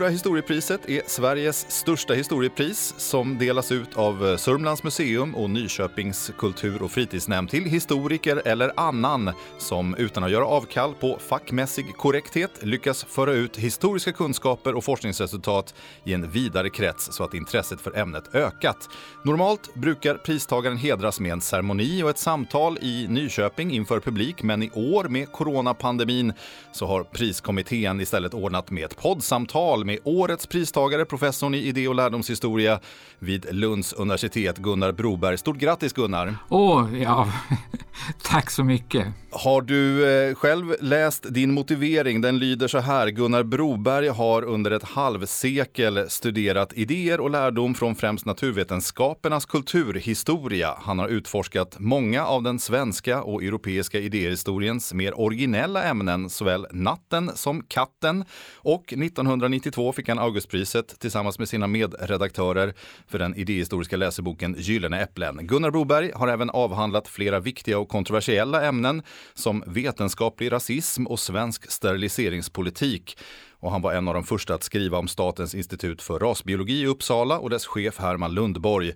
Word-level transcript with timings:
Stora 0.00 0.10
historiepriset 0.10 0.88
är 0.88 1.02
Sveriges 1.06 1.70
största 1.70 2.14
historiepris 2.14 2.94
som 2.96 3.38
delas 3.38 3.72
ut 3.72 3.96
av 3.96 4.26
eh, 4.26 4.36
Sörmlands 4.36 4.82
museum 4.82 5.34
och 5.34 5.50
Nyköpings 5.50 6.32
kultur 6.38 6.82
och 6.82 6.90
fritidsnämnd 6.90 7.50
till 7.50 7.64
historiker 7.64 8.42
eller 8.44 8.72
annan 8.76 9.30
som 9.58 9.94
utan 9.94 10.24
att 10.24 10.30
göra 10.30 10.46
avkall 10.46 10.94
på 10.94 11.18
fackmässig 11.28 11.96
korrekthet 11.96 12.50
lyckas 12.62 13.04
föra 13.04 13.32
ut 13.32 13.56
historiska 13.56 14.12
kunskaper 14.12 14.74
och 14.74 14.84
forskningsresultat 14.84 15.74
i 16.04 16.14
en 16.14 16.30
vidare 16.30 16.70
krets 16.70 17.08
så 17.12 17.24
att 17.24 17.34
intresset 17.34 17.80
för 17.80 17.98
ämnet 17.98 18.34
ökat. 18.34 18.88
Normalt 19.24 19.74
brukar 19.74 20.14
pristagaren 20.14 20.76
hedras 20.76 21.20
med 21.20 21.32
en 21.32 21.40
ceremoni 21.40 22.02
och 22.02 22.10
ett 22.10 22.18
samtal 22.18 22.78
i 22.80 23.06
Nyköping 23.08 23.70
inför 23.70 24.00
publik, 24.00 24.42
men 24.42 24.62
i 24.62 24.70
år 24.70 25.04
med 25.04 25.32
coronapandemin 25.32 26.32
så 26.72 26.86
har 26.86 27.04
priskommittén 27.04 28.00
istället 28.00 28.34
ordnat 28.34 28.70
med 28.70 28.84
ett 28.84 28.96
poddsamtal 28.96 29.89
med 29.90 29.98
årets 30.04 30.46
pristagare, 30.46 31.04
professorn 31.04 31.54
i 31.54 31.58
idé 31.58 31.88
och 31.88 31.94
lärdomshistoria 31.94 32.80
vid 33.18 33.54
Lunds 33.54 33.92
universitet, 33.92 34.58
Gunnar 34.58 34.92
Broberg. 34.92 35.38
Stort 35.38 35.56
grattis 35.56 35.92
Gunnar! 35.92 36.36
Åh, 36.48 36.84
oh, 36.84 37.02
ja, 37.02 37.32
tack 38.22 38.50
så 38.50 38.64
mycket! 38.64 39.06
Har 39.32 39.62
du 39.62 40.10
eh, 40.10 40.34
själv 40.34 40.74
läst 40.80 41.26
din 41.34 41.52
motivering? 41.52 42.20
Den 42.20 42.38
lyder 42.38 42.68
så 42.68 42.78
här. 42.78 43.08
Gunnar 43.08 43.42
Broberg 43.42 44.08
har 44.08 44.42
under 44.42 44.70
ett 44.70 44.82
halvsekel 44.82 46.10
studerat 46.10 46.72
idéer 46.72 47.20
och 47.20 47.30
lärdom 47.30 47.74
från 47.74 47.94
främst 47.94 48.26
naturvetenskapernas 48.26 49.46
kulturhistoria. 49.46 50.74
Han 50.78 50.98
har 50.98 51.08
utforskat 51.08 51.76
många 51.78 52.26
av 52.26 52.42
den 52.42 52.58
svenska 52.58 53.22
och 53.22 53.42
europeiska 53.42 53.98
idéhistoriens 53.98 54.94
mer 54.94 55.20
originella 55.20 55.84
ämnen, 55.84 56.30
såväl 56.30 56.66
natten 56.70 57.30
som 57.34 57.62
katten. 57.62 58.24
Och 58.56 58.92
1992 58.92 59.79
fick 59.92 60.08
han 60.08 60.18
Augustpriset 60.18 61.00
tillsammans 61.00 61.38
med 61.38 61.48
sina 61.48 61.66
medredaktörer 61.66 62.74
för 63.06 63.18
den 63.18 63.34
idéhistoriska 63.34 63.96
läseboken 63.96 64.54
Gyllene 64.58 65.00
äpplen. 65.00 65.46
Gunnar 65.46 65.70
Broberg 65.70 66.12
har 66.14 66.28
även 66.28 66.50
avhandlat 66.50 67.08
flera 67.08 67.40
viktiga 67.40 67.78
och 67.78 67.88
kontroversiella 67.88 68.64
ämnen 68.64 69.02
som 69.34 69.64
vetenskaplig 69.66 70.52
rasism 70.52 71.06
och 71.06 71.20
svensk 71.20 71.70
steriliseringspolitik. 71.70 73.18
Och 73.60 73.70
han 73.70 73.82
var 73.82 73.92
en 73.92 74.08
av 74.08 74.14
de 74.14 74.24
första 74.24 74.54
att 74.54 74.62
skriva 74.62 74.98
om 74.98 75.08
Statens 75.08 75.54
institut 75.54 76.02
för 76.02 76.18
rasbiologi 76.18 76.80
i 76.80 76.86
Uppsala 76.86 77.38
och 77.38 77.50
dess 77.50 77.66
chef 77.66 77.98
Herman 77.98 78.34
Lundborg. 78.34 78.92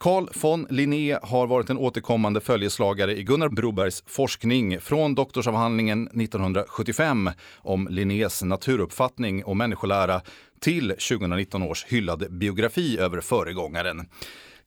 Carl 0.00 0.28
von 0.34 0.66
Linné 0.70 1.18
har 1.22 1.46
varit 1.46 1.70
en 1.70 1.78
återkommande 1.78 2.40
följeslagare 2.40 3.16
i 3.16 3.22
Gunnar 3.22 3.48
Brobergs 3.48 4.04
forskning 4.06 4.80
från 4.80 5.14
doktorsavhandlingen 5.14 6.06
1975 6.06 7.30
om 7.56 7.88
Linnés 7.90 8.42
naturuppfattning 8.42 9.44
och 9.44 9.56
människolära 9.56 10.20
till 10.60 10.88
2019 10.88 11.62
års 11.62 11.84
hyllade 11.84 12.28
biografi 12.28 12.98
över 12.98 13.20
föregångaren. 13.20 14.06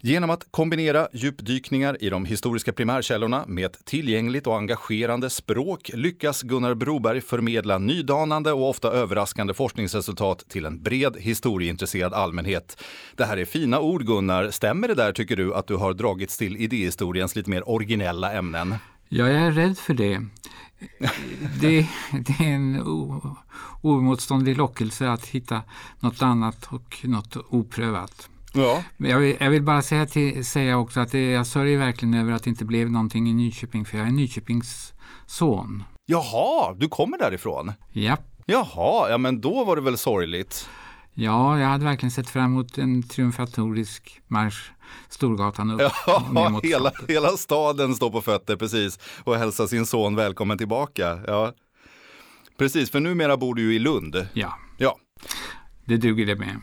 Genom 0.05 0.29
att 0.29 0.47
kombinera 0.51 1.07
djupdykningar 1.13 2.03
i 2.03 2.09
de 2.09 2.25
historiska 2.25 2.73
primärkällorna 2.73 3.45
med 3.47 3.65
ett 3.65 3.85
tillgängligt 3.85 4.47
och 4.47 4.57
engagerande 4.57 5.29
språk 5.29 5.91
lyckas 5.93 6.41
Gunnar 6.41 6.73
Broberg 6.73 7.21
förmedla 7.21 7.77
nydanande 7.77 8.51
och 8.51 8.69
ofta 8.69 8.91
överraskande 8.91 9.53
forskningsresultat 9.53 10.49
till 10.49 10.65
en 10.65 10.83
bred 10.83 11.17
historieintresserad 11.19 12.13
allmänhet. 12.13 12.83
Det 13.15 13.25
här 13.25 13.37
är 13.37 13.45
fina 13.45 13.79
ord 13.79 14.05
Gunnar. 14.05 14.51
Stämmer 14.51 14.87
det 14.87 14.95
där 14.95 15.11
tycker 15.11 15.35
du 15.35 15.53
att 15.53 15.67
du 15.67 15.75
har 15.75 15.93
dragits 15.93 16.37
till 16.37 16.57
idéhistoriens 16.57 17.35
lite 17.35 17.49
mer 17.49 17.69
originella 17.69 18.33
ämnen? 18.33 18.75
Ja, 19.09 19.27
jag 19.27 19.41
är 19.41 19.51
rädd 19.51 19.77
för 19.77 19.93
det. 19.93 20.25
Det, 21.61 21.87
det 22.11 22.43
är 22.43 22.53
en 22.55 22.81
oemotståndlig 23.81 24.57
lockelse 24.57 25.09
att 25.09 25.25
hitta 25.25 25.61
något 25.99 26.21
annat 26.21 26.67
och 26.69 26.99
något 27.03 27.37
oprövat. 27.49 28.29
Ja. 28.53 28.83
Jag, 28.97 29.19
vill, 29.19 29.37
jag 29.39 29.49
vill 29.49 29.63
bara 29.63 29.81
säga, 29.81 30.05
till, 30.05 30.45
säga 30.45 30.77
också 30.77 30.99
att 30.99 31.11
det, 31.11 31.31
jag 31.31 31.47
sörjer 31.47 31.77
verkligen 31.77 32.13
över 32.13 32.33
att 32.33 32.43
det 32.43 32.49
inte 32.49 32.65
blev 32.65 32.91
någonting 32.91 33.29
i 33.29 33.33
Nyköping, 33.33 33.85
för 33.85 33.97
jag 33.97 34.07
är 34.07 34.11
Nyköpings 34.11 34.93
son. 35.25 35.83
Jaha, 36.05 36.73
du 36.77 36.89
kommer 36.89 37.17
därifrån? 37.17 37.71
Ja. 37.91 38.17
Jaha, 38.45 39.09
ja 39.09 39.17
men 39.17 39.41
då 39.41 39.63
var 39.63 39.75
det 39.75 39.81
väl 39.81 39.97
sorgligt? 39.97 40.69
Ja, 41.13 41.59
jag 41.59 41.67
hade 41.67 41.85
verkligen 41.85 42.11
sett 42.11 42.29
fram 42.29 42.45
emot 42.45 42.77
en 42.77 43.03
triumfatorisk 43.03 44.21
marsch 44.27 44.71
Storgatan 45.09 45.71
upp. 45.71 45.81
Ja, 46.07 46.59
hela, 46.63 46.91
hela 47.07 47.29
staden 47.29 47.95
står 47.95 48.09
på 48.09 48.21
fötter 48.21 48.55
precis 48.55 48.99
och 49.23 49.35
hälsar 49.35 49.67
sin 49.67 49.85
son 49.85 50.15
välkommen 50.15 50.57
tillbaka. 50.57 51.19
Ja. 51.27 51.53
Precis, 52.57 52.91
för 52.91 52.99
numera 52.99 53.37
bor 53.37 53.55
du 53.55 53.61
ju 53.61 53.75
i 53.75 53.79
Lund. 53.79 54.27
Ja, 54.33 54.53
ja. 54.77 54.97
det 55.85 55.97
duger 55.97 56.25
det 56.25 56.35
med. 56.35 56.61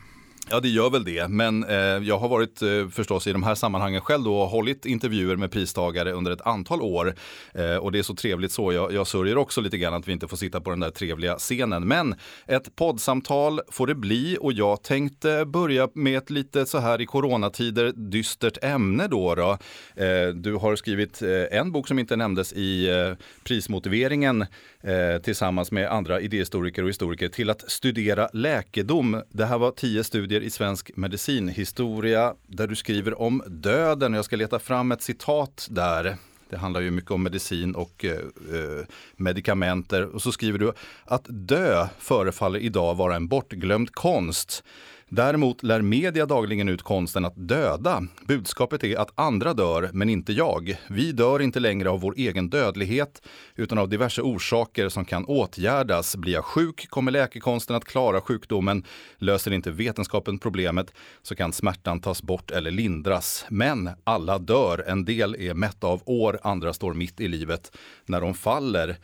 Ja, 0.52 0.60
det 0.60 0.68
gör 0.68 0.90
väl 0.90 1.04
det. 1.04 1.28
Men 1.28 1.64
eh, 1.64 1.76
jag 1.78 2.18
har 2.18 2.28
varit 2.28 2.62
eh, 2.62 2.88
förstås 2.88 3.26
i 3.26 3.32
de 3.32 3.42
här 3.42 3.54
sammanhangen 3.54 4.00
själv 4.00 4.24
då 4.24 4.40
och 4.40 4.48
hållit 4.48 4.86
intervjuer 4.86 5.36
med 5.36 5.50
pristagare 5.50 6.12
under 6.12 6.30
ett 6.30 6.40
antal 6.40 6.82
år. 6.82 7.14
Eh, 7.54 7.76
och 7.76 7.92
det 7.92 7.98
är 7.98 8.02
så 8.02 8.14
trevligt 8.14 8.52
så. 8.52 8.72
Jag, 8.72 8.92
jag 8.92 9.06
sörjer 9.06 9.38
också 9.38 9.60
lite 9.60 9.78
grann 9.78 9.94
att 9.94 10.08
vi 10.08 10.12
inte 10.12 10.28
får 10.28 10.36
sitta 10.36 10.60
på 10.60 10.70
den 10.70 10.80
där 10.80 10.90
trevliga 10.90 11.34
scenen. 11.34 11.88
Men 11.88 12.14
ett 12.46 12.76
poddsamtal 12.76 13.60
får 13.68 13.86
det 13.86 13.94
bli 13.94 14.36
och 14.40 14.52
jag 14.52 14.82
tänkte 14.82 15.44
börja 15.46 15.88
med 15.94 16.18
ett 16.18 16.30
lite 16.30 16.66
så 16.66 16.78
här 16.78 17.00
i 17.00 17.06
coronatider 17.06 17.92
dystert 17.92 18.64
ämne 18.64 19.06
då. 19.06 19.34
då. 19.34 19.58
Eh, 20.04 20.28
du 20.34 20.54
har 20.54 20.76
skrivit 20.76 21.22
eh, 21.22 21.58
en 21.58 21.72
bok 21.72 21.88
som 21.88 21.98
inte 21.98 22.16
nämndes 22.16 22.52
i 22.52 22.88
eh, 22.88 23.12
prismotiveringen 23.44 24.46
eh, 24.82 25.22
tillsammans 25.22 25.72
med 25.72 25.90
andra 25.90 26.20
idéhistoriker 26.20 26.82
och 26.82 26.88
historiker 26.88 27.28
till 27.28 27.50
att 27.50 27.70
studera 27.70 28.28
läkedom. 28.32 29.22
Det 29.28 29.44
här 29.44 29.58
var 29.58 29.70
tio 29.70 30.04
studier 30.04 30.39
studier 30.40 30.46
i 30.46 30.50
svensk 30.50 30.90
medicinhistoria 30.96 32.34
där 32.46 32.66
du 32.66 32.76
skriver 32.76 33.20
om 33.20 33.42
döden. 33.46 34.14
Jag 34.14 34.24
ska 34.24 34.36
leta 34.36 34.58
fram 34.58 34.92
ett 34.92 35.02
citat 35.02 35.68
där. 35.70 36.16
Det 36.50 36.56
handlar 36.56 36.80
ju 36.80 36.90
mycket 36.90 37.10
om 37.10 37.22
medicin 37.22 37.74
och 37.74 38.04
eh, 38.04 38.12
eh, 38.12 38.86
medikamenter. 39.16 40.06
Och 40.14 40.22
så 40.22 40.32
skriver 40.32 40.58
du 40.58 40.72
att 41.06 41.26
dö 41.28 41.88
förefaller 41.98 42.58
idag 42.58 42.96
vara 42.96 43.16
en 43.16 43.28
bortglömd 43.28 43.92
konst. 43.92 44.64
Däremot 45.12 45.62
lär 45.62 45.82
media 45.82 46.26
dagligen 46.26 46.68
ut 46.68 46.82
konsten 46.82 47.24
att 47.24 47.48
döda. 47.48 48.02
Budskapet 48.26 48.84
är 48.84 48.96
att 48.98 49.12
andra 49.14 49.54
dör, 49.54 49.90
men 49.92 50.08
inte 50.08 50.32
jag. 50.32 50.76
Vi 50.88 51.12
dör 51.12 51.42
inte 51.42 51.60
längre 51.60 51.90
av 51.90 52.00
vår 52.00 52.14
egen 52.16 52.50
dödlighet, 52.50 53.22
utan 53.56 53.78
av 53.78 53.88
diverse 53.88 54.22
orsaker 54.22 54.88
som 54.88 55.04
kan 55.04 55.24
åtgärdas. 55.24 56.16
Blir 56.16 56.32
jag 56.32 56.44
sjuk 56.44 56.90
kommer 56.90 57.12
läkekonsten 57.12 57.76
att 57.76 57.84
klara 57.84 58.20
sjukdomen. 58.20 58.84
Löser 59.16 59.52
inte 59.52 59.70
vetenskapen 59.70 60.38
problemet 60.38 60.92
så 61.22 61.34
kan 61.34 61.52
smärtan 61.52 62.00
tas 62.00 62.22
bort 62.22 62.50
eller 62.50 62.70
lindras. 62.70 63.44
Men 63.48 63.90
alla 64.04 64.38
dör. 64.38 64.84
En 64.86 65.04
del 65.04 65.36
är 65.38 65.54
mätta 65.54 65.86
av 65.86 66.02
år, 66.04 66.38
andra 66.42 66.72
står 66.72 66.94
mitt 66.94 67.20
i 67.20 67.28
livet. 67.28 67.76
När 68.06 68.20
de 68.20 68.34
faller 68.34 68.96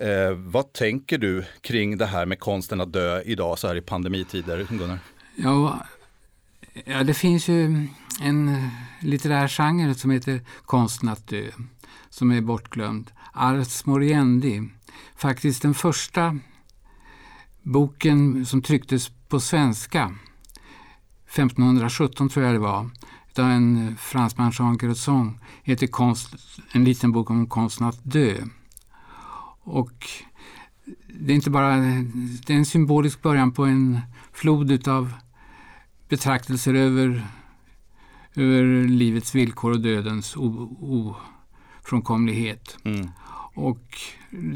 Eh, 0.00 0.32
vad 0.32 0.72
tänker 0.72 1.18
du 1.18 1.44
kring 1.60 1.98
det 1.98 2.06
här 2.06 2.26
med 2.26 2.40
konsten 2.40 2.80
att 2.80 2.92
dö 2.92 3.22
idag 3.22 3.58
så 3.58 3.68
här 3.68 3.74
i 3.74 3.80
pandemitider, 3.80 4.66
Gunnar? 4.70 4.98
Ja, 5.40 5.86
ja, 6.84 7.04
det 7.04 7.14
finns 7.14 7.48
ju 7.48 7.88
en 8.20 8.70
litterär 9.00 9.48
genre 9.48 9.94
som 9.94 10.10
heter 10.10 10.40
Konsten 10.66 11.08
att 11.08 11.26
dö, 11.26 11.50
som 12.10 12.30
är 12.30 12.40
bortglömd. 12.40 13.10
Ars 13.32 13.86
Moriendi, 13.86 14.68
faktiskt 15.16 15.62
den 15.62 15.74
första 15.74 16.38
boken 17.62 18.46
som 18.46 18.62
trycktes 18.62 19.10
på 19.28 19.40
svenska, 19.40 20.14
1517 21.26 22.28
tror 22.28 22.44
jag 22.44 22.54
det 22.54 22.58
var, 22.58 22.90
av 23.38 23.50
en 23.50 23.96
fransman, 23.98 24.52
Jean 24.58 24.76
Grosson, 24.76 25.40
heter 25.62 25.86
konst, 25.86 26.34
en 26.72 26.84
liten 26.84 27.12
bok 27.12 27.30
om 27.30 27.46
konsten 27.46 27.86
att 27.86 28.00
dö. 28.02 28.36
Och 29.60 30.06
det 31.06 31.32
är 31.32 31.36
inte 31.36 31.50
bara 31.50 31.76
det 32.46 32.52
är 32.52 32.56
en 32.56 32.66
symbolisk 32.66 33.22
början 33.22 33.52
på 33.52 33.64
en 33.64 34.00
flod 34.32 34.70
utav 34.70 35.12
betraktelser 36.08 36.74
över, 36.74 37.26
över 38.34 38.88
livets 38.88 39.34
villkor 39.34 39.70
och 39.70 39.80
dödens 39.80 40.36
ofrånkomlighet. 41.80 42.78
Mm. 42.84 43.08
Och 43.54 43.98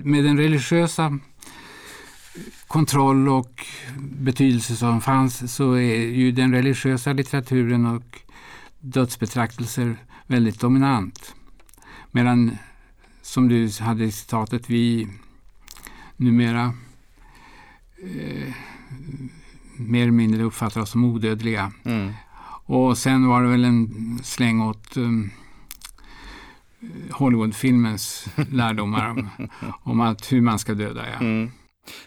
med 0.05 0.25
den 0.25 0.39
religiösa 0.39 1.19
kontroll 2.67 3.29
och 3.29 3.67
betydelse 3.99 4.77
som 4.77 5.01
fanns 5.01 5.55
så 5.55 5.73
är 5.73 5.97
ju 5.97 6.33
den 6.33 6.53
religiösa 6.53 7.13
litteraturen 7.13 7.87
och 7.87 8.21
dödsbetraktelser 8.81 9.97
väldigt 10.27 10.61
dominant. 10.61 11.35
Medan, 12.11 12.59
som 13.23 13.49
du 13.49 13.71
hade 13.81 14.05
i 14.05 14.13
citatet, 14.13 14.71
vi 14.71 15.09
numera 16.17 16.75
eh, 18.03 18.55
mer 19.89 20.03
eller 20.03 20.13
mindre 20.13 20.43
uppfattar 20.43 20.81
oss 20.81 20.91
som 20.91 21.05
odödliga. 21.05 21.73
Mm. 21.85 22.13
Och 22.65 22.99
sen 22.99 23.29
var 23.29 23.43
det 23.43 23.49
väl 23.49 23.65
en 23.65 24.19
släng 24.23 24.61
åt 24.61 24.97
um, 24.97 25.31
Hollywoodfilmens 27.11 28.27
lärdomar 28.51 29.09
om, 29.09 29.29
om 29.83 30.01
att 30.01 30.33
hur 30.33 30.41
man 30.41 30.59
ska 30.59 30.75
döda. 30.75 31.03
Ja. 31.13 31.19
Mm. 31.21 31.51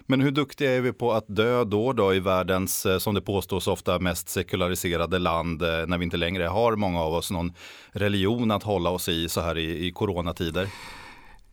Men 0.06 0.22
hur 0.22 0.32
duktiga 0.32 0.76
är 0.76 0.82
vi 0.82 0.94
på 0.94 1.14
att 1.14 1.26
dö 1.28 1.64
då 1.64 1.94
då 1.94 2.14
i 2.14 2.20
världens, 2.20 2.86
eh, 2.86 2.98
som 2.98 3.14
det 3.14 3.22
påstås 3.22 3.68
ofta, 3.68 4.00
mest 4.00 4.30
sekulariserade 4.30 5.20
land 5.20 5.62
eh, 5.62 5.88
när 5.88 5.98
vi 5.98 6.04
inte 6.04 6.18
längre 6.18 6.44
har 6.44 6.76
många 6.76 7.02
av 7.02 7.14
oss 7.14 7.32
någon 7.32 7.54
religion 7.92 8.52
att 8.52 8.64
hålla 8.64 8.90
oss 8.90 9.10
i 9.10 9.30
så 9.30 9.42
här 9.42 9.58
i, 9.58 9.88
i 9.88 9.92
coronatider? 9.92 10.68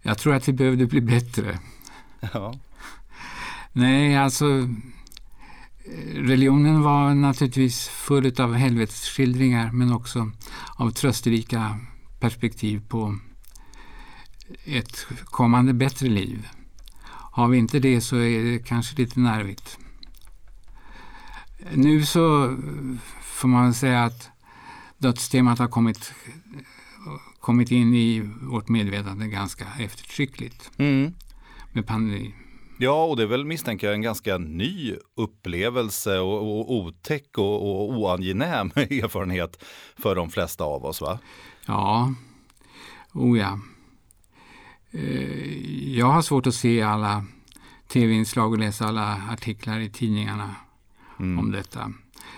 Jag 0.03 0.19
tror 0.19 0.35
att 0.35 0.49
vi 0.49 0.53
behövde 0.53 0.87
bli 0.87 1.01
bättre. 1.01 1.59
Ja. 2.33 2.55
Nej, 3.73 4.17
alltså 4.17 4.45
religionen 6.15 6.83
var 6.83 7.15
naturligtvis 7.15 7.89
full 7.89 8.41
av 8.41 8.55
helvetesskildringar 8.55 9.73
men 9.73 9.93
också 9.93 10.31
av 10.77 10.91
trösterika 10.91 11.79
perspektiv 12.21 12.83
på 12.89 13.19
ett 14.65 15.07
kommande 15.25 15.73
bättre 15.73 16.09
liv. 16.09 16.49
Har 17.07 17.49
vi 17.49 17.59
inte 17.59 17.79
det 17.79 18.01
så 18.01 18.17
är 18.17 18.45
det 18.45 18.59
kanske 18.59 18.97
lite 18.97 19.21
nervigt. 19.21 19.79
Nu 21.75 22.05
så 22.05 22.57
får 23.23 23.49
man 23.49 23.75
säga 23.75 24.05
att 24.05 24.31
dödstemat 24.99 25.59
har 25.59 25.69
kommit, 25.69 26.13
kommit 27.41 27.71
in 27.71 27.95
i 27.95 28.31
vårt 28.43 28.69
medvetande 28.69 29.29
ganska 29.29 29.65
eftertryckligt 29.79 30.71
Mm. 30.79 31.15
med 31.73 31.87
pandemin. 31.87 32.33
Ja, 32.79 33.05
och 33.05 33.17
det 33.17 33.23
är 33.23 33.27
väl 33.27 33.45
misstänker 33.45 33.87
jag 33.87 33.95
en 33.95 34.03
ganska 34.03 34.39
ny 34.39 34.97
upplevelse 35.17 36.19
och, 36.19 36.37
och 36.61 36.73
otäck 36.75 37.39
och, 37.39 37.55
och 37.63 37.91
oangenäm 37.99 38.67
erfarenhet 38.75 39.65
för 39.97 40.15
de 40.15 40.31
flesta 40.31 40.65
av 40.65 40.85
oss 40.85 41.01
va? 41.01 41.19
Ja, 41.67 42.15
oh 43.13 43.39
ja. 43.39 43.59
Eh, 44.91 45.97
Jag 45.99 46.07
har 46.07 46.23
svårt 46.23 46.47
att 46.47 46.55
se 46.55 46.83
alla 46.83 47.25
tv-inslag 47.89 48.53
och 48.53 48.59
läsa 48.59 48.87
alla 48.87 49.23
artiklar 49.31 49.79
i 49.81 49.91
tidningarna 49.91 50.55
Mm. 51.19 51.39
om 51.39 51.53
detta. 51.53 51.93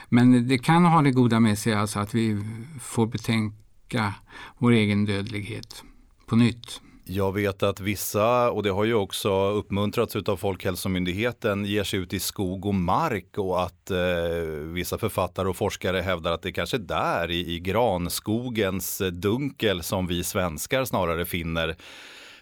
Men 0.09 0.49
det 0.49 0.59
kan 0.59 0.85
ha 0.85 1.03
det 1.03 1.11
goda 1.11 1.41
med 1.41 1.59
sig 1.59 1.75
alltså 1.75 1.99
att 2.01 2.15
vi 2.15 2.45
får 2.81 3.07
betänka 3.07 4.15
vår 4.59 4.71
egen 4.73 5.05
dödlighet 5.05 5.85
på 6.27 6.37
nytt. 6.37 6.81
Jag 7.07 7.33
vet 7.33 7.63
att 7.63 7.81
vissa, 7.81 8.51
och 8.51 8.63
det 8.63 8.71
har 8.71 8.85
ju 8.85 8.95
också 8.95 9.51
uppmuntrats 9.51 10.17
av 10.17 10.37
Folkhälsomyndigheten, 10.37 11.65
ger 11.65 11.85
sig 11.85 11.99
ut 11.99 12.13
i 12.13 12.21
skog 12.21 12.67
och 12.67 12.75
mark 12.75 13.39
och 13.39 13.63
att 13.63 13.91
eh, 13.91 13.99
vissa 14.73 14.99
författare 14.99 15.49
och 15.49 15.57
forskare 15.57 16.01
hävdar 16.01 16.33
att 16.33 16.43
det 16.43 16.53
kanske 16.53 16.77
är 16.77 16.79
där 16.79 17.31
i, 17.31 17.55
i 17.55 17.61
granskogens 17.61 19.03
dunkel 19.13 19.83
som 19.83 20.07
vi 20.07 20.25
svenskar 20.25 20.85
snarare 20.85 21.27
finner 21.27 21.77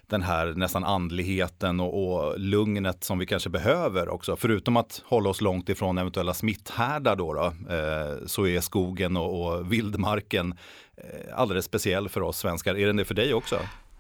den 0.06 0.23
här 0.23 0.47
nästan 0.47 0.85
andligheten 0.85 1.81
och, 1.81 2.15
och 2.15 2.41
lugnet 2.41 3.05
som 3.05 3.19
vi 3.19 3.26
kanske 3.26 3.50
behöver 3.50 4.08
också. 4.08 4.37
Förutom 4.37 4.76
att 4.76 5.03
hålla 5.06 5.31
oss 5.31 5.41
långt 5.41 5.69
ifrån 5.69 5.99
eventuella 5.99 6.35
smitthärdar 6.35 7.17
då, 7.17 7.32
då 7.32 7.44
eh, 7.75 8.26
så 8.26 8.47
är 8.47 8.61
skogen 8.61 9.17
och, 9.17 9.43
och 9.43 9.73
vildmarken 9.73 10.55
eh, 10.97 11.38
alldeles 11.38 11.65
speciell 11.65 12.08
för 12.08 12.20
oss 12.20 12.38
svenskar. 12.38 12.79
Är 12.79 12.87
den 12.87 12.97
det 12.97 13.05
för 13.05 13.15
dig 13.15 13.35
också? 13.35 13.56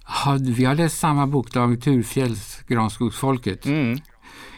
Ja, 0.06 0.38
vi 0.40 0.64
har 0.64 0.74
läst 0.74 0.98
samma 0.98 1.26
bok, 1.26 1.52
Dag 1.52 1.80
Turfjells 1.82 2.62
Granskogsfolket. 2.68 3.66
Mm. 3.66 3.98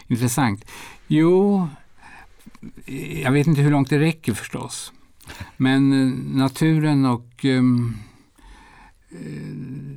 Intressant. 0.06 0.64
Jo, 1.06 1.69
jag 3.23 3.32
vet 3.32 3.46
inte 3.46 3.61
hur 3.61 3.70
långt 3.70 3.91
det 3.91 3.99
räcker 3.99 4.35
förstås. 4.35 4.93
Men 5.56 5.93
eh, 5.93 6.37
naturen 6.38 7.06
och 7.06 7.44
eh, 7.44 7.62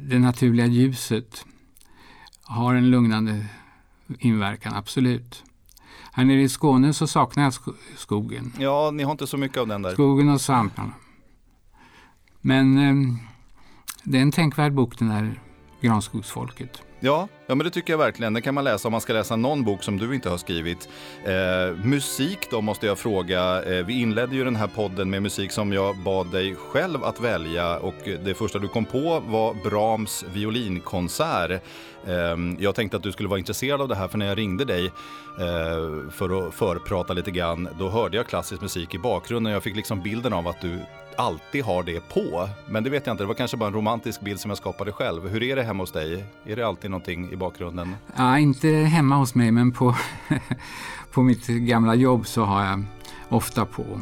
det 0.10 0.20
naturliga 0.20 0.66
ljuset 0.66 1.46
har 2.44 2.76
en 2.76 2.90
lugnande 2.90 3.46
inverkan, 4.20 4.74
absolut. 4.74 5.44
Här 6.12 6.26
nere 6.26 6.42
i 6.42 6.50
Skåne 6.50 6.94
så 6.94 7.08
saknar 7.08 7.44
jag 7.44 7.54
sko- 7.54 7.74
skogen. 7.98 8.54
Ja, 8.60 8.92
ni 8.94 9.04
har 9.04 9.12
inte 9.12 9.28
så 9.28 9.38
mycket 9.38 9.58
av 9.58 9.68
den 9.68 9.82
där. 9.82 9.94
Skogen 9.94 10.30
och 10.30 10.42
svamparna. 10.42 10.94
Men 12.42 12.78
ehm, 12.78 13.18
det 14.08 14.18
är 14.18 14.22
en 14.22 14.32
tänkvärd 14.32 14.74
bok 14.74 15.00
den 15.00 15.10
här 15.10 15.40
Granskogsfolket. 15.82 16.82
Ja, 17.00 17.28
ja, 17.48 17.56
men 17.56 17.66
det 17.66 17.70
tycker 17.70 17.94
jag 17.94 17.98
verkligen. 17.98 18.34
Den 18.34 18.42
kan 18.42 18.54
man 18.54 18.64
läsa 18.64 18.88
om 18.88 18.92
man 18.92 19.02
ska 19.02 19.14
läsa 19.14 19.36
någon 19.36 19.64
bok 19.64 19.84
som 19.84 19.98
du 19.98 20.16
inte 20.16 20.30
har 20.30 20.38
skrivit. 20.38 20.90
Eh, 21.26 21.86
musik 21.86 22.40
då 22.52 22.62
måste 22.62 22.86
jag 22.86 22.98
fråga. 22.98 23.64
Eh, 23.64 23.86
vi 23.86 24.02
inledde 24.02 24.36
ju 24.36 24.44
den 24.44 24.56
här 24.56 24.68
podden 24.68 25.10
med 25.10 25.22
musik 25.22 25.52
som 25.52 25.74
jag 25.74 25.98
bad 25.98 26.32
dig 26.32 26.56
själv 26.56 27.04
att 27.04 27.22
välja 27.22 27.80
och 27.80 27.96
det 28.26 28.38
första 28.38 28.60
du 28.60 28.68
kom 28.68 28.86
på 28.86 29.24
var 29.28 29.70
Brahms 29.70 30.26
violinkonsert. 30.34 31.52
Eh, 32.06 32.38
jag 32.60 32.76
tänkte 32.76 32.98
att 32.98 33.04
du 33.04 33.12
skulle 33.12 33.30
vara 33.30 33.40
intresserad 33.40 33.82
av 33.82 33.88
det 33.88 33.96
här 33.96 34.08
för 34.08 34.18
när 34.18 34.26
jag 34.26 34.38
ringde 34.38 34.66
dig 34.66 34.86
eh, 34.86 36.12
för 36.12 36.48
att 36.48 36.54
förprata 36.54 37.14
lite 37.14 37.32
grann, 37.32 37.70
då 37.80 37.90
hörde 37.90 38.18
jag 38.18 38.28
klassisk 38.28 38.62
musik 38.62 38.96
i 38.96 39.00
bakgrunden. 39.00 39.54
Jag 39.54 39.64
fick 39.64 39.76
liksom 39.76 40.02
bilden 40.02 40.34
av 40.34 40.48
att 40.48 40.62
du 40.62 40.80
alltid 41.18 41.64
har 41.64 41.84
det 41.84 42.10
på. 42.10 42.50
Men 42.68 42.84
det 42.84 42.90
vet 42.90 43.06
jag 43.08 43.14
inte, 43.14 43.24
det 43.24 43.28
var 43.28 43.34
kanske 43.34 43.58
bara 43.58 43.68
en 43.68 43.74
romantisk 43.74 44.22
bild 44.22 44.40
som 44.40 44.52
jag 44.52 44.58
skapade 44.58 44.92
själv. 44.92 45.28
Hur 45.28 45.44
är 45.44 45.56
det 45.56 45.64
hemma 45.64 45.84
hos 45.84 45.92
dig? 45.92 46.26
Är 46.46 46.56
det 46.56 46.68
alltid 46.68 46.92
någonting 46.92 47.32
i 47.32 47.36
bakgrunden? 47.36 47.96
Ja, 48.16 48.40
inte 48.40 48.68
hemma 48.70 49.16
hos 49.16 49.36
mig, 49.36 49.52
men 49.52 49.72
på, 49.72 49.96
på 51.12 51.22
mitt 51.22 51.48
gamla 51.48 51.96
jobb 51.96 52.28
så 52.28 52.44
har 52.44 52.66
jag 52.66 52.84
ofta 53.30 53.66
på. 53.66 54.02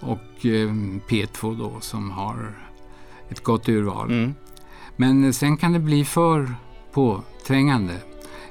Och 0.00 0.46
eh, 0.46 0.72
P2 1.08 1.58
då 1.58 1.80
som 1.80 2.10
har 2.10 2.54
ett 3.28 3.42
gott 3.42 3.68
urval. 3.68 4.10
Mm. 4.10 4.34
Men 4.96 5.32
sen 5.32 5.56
kan 5.56 5.72
det 5.72 5.78
bli 5.78 6.04
för 6.04 6.54
påträngande 6.92 7.94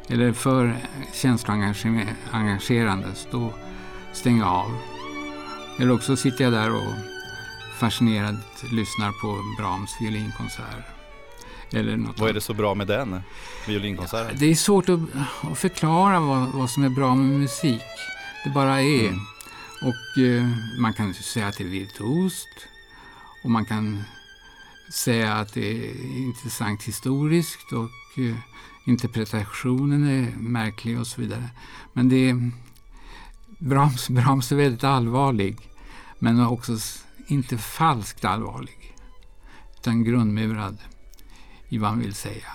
eller 0.07 0.33
för 0.33 0.75
känsloengagerande. 1.13 3.07
Så 3.15 3.27
då 3.31 3.53
stänger 4.13 4.39
jag 4.39 4.49
av. 4.49 4.71
Eller 5.79 5.93
också 5.93 6.15
sitter 6.15 6.43
jag 6.43 6.53
där 6.53 6.75
och 6.75 7.10
fascinerat 7.81 8.63
lyssnar 8.71 9.11
på 9.11 9.39
Brahms 9.57 9.91
violinkonsert. 10.01 10.85
Eller 11.73 11.97
något 11.97 12.19
Vad 12.19 12.29
är 12.29 12.33
det 12.33 12.41
så 12.41 12.53
bra 12.53 12.75
med 12.75 12.87
den 12.87 13.21
violinkonserten? 13.67 14.37
det 14.39 14.45
är 14.45 14.55
svårt 14.55 14.89
att, 14.89 14.99
att 15.51 15.57
förklara 15.57 16.19
vad, 16.19 16.47
vad 16.47 16.69
som 16.69 16.83
är 16.83 16.89
bra 16.89 17.15
med 17.15 17.39
musik. 17.39 17.81
Det 18.43 18.49
bara 18.49 18.81
är. 18.81 19.07
Mm. 19.07 19.19
Och 19.81 20.23
eh, 20.23 20.45
man 20.79 20.93
kan 20.93 21.13
säga 21.13 21.47
att 21.47 21.57
det 21.57 21.63
är 21.63 21.67
virtuost. 21.67 22.67
Och 23.43 23.51
man 23.51 23.65
kan 23.65 24.03
säga 24.93 25.33
att 25.33 25.53
det 25.53 25.71
är 25.71 26.17
intressant 26.17 26.83
historiskt 26.83 27.73
och 27.73 28.23
eh, 28.23 28.35
interpretationen 28.85 30.07
är 30.07 30.31
märklig 30.37 30.99
och 30.99 31.07
så 31.07 31.21
vidare. 31.21 31.49
Men 31.93 32.09
det 32.09 32.29
är, 32.29 32.51
Brahms, 33.57 34.09
Brahms 34.09 34.51
är 34.51 34.55
väldigt 34.55 34.83
allvarlig. 34.83 35.57
Men 36.19 36.45
också 36.45 36.77
inte 37.27 37.57
falskt 37.57 38.25
allvarlig. 38.25 38.95
Utan 39.79 40.03
grundmurad 40.03 40.77
i 41.69 41.77
vad 41.77 41.89
han 41.89 41.99
vill 41.99 42.13
säga. 42.13 42.47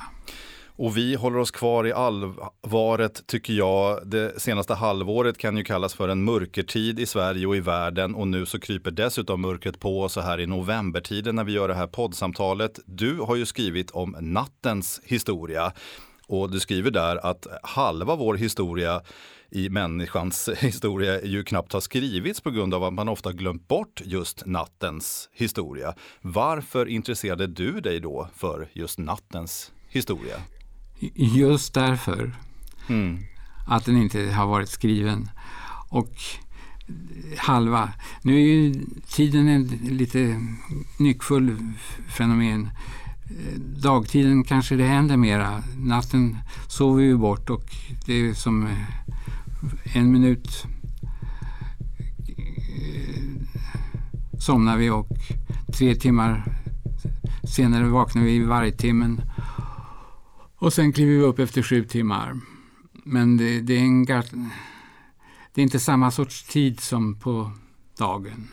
Och 0.78 0.96
vi 0.96 1.14
håller 1.14 1.38
oss 1.38 1.50
kvar 1.50 1.86
i 1.86 1.92
allvaret 1.92 3.26
tycker 3.26 3.52
jag. 3.52 4.08
Det 4.08 4.40
senaste 4.40 4.74
halvåret 4.74 5.38
kan 5.38 5.56
ju 5.56 5.64
kallas 5.64 5.94
för 5.94 6.08
en 6.08 6.24
mörkertid 6.24 7.00
i 7.00 7.06
Sverige 7.06 7.46
och 7.46 7.56
i 7.56 7.60
världen 7.60 8.14
och 8.14 8.28
nu 8.28 8.46
så 8.46 8.60
kryper 8.60 8.90
dessutom 8.90 9.40
mörkret 9.40 9.80
på 9.80 10.08
så 10.08 10.20
här 10.20 10.40
i 10.40 10.46
novembertiden 10.46 11.36
när 11.36 11.44
vi 11.44 11.52
gör 11.52 11.68
det 11.68 11.74
här 11.74 11.86
poddsamtalet. 11.86 12.80
Du 12.86 13.20
har 13.20 13.36
ju 13.36 13.46
skrivit 13.46 13.90
om 13.90 14.16
nattens 14.20 15.00
historia 15.04 15.72
och 16.28 16.50
du 16.50 16.60
skriver 16.60 16.90
där 16.90 17.26
att 17.26 17.46
halva 17.62 18.16
vår 18.16 18.34
historia 18.34 19.00
i 19.50 19.68
människans 19.68 20.48
historia 20.58 21.22
ju 21.22 21.44
knappt 21.44 21.72
har 21.72 21.80
skrivits 21.80 22.40
på 22.40 22.50
grund 22.50 22.74
av 22.74 22.84
att 22.84 22.92
man 22.92 23.08
ofta 23.08 23.32
glömt 23.32 23.68
bort 23.68 24.02
just 24.04 24.46
nattens 24.46 25.28
historia. 25.32 25.94
Varför 26.20 26.86
intresserade 26.86 27.46
du 27.46 27.80
dig 27.80 28.00
då 28.00 28.28
för 28.34 28.68
just 28.72 28.98
nattens 28.98 29.72
historia? 29.88 30.36
Just 31.14 31.74
därför 31.74 32.32
Mm. 32.88 33.18
att 33.66 33.84
den 33.84 33.96
inte 33.96 34.20
har 34.20 34.46
varit 34.46 34.68
skriven. 34.68 35.30
Och 35.88 36.12
halva. 37.36 37.92
Nu 38.22 38.34
är 38.34 38.40
ju 38.46 38.74
tiden 39.08 39.48
en 39.48 39.66
lite 39.82 40.40
nyckfull 40.98 41.56
fenomen. 42.16 42.70
Eh, 43.30 43.58
dagtiden 43.82 44.44
kanske 44.44 44.76
det 44.76 44.84
händer 44.84 45.16
mera. 45.16 45.62
Natten 45.76 46.36
sover 46.68 47.02
vi 47.02 47.14
bort 47.14 47.50
och 47.50 47.64
det 48.06 48.12
är 48.14 48.34
som 48.34 48.66
eh, 48.66 49.96
en 49.96 50.12
minut 50.12 50.64
eh, 52.28 53.58
somnar 54.38 54.76
vi 54.76 54.90
och 54.90 55.08
tre 55.78 55.94
timmar 55.94 56.56
senare 57.56 57.84
vaknar 57.84 58.22
vi 58.22 58.34
i 58.34 58.44
vargtimmen 58.44 59.20
och 60.56 60.72
sen 60.72 60.92
kliver 60.92 61.12
vi 61.12 61.22
upp 61.22 61.38
efter 61.38 61.62
sju 61.62 61.84
timmar. 61.84 62.40
Men 62.92 63.36
det, 63.36 63.60
det, 63.60 63.74
är 63.74 63.80
en, 63.80 64.04
det 65.54 65.60
är 65.60 65.62
inte 65.62 65.80
samma 65.80 66.10
sorts 66.10 66.42
tid 66.42 66.80
som 66.80 67.14
på 67.14 67.50
dagen. 67.98 68.48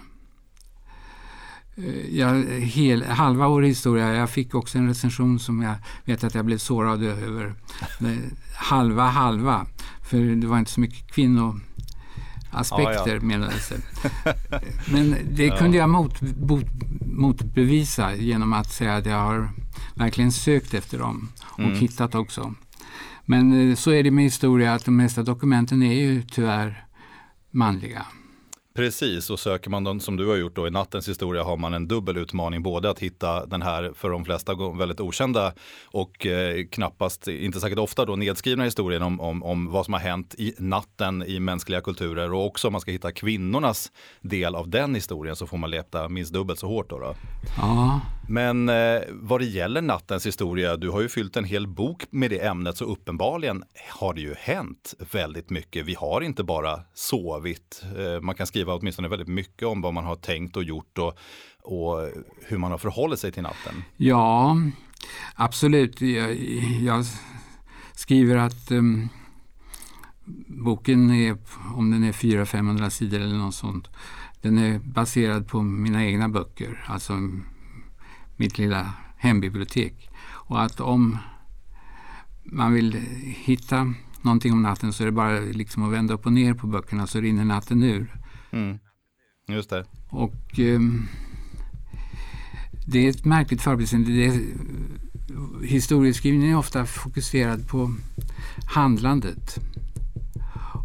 Eh, 1.76 2.18
jag, 2.18 2.44
hel, 2.60 3.04
halva 3.04 3.48
vår 3.48 3.62
historia, 3.62 4.14
jag 4.14 4.30
fick 4.30 4.56
också 4.56 4.78
en 4.78 4.88
recension 4.88 5.40
som 5.40 5.62
jag 5.62 5.76
vet 6.06 6.24
att 6.24 6.36
jag 6.36 6.46
blev 6.46 6.58
sårad 6.58 7.04
över. 7.04 7.54
halva, 8.56 9.04
halva. 9.04 9.66
För 10.02 10.36
det 10.36 10.48
var 10.48 10.60
inte 10.60 10.72
så 10.72 10.80
mycket 10.80 11.12
kvinnoaspekter 11.12 13.08
ja, 13.08 13.14
ja. 13.14 13.22
menades 13.22 13.70
det. 13.70 13.82
Men 14.92 15.16
det 15.32 15.50
kunde 15.50 15.78
jag 15.78 15.90
mot, 15.90 16.22
mot, 16.22 16.66
motbevisa 17.06 18.16
genom 18.16 18.54
att 18.54 18.72
säga 18.72 18.96
att 18.96 19.06
jag 19.06 19.18
har 19.18 19.50
verkligen 19.96 20.32
sökt 20.32 20.74
efter 20.74 21.00
dem 21.00 21.30
och 21.40 21.60
mm. 21.60 21.76
hittat 21.76 22.16
också. 22.16 22.54
Men 23.26 23.70
eh, 23.70 23.76
så 23.76 23.92
är 23.92 24.04
det 24.04 24.12
med 24.12 24.24
historia 24.24 24.74
att 24.74 24.86
de 24.86 24.96
mesta 24.96 25.24
dokumenten 25.24 25.84
är 25.84 25.94
ju 25.94 26.22
tyvärr 26.22 26.86
manliga. 27.52 28.06
Precis, 28.76 29.30
och 29.30 29.40
söker 29.40 29.70
man 29.70 29.84
den 29.84 30.00
som 30.00 30.18
du 30.18 30.28
har 30.28 30.36
gjort 30.36 30.56
då 30.56 30.68
i 30.68 30.72
nattens 30.72 31.10
historia 31.10 31.44
har 31.44 31.58
man 31.58 31.74
en 31.74 31.88
dubbel 31.88 32.18
utmaning. 32.18 32.64
Både 32.64 32.90
att 32.90 33.00
hitta 33.00 33.46
den 33.46 33.62
här 33.62 33.92
för 33.96 34.10
de 34.10 34.26
flesta 34.26 34.56
väldigt 34.78 35.00
okända 35.00 35.54
och 35.86 36.26
eh, 36.26 36.66
knappast, 36.72 37.28
inte 37.28 37.60
säkert 37.60 37.80
ofta 37.80 38.06
då, 38.06 38.16
nedskrivna 38.16 38.64
historien 38.64 39.02
om, 39.02 39.22
om, 39.22 39.44
om 39.44 39.72
vad 39.72 39.86
som 39.86 39.94
har 39.94 40.02
hänt 40.02 40.36
i 40.38 40.54
natten 40.58 41.24
i 41.24 41.40
mänskliga 41.40 41.82
kulturer 41.82 42.34
och 42.34 42.46
också 42.46 42.68
om 42.68 42.72
man 42.72 42.82
ska 42.82 42.92
hitta 42.92 43.12
kvinnornas 43.12 43.92
del 44.22 44.56
av 44.56 44.70
den 44.70 44.96
historien 44.96 45.36
så 45.36 45.48
får 45.48 45.58
man 45.58 45.70
leta 45.70 46.10
minst 46.10 46.34
dubbelt 46.34 46.60
så 46.60 46.68
hårt. 46.68 46.90
Då, 46.90 47.00
då. 47.00 47.16
Ja. 47.58 48.02
Men 48.28 48.70
eh, 48.70 49.02
vad 49.10 49.42
det 49.42 49.46
gäller 49.46 49.82
nattens 49.82 50.26
historia, 50.26 50.78
du 50.78 50.90
har 50.90 51.02
ju 51.02 51.10
fyllt 51.10 51.38
en 51.38 51.44
hel 51.44 51.68
bok 51.68 52.06
med 52.10 52.30
det 52.30 52.46
ämnet 52.46 52.78
så 52.78 52.86
uppenbarligen 52.86 53.64
har 53.90 54.14
det 54.14 54.22
ju 54.22 54.34
hänt 54.38 54.94
väldigt 55.12 55.50
mycket. 55.50 55.86
Vi 55.86 55.94
har 55.94 56.22
inte 56.22 56.44
bara 56.44 56.80
sovit, 56.94 57.84
eh, 57.98 58.22
man 58.22 58.36
kan 58.36 58.48
skriva 58.48 58.74
åtminstone 58.74 59.08
väldigt 59.08 59.28
mycket 59.28 59.68
om 59.68 59.82
vad 59.82 59.94
man 59.94 60.06
har 60.06 60.16
tänkt 60.16 60.58
och 60.58 60.64
gjort 60.64 60.98
och, 60.98 61.18
och 61.62 62.10
hur 62.48 62.58
man 62.58 62.72
har 62.72 62.78
förhållit 62.78 63.20
sig 63.20 63.32
till 63.32 63.44
natten. 63.44 63.84
Ja, 63.98 64.58
absolut. 65.36 66.02
Jag, 66.02 66.36
jag 66.82 67.06
skriver 67.94 68.36
att 68.36 68.72
um, 68.72 69.10
boken 70.48 71.12
är, 71.12 71.38
om 71.76 71.92
den 71.92 72.04
är 72.04 72.12
400-500 72.12 72.90
sidor 72.90 73.20
eller 73.20 73.38
något 73.38 73.56
sånt, 73.56 73.90
den 74.42 74.58
är 74.58 74.80
baserad 74.80 75.48
på 75.48 75.62
mina 75.62 76.06
egna 76.06 76.30
böcker, 76.30 76.84
alltså 76.88 77.14
mitt 78.38 78.58
lilla 78.58 78.94
hembibliotek. 79.18 80.10
Och 80.24 80.62
att 80.62 80.80
om 80.80 81.18
man 82.44 82.74
vill 82.74 82.94
hitta 83.24 83.94
någonting 84.22 84.54
om 84.54 84.62
natten 84.62 84.94
så 84.94 85.04
är 85.04 85.06
det 85.06 85.12
bara 85.12 85.40
liksom 85.40 85.84
att 85.84 85.94
vända 85.94 86.14
upp 86.14 86.26
och 86.26 86.34
ner 86.34 86.54
på 86.54 86.68
böckerna 86.68 87.08
så 87.08 87.22
rinner 87.22 87.46
natten 87.46 87.84
ur. 87.84 88.16
Mm. 88.52 88.80
Just 89.48 89.70
det. 89.70 89.86
Och 90.10 90.60
um, 90.60 91.08
det 92.86 93.06
är 93.06 93.10
ett 93.10 93.26
märkligt 93.26 93.62
förberedelse. 93.62 94.42
Historieskrivningen 95.64 96.50
är 96.50 96.58
ofta 96.58 96.86
fokuserad 96.86 97.68
på 97.68 97.96
handlandet 98.66 99.60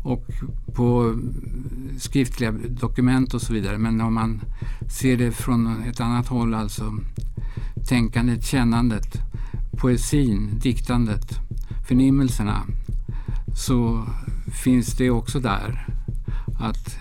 och 0.04 0.26
på 0.74 1.18
skriftliga 1.98 2.52
dokument 2.68 3.34
och 3.34 3.42
så 3.42 3.52
vidare. 3.52 3.78
Men 3.78 4.00
om 4.00 4.14
man 4.14 4.40
ser 4.90 5.16
det 5.16 5.32
från 5.32 5.82
ett 5.82 6.00
annat 6.00 6.28
håll, 6.28 6.54
alltså 6.54 6.98
tänkandet, 7.88 8.44
kännandet, 8.44 9.18
poesin, 9.80 10.58
diktandet, 10.58 11.40
förnimmelserna, 11.88 12.66
så 13.56 14.06
finns 14.64 14.96
det 14.96 15.10
också 15.10 15.40
där. 15.40 15.86
Att 16.60 16.98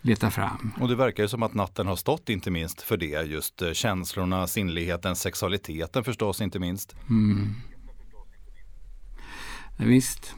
leta 0.00 0.30
fram. 0.30 0.72
Och 0.80 0.88
det 0.88 0.96
verkar 0.96 1.22
ju 1.22 1.28
som 1.28 1.42
att 1.42 1.54
natten 1.54 1.86
har 1.86 1.96
stått 1.96 2.28
inte 2.28 2.50
minst 2.50 2.82
för 2.82 2.96
det, 2.96 3.22
just 3.26 3.62
eh, 3.62 3.72
känslorna, 3.72 4.46
sinnligheten, 4.46 5.16
sexualiteten 5.16 6.04
förstås 6.04 6.40
inte 6.40 6.58
minst. 6.58 6.96
Mm. 7.10 7.54
Ja, 9.76 9.84
visst. 9.84 10.34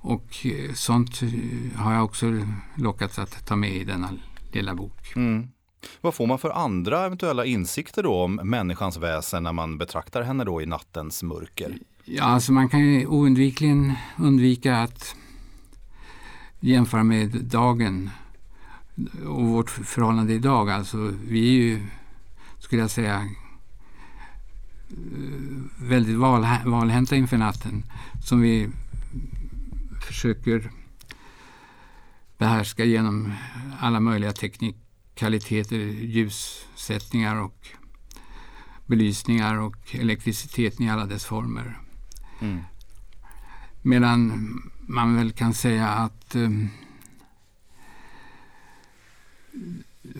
Och 0.00 0.46
eh, 0.46 0.74
sånt 0.74 1.22
eh, 1.22 1.78
har 1.78 1.92
jag 1.94 2.04
också 2.04 2.46
lockats 2.76 3.18
att 3.18 3.46
ta 3.46 3.56
med 3.56 3.72
i 3.72 3.84
denna 3.84 4.10
lilla 4.52 4.74
bok. 4.74 5.12
Mm. 5.16 5.48
Vad 6.00 6.14
får 6.14 6.26
man 6.26 6.38
för 6.38 6.50
andra 6.50 7.06
eventuella 7.06 7.44
insikter 7.44 8.02
då 8.02 8.22
om 8.22 8.34
människans 8.34 8.96
väsen 8.96 9.42
när 9.42 9.52
man 9.52 9.78
betraktar 9.78 10.22
henne 10.22 10.44
då 10.44 10.62
i 10.62 10.66
nattens 10.66 11.22
mörker? 11.22 11.78
Ja, 12.04 12.24
alltså 12.24 12.52
man 12.52 12.68
kan 12.68 12.80
ju 12.80 13.06
oundvikligen 13.06 13.92
undvika 14.18 14.76
att 14.76 15.16
jämföra 16.60 17.04
med 17.04 17.30
dagen 17.30 18.10
och 19.26 19.44
vårt 19.44 19.70
förhållande 19.70 20.32
idag, 20.32 20.70
alltså 20.70 21.12
vi 21.28 21.48
är 21.48 21.52
ju, 21.52 21.86
skulle 22.58 22.82
jag 22.82 22.90
säga, 22.90 23.28
väldigt 25.78 26.16
val, 26.16 26.46
valhänta 26.64 27.16
inför 27.16 27.36
natten 27.36 27.84
som 28.24 28.40
vi 28.40 28.68
försöker 30.06 30.70
behärska 32.38 32.84
genom 32.84 33.32
alla 33.80 34.00
möjliga 34.00 34.32
teknikaliteter, 35.18 35.76
ljussättningar 35.76 37.36
och 37.36 37.68
belysningar 38.86 39.60
och 39.60 39.76
elektriciteten 39.94 40.86
i 40.86 40.90
alla 40.90 41.06
dess 41.06 41.24
former. 41.24 41.78
Mm. 42.40 42.58
Medan 43.82 44.32
man 44.80 45.16
väl 45.16 45.32
kan 45.32 45.54
säga 45.54 45.88
att 45.88 46.34
um, 46.34 46.68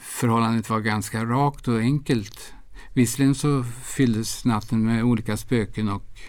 förhållandet 0.00 0.70
var 0.70 0.80
ganska 0.80 1.24
rakt 1.24 1.68
och 1.68 1.78
enkelt. 1.78 2.54
Visserligen 2.92 3.34
så 3.34 3.64
fylldes 3.84 4.44
natten 4.44 4.84
med 4.84 5.04
olika 5.04 5.36
spöken 5.36 5.88
och 5.88 6.20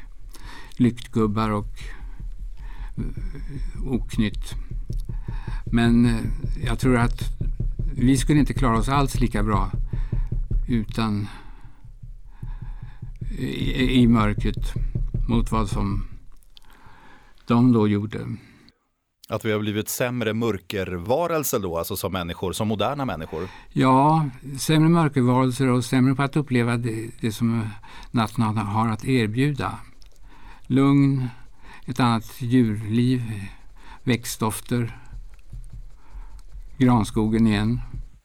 lyktgubbar 0.78 1.50
och 1.50 1.74
eh, 2.98 3.84
oknytt. 3.84 4.54
Men 5.72 6.06
eh, 6.06 6.22
jag 6.66 6.80
tror 6.80 6.98
att 6.98 7.40
vi 8.00 8.18
skulle 8.18 8.40
inte 8.40 8.54
klara 8.54 8.78
oss 8.78 8.90
alls 8.90 9.20
lika 9.20 9.44
bra 9.44 9.72
utan 10.68 11.28
i, 13.38 14.02
i 14.02 14.08
mörkret 14.08 14.74
mot 15.28 15.52
vad 15.52 15.70
som 15.70 16.06
de 17.48 17.72
då 17.72 17.88
gjorde. 17.88 18.20
Att 19.30 19.46
vi 19.46 19.52
har 19.52 19.60
blivit 19.60 19.90
sämre 19.90 20.34
mörkervarelser 20.34 21.60
då, 21.60 21.78
alltså 21.78 21.96
som 21.96 22.12
människor, 22.14 22.54
som 22.54 22.68
moderna 22.68 23.06
människor? 23.06 23.48
Ja, 23.74 24.30
sämre 24.60 24.90
mörkervarelser 24.90 25.68
och 25.68 25.86
sämre 25.86 26.16
på 26.16 26.24
att 26.24 26.36
uppleva 26.36 26.78
det, 26.78 27.10
det 27.22 27.32
som 27.32 27.70
natten 28.12 28.44
har 28.44 28.88
att 28.88 29.06
erbjuda. 29.06 29.80
Lugn, 30.68 31.28
ett 31.86 32.00
annat 32.00 32.42
djurliv, 32.42 33.24
växtdofter, 34.04 34.98
granskogen 36.80 37.48
igen. 37.48 37.80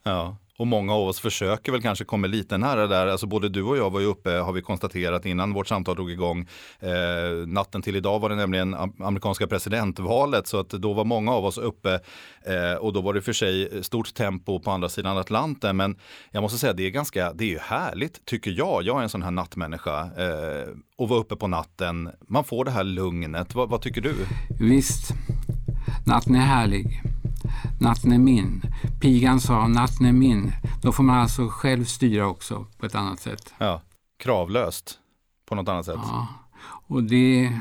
Ja. 0.04 0.36
Och 0.58 0.66
många 0.66 0.94
av 0.94 1.08
oss 1.08 1.20
försöker 1.20 1.72
väl 1.72 1.82
kanske 1.82 2.04
komma 2.04 2.26
lite 2.26 2.58
nära 2.58 2.86
där. 2.86 3.06
Alltså 3.06 3.26
både 3.26 3.48
du 3.48 3.62
och 3.62 3.76
jag 3.76 3.90
var 3.90 4.00
ju 4.00 4.06
uppe, 4.06 4.30
har 4.30 4.52
vi 4.52 4.62
konstaterat 4.62 5.26
innan 5.26 5.52
vårt 5.52 5.68
samtal 5.68 5.94
drog 5.94 6.10
igång. 6.10 6.48
Eh, 6.80 7.46
natten 7.46 7.82
till 7.82 7.96
idag 7.96 8.18
var 8.18 8.28
det 8.28 8.34
nämligen 8.34 8.74
amerikanska 9.00 9.46
presidentvalet 9.46 10.46
så 10.46 10.60
att 10.60 10.68
då 10.68 10.92
var 10.92 11.04
många 11.04 11.32
av 11.32 11.44
oss 11.44 11.58
uppe 11.58 12.00
eh, 12.46 12.78
och 12.80 12.92
då 12.92 13.00
var 13.00 13.14
det 13.14 13.22
för 13.22 13.32
sig 13.32 13.84
stort 13.84 14.14
tempo 14.14 14.60
på 14.60 14.70
andra 14.70 14.88
sidan 14.88 15.18
Atlanten. 15.18 15.76
Men 15.76 15.96
jag 16.30 16.40
måste 16.40 16.58
säga 16.58 16.72
det 16.72 16.86
är 16.86 16.90
ganska, 16.90 17.32
det 17.32 17.44
är 17.44 17.48
ju 17.48 17.58
härligt 17.58 18.24
tycker 18.24 18.50
jag. 18.50 18.82
Jag 18.82 18.98
är 18.98 19.02
en 19.02 19.08
sån 19.08 19.22
här 19.22 19.30
nattmänniska 19.30 20.00
eh, 20.00 20.68
och 20.98 21.08
vara 21.08 21.20
uppe 21.20 21.36
på 21.36 21.46
natten. 21.46 22.10
Man 22.28 22.44
får 22.44 22.64
det 22.64 22.70
här 22.70 22.84
lugnet. 22.84 23.54
vad, 23.54 23.68
vad 23.70 23.80
tycker 23.80 24.00
du? 24.00 24.14
Visst, 24.60 25.10
natten 26.06 26.34
är 26.34 26.40
härlig. 26.40 27.13
Natten 27.80 28.12
är 28.12 28.18
min. 28.18 28.62
Pigan 29.00 29.40
sa 29.40 29.68
natten 29.68 30.06
är 30.06 30.12
min. 30.12 30.52
Då 30.82 30.92
får 30.92 31.02
man 31.04 31.18
alltså 31.18 31.48
själv 31.48 31.84
styra 31.84 32.26
också 32.26 32.66
på 32.78 32.86
ett 32.86 32.94
annat 32.94 33.20
sätt. 33.20 33.54
Ja, 33.58 33.82
kravlöst 34.18 34.98
på 35.46 35.54
något 35.54 35.68
annat 35.68 35.86
sätt. 35.86 35.98
Ja, 36.02 36.28
och 36.86 37.02
det, 37.02 37.58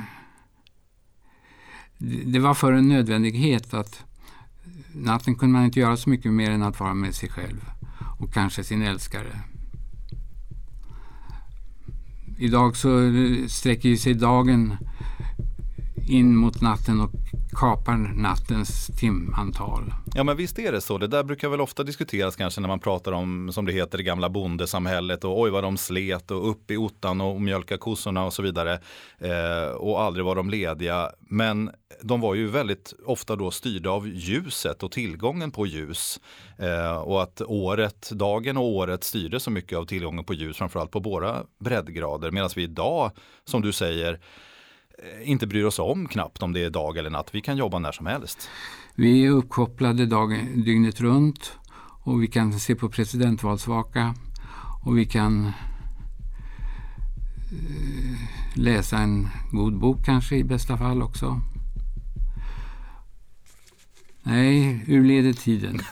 det 2.26 2.40
var 2.40 2.54
för 2.54 2.74
en 2.74 2.88
nödvändighet 2.88 3.74
att 3.74 4.04
natten 4.94 5.36
kunde 5.36 5.54
man 5.54 5.66
inte 5.66 5.80
göra 5.80 5.98
så 5.98 6.10
mycket 6.10 6.34
mer 6.34 6.52
än 6.52 6.64
att 6.64 6.80
vara 6.80 6.94
med 6.94 7.16
sig 7.16 7.30
själv 7.30 7.70
och 8.20 8.34
kanske 8.34 8.64
sin 8.64 8.82
älskare. 8.82 9.40
Idag 12.38 12.78
så 12.78 13.12
sträcker 13.48 13.96
sig 13.96 14.14
dagen 14.14 14.78
in 16.08 16.36
mot 16.36 16.62
natten 16.62 17.02
och 17.02 17.12
kapar 17.54 17.98
nattens 17.98 18.88
timantal. 18.88 19.94
Ja 20.16 20.24
men 20.24 20.38
visst 20.38 20.60
är 20.60 20.72
det 20.72 20.82
så. 20.82 20.98
Det 20.98 21.08
där 21.08 21.24
brukar 21.24 21.50
väl 21.50 21.62
ofta 21.62 21.84
diskuteras 21.84 22.36
kanske 22.36 22.62
när 22.62 22.68
man 22.68 22.80
pratar 22.80 23.12
om 23.12 23.52
som 23.52 23.66
det 23.66 23.72
heter 23.72 23.98
det 23.98 24.04
gamla 24.04 24.30
bondesamhället 24.30 25.24
och 25.24 25.42
oj 25.42 25.50
vad 25.50 25.64
de 25.64 25.78
slet 25.78 26.32
och 26.32 26.50
upp 26.50 26.72
i 26.72 26.78
ottan 26.78 27.22
och 27.22 27.42
mjölka 27.42 27.78
kossorna 27.78 28.26
och 28.26 28.34
så 28.34 28.42
vidare. 28.42 28.80
Eh, 29.20 29.76
och 29.76 30.02
aldrig 30.02 30.26
var 30.26 30.36
de 30.36 30.50
lediga. 30.50 31.10
Men 31.20 31.72
de 32.02 32.22
var 32.22 32.36
ju 32.36 32.48
väldigt 32.48 32.94
ofta 33.06 33.36
då 33.36 33.52
styrda 33.52 33.90
av 33.90 34.08
ljuset 34.08 34.84
och 34.84 34.92
tillgången 34.92 35.52
på 35.52 35.66
ljus. 35.66 36.20
Eh, 36.58 36.98
och 36.98 37.24
att 37.24 37.42
året, 37.42 38.10
dagen 38.12 38.58
och 38.58 38.66
året 38.66 39.04
styrde 39.04 39.40
så 39.40 39.52
mycket 39.52 39.78
av 39.78 39.86
tillgången 39.86 40.24
på 40.24 40.34
ljus, 40.34 40.58
framförallt 40.58 40.92
på 40.92 41.00
våra 41.00 41.44
breddgrader. 41.60 42.32
Medan 42.32 42.50
vi 42.56 42.64
idag, 42.64 43.12
som 43.46 43.62
du 43.62 43.72
säger, 43.72 44.20
inte 45.24 45.48
bryr 45.48 45.64
oss 45.64 45.80
om 45.80 46.08
knappt 46.08 46.44
om 46.44 46.54
det 46.54 46.64
är 46.64 46.70
dag 46.70 46.98
eller 46.98 47.10
natt. 47.10 47.30
Vi 47.32 47.42
kan 47.42 47.58
jobba 47.58 47.80
när 47.80 47.92
som 47.92 48.06
helst. 48.06 48.50
Vi 48.96 49.26
är 49.26 49.30
uppkopplade 49.30 50.06
dagen, 50.06 50.64
dygnet 50.64 51.02
runt 51.02 51.58
och 52.04 52.24
vi 52.24 52.28
kan 52.28 52.60
se 52.60 52.76
på 52.76 52.90
presidentvalsvaka 52.90 54.16
och 54.86 54.98
vi 54.98 55.06
kan 55.06 55.46
eh, 57.52 58.20
läsa 58.56 58.98
en 58.98 59.28
god 59.52 59.80
bok 59.80 60.06
kanske 60.06 60.36
i 60.36 60.44
bästa 60.44 60.78
fall 60.78 61.02
också. 61.02 61.42
Nej, 64.24 64.84
hur 64.86 65.04
leder 65.04 65.34
tiden? 65.34 65.80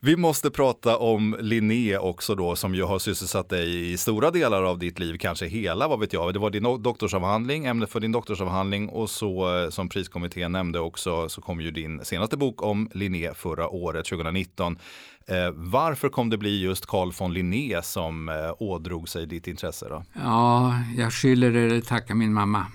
Vi 0.00 0.16
måste 0.16 0.50
prata 0.50 0.96
om 0.96 1.36
Linné 1.40 1.98
också 1.98 2.34
då 2.34 2.56
som 2.56 2.74
ju 2.74 2.82
har 2.82 2.98
sysselsatt 2.98 3.48
dig 3.48 3.92
i 3.92 3.96
stora 3.96 4.30
delar 4.30 4.62
av 4.62 4.78
ditt 4.78 4.98
liv, 4.98 5.16
kanske 5.20 5.46
hela, 5.46 5.88
vad 5.88 6.00
vet 6.00 6.12
jag. 6.12 6.34
Det 6.34 6.38
var 6.38 6.50
din 6.50 6.82
doktorsavhandling, 6.82 7.64
ämne 7.64 7.86
för 7.86 8.00
din 8.00 8.12
doktorsavhandling 8.12 8.88
och 8.88 9.10
så 9.10 9.62
eh, 9.62 9.70
som 9.70 9.88
priskommittén 9.88 10.52
nämnde 10.52 10.80
också 10.80 11.28
så 11.28 11.40
kom 11.40 11.60
ju 11.60 11.70
din 11.70 12.04
senaste 12.04 12.36
bok 12.36 12.62
om 12.62 12.90
Linné 12.94 13.34
förra 13.34 13.68
året, 13.68 14.06
2019. 14.06 14.78
Eh, 15.26 15.50
varför 15.54 16.08
kom 16.08 16.30
det 16.30 16.38
bli 16.38 16.60
just 16.62 16.86
Carl 16.86 17.12
von 17.18 17.34
Linné 17.34 17.82
som 17.82 18.28
eh, 18.28 18.34
ådrog 18.58 19.08
sig 19.08 19.26
ditt 19.26 19.46
intresse? 19.46 19.88
Då? 19.88 20.04
Ja, 20.12 20.74
jag 20.96 21.12
skyller 21.12 21.52
eller 21.52 21.80
tackar 21.80 22.14
min 22.14 22.32
mamma. 22.32 22.66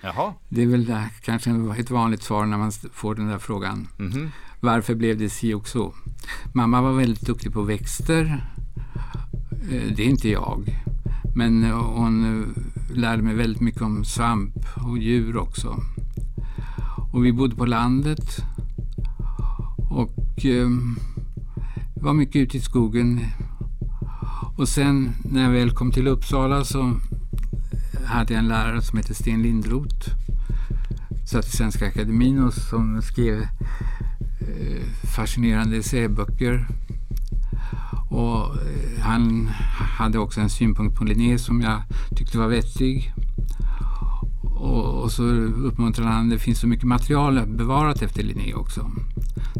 Jaha. 0.00 0.34
Det 0.48 0.62
är 0.62 0.66
väl 0.66 0.84
där, 0.84 1.08
kanske 1.22 1.50
ett 1.78 1.90
vanligt 1.90 2.22
svar 2.22 2.46
när 2.46 2.58
man 2.58 2.72
får 2.72 3.14
den 3.14 3.28
där 3.28 3.38
frågan. 3.38 3.88
Mm 3.98 4.12
-hmm. 4.12 4.28
Varför 4.64 4.94
blev 4.94 5.18
det 5.18 5.28
si 5.28 5.54
och 5.54 5.68
så? 5.68 5.94
Mamma 6.52 6.82
var 6.82 6.92
väldigt 6.92 7.26
duktig 7.26 7.52
på 7.52 7.62
växter. 7.62 8.44
Eh, 9.70 9.92
det 9.96 10.02
är 10.02 10.08
inte 10.08 10.28
jag. 10.28 10.78
Men 11.34 11.64
eh, 11.64 11.76
hon 11.76 12.24
eh, 12.24 12.48
lärde 12.96 13.22
mig 13.22 13.34
väldigt 13.34 13.60
mycket 13.60 13.82
om 13.82 14.04
svamp 14.04 14.54
och 14.74 14.98
djur 14.98 15.36
också. 15.36 15.76
Och 17.12 17.24
vi 17.24 17.32
bodde 17.32 17.56
på 17.56 17.66
landet. 17.66 18.36
Och 19.90 20.46
eh, 20.46 20.68
var 21.94 22.12
mycket 22.12 22.36
ute 22.36 22.56
i 22.56 22.60
skogen. 22.60 23.20
Och 24.56 24.68
sen 24.68 25.12
när 25.24 25.42
jag 25.42 25.50
väl 25.50 25.70
kom 25.70 25.90
till 25.90 26.08
Uppsala 26.08 26.64
så 26.64 26.94
hade 28.04 28.34
jag 28.34 28.38
en 28.38 28.48
lärare 28.48 28.82
som 28.82 28.96
hette 28.96 29.14
Sten 29.14 29.42
Lindroth. 29.42 30.10
Satt 31.30 31.46
i 31.46 31.50
Svenska 31.50 31.86
Akademin 31.86 32.44
och 32.44 32.54
som 32.54 33.02
skrev 33.02 33.46
fascinerande 35.16 35.76
essäböcker. 35.76 36.66
Och 38.10 38.56
eh, 38.56 39.00
han 39.00 39.46
hade 39.98 40.18
också 40.18 40.40
en 40.40 40.50
synpunkt 40.50 40.98
på 40.98 41.04
Linné 41.04 41.38
som 41.38 41.60
jag 41.60 41.82
tyckte 42.16 42.38
var 42.38 42.48
vettig. 42.48 43.12
Och, 44.42 45.02
och 45.02 45.12
så 45.12 45.22
uppmuntrade 45.22 46.10
han, 46.10 46.28
det 46.28 46.38
finns 46.38 46.60
så 46.60 46.66
mycket 46.66 46.84
material 46.84 47.46
bevarat 47.46 48.02
efter 48.02 48.22
Linné 48.22 48.54
också. 48.54 48.90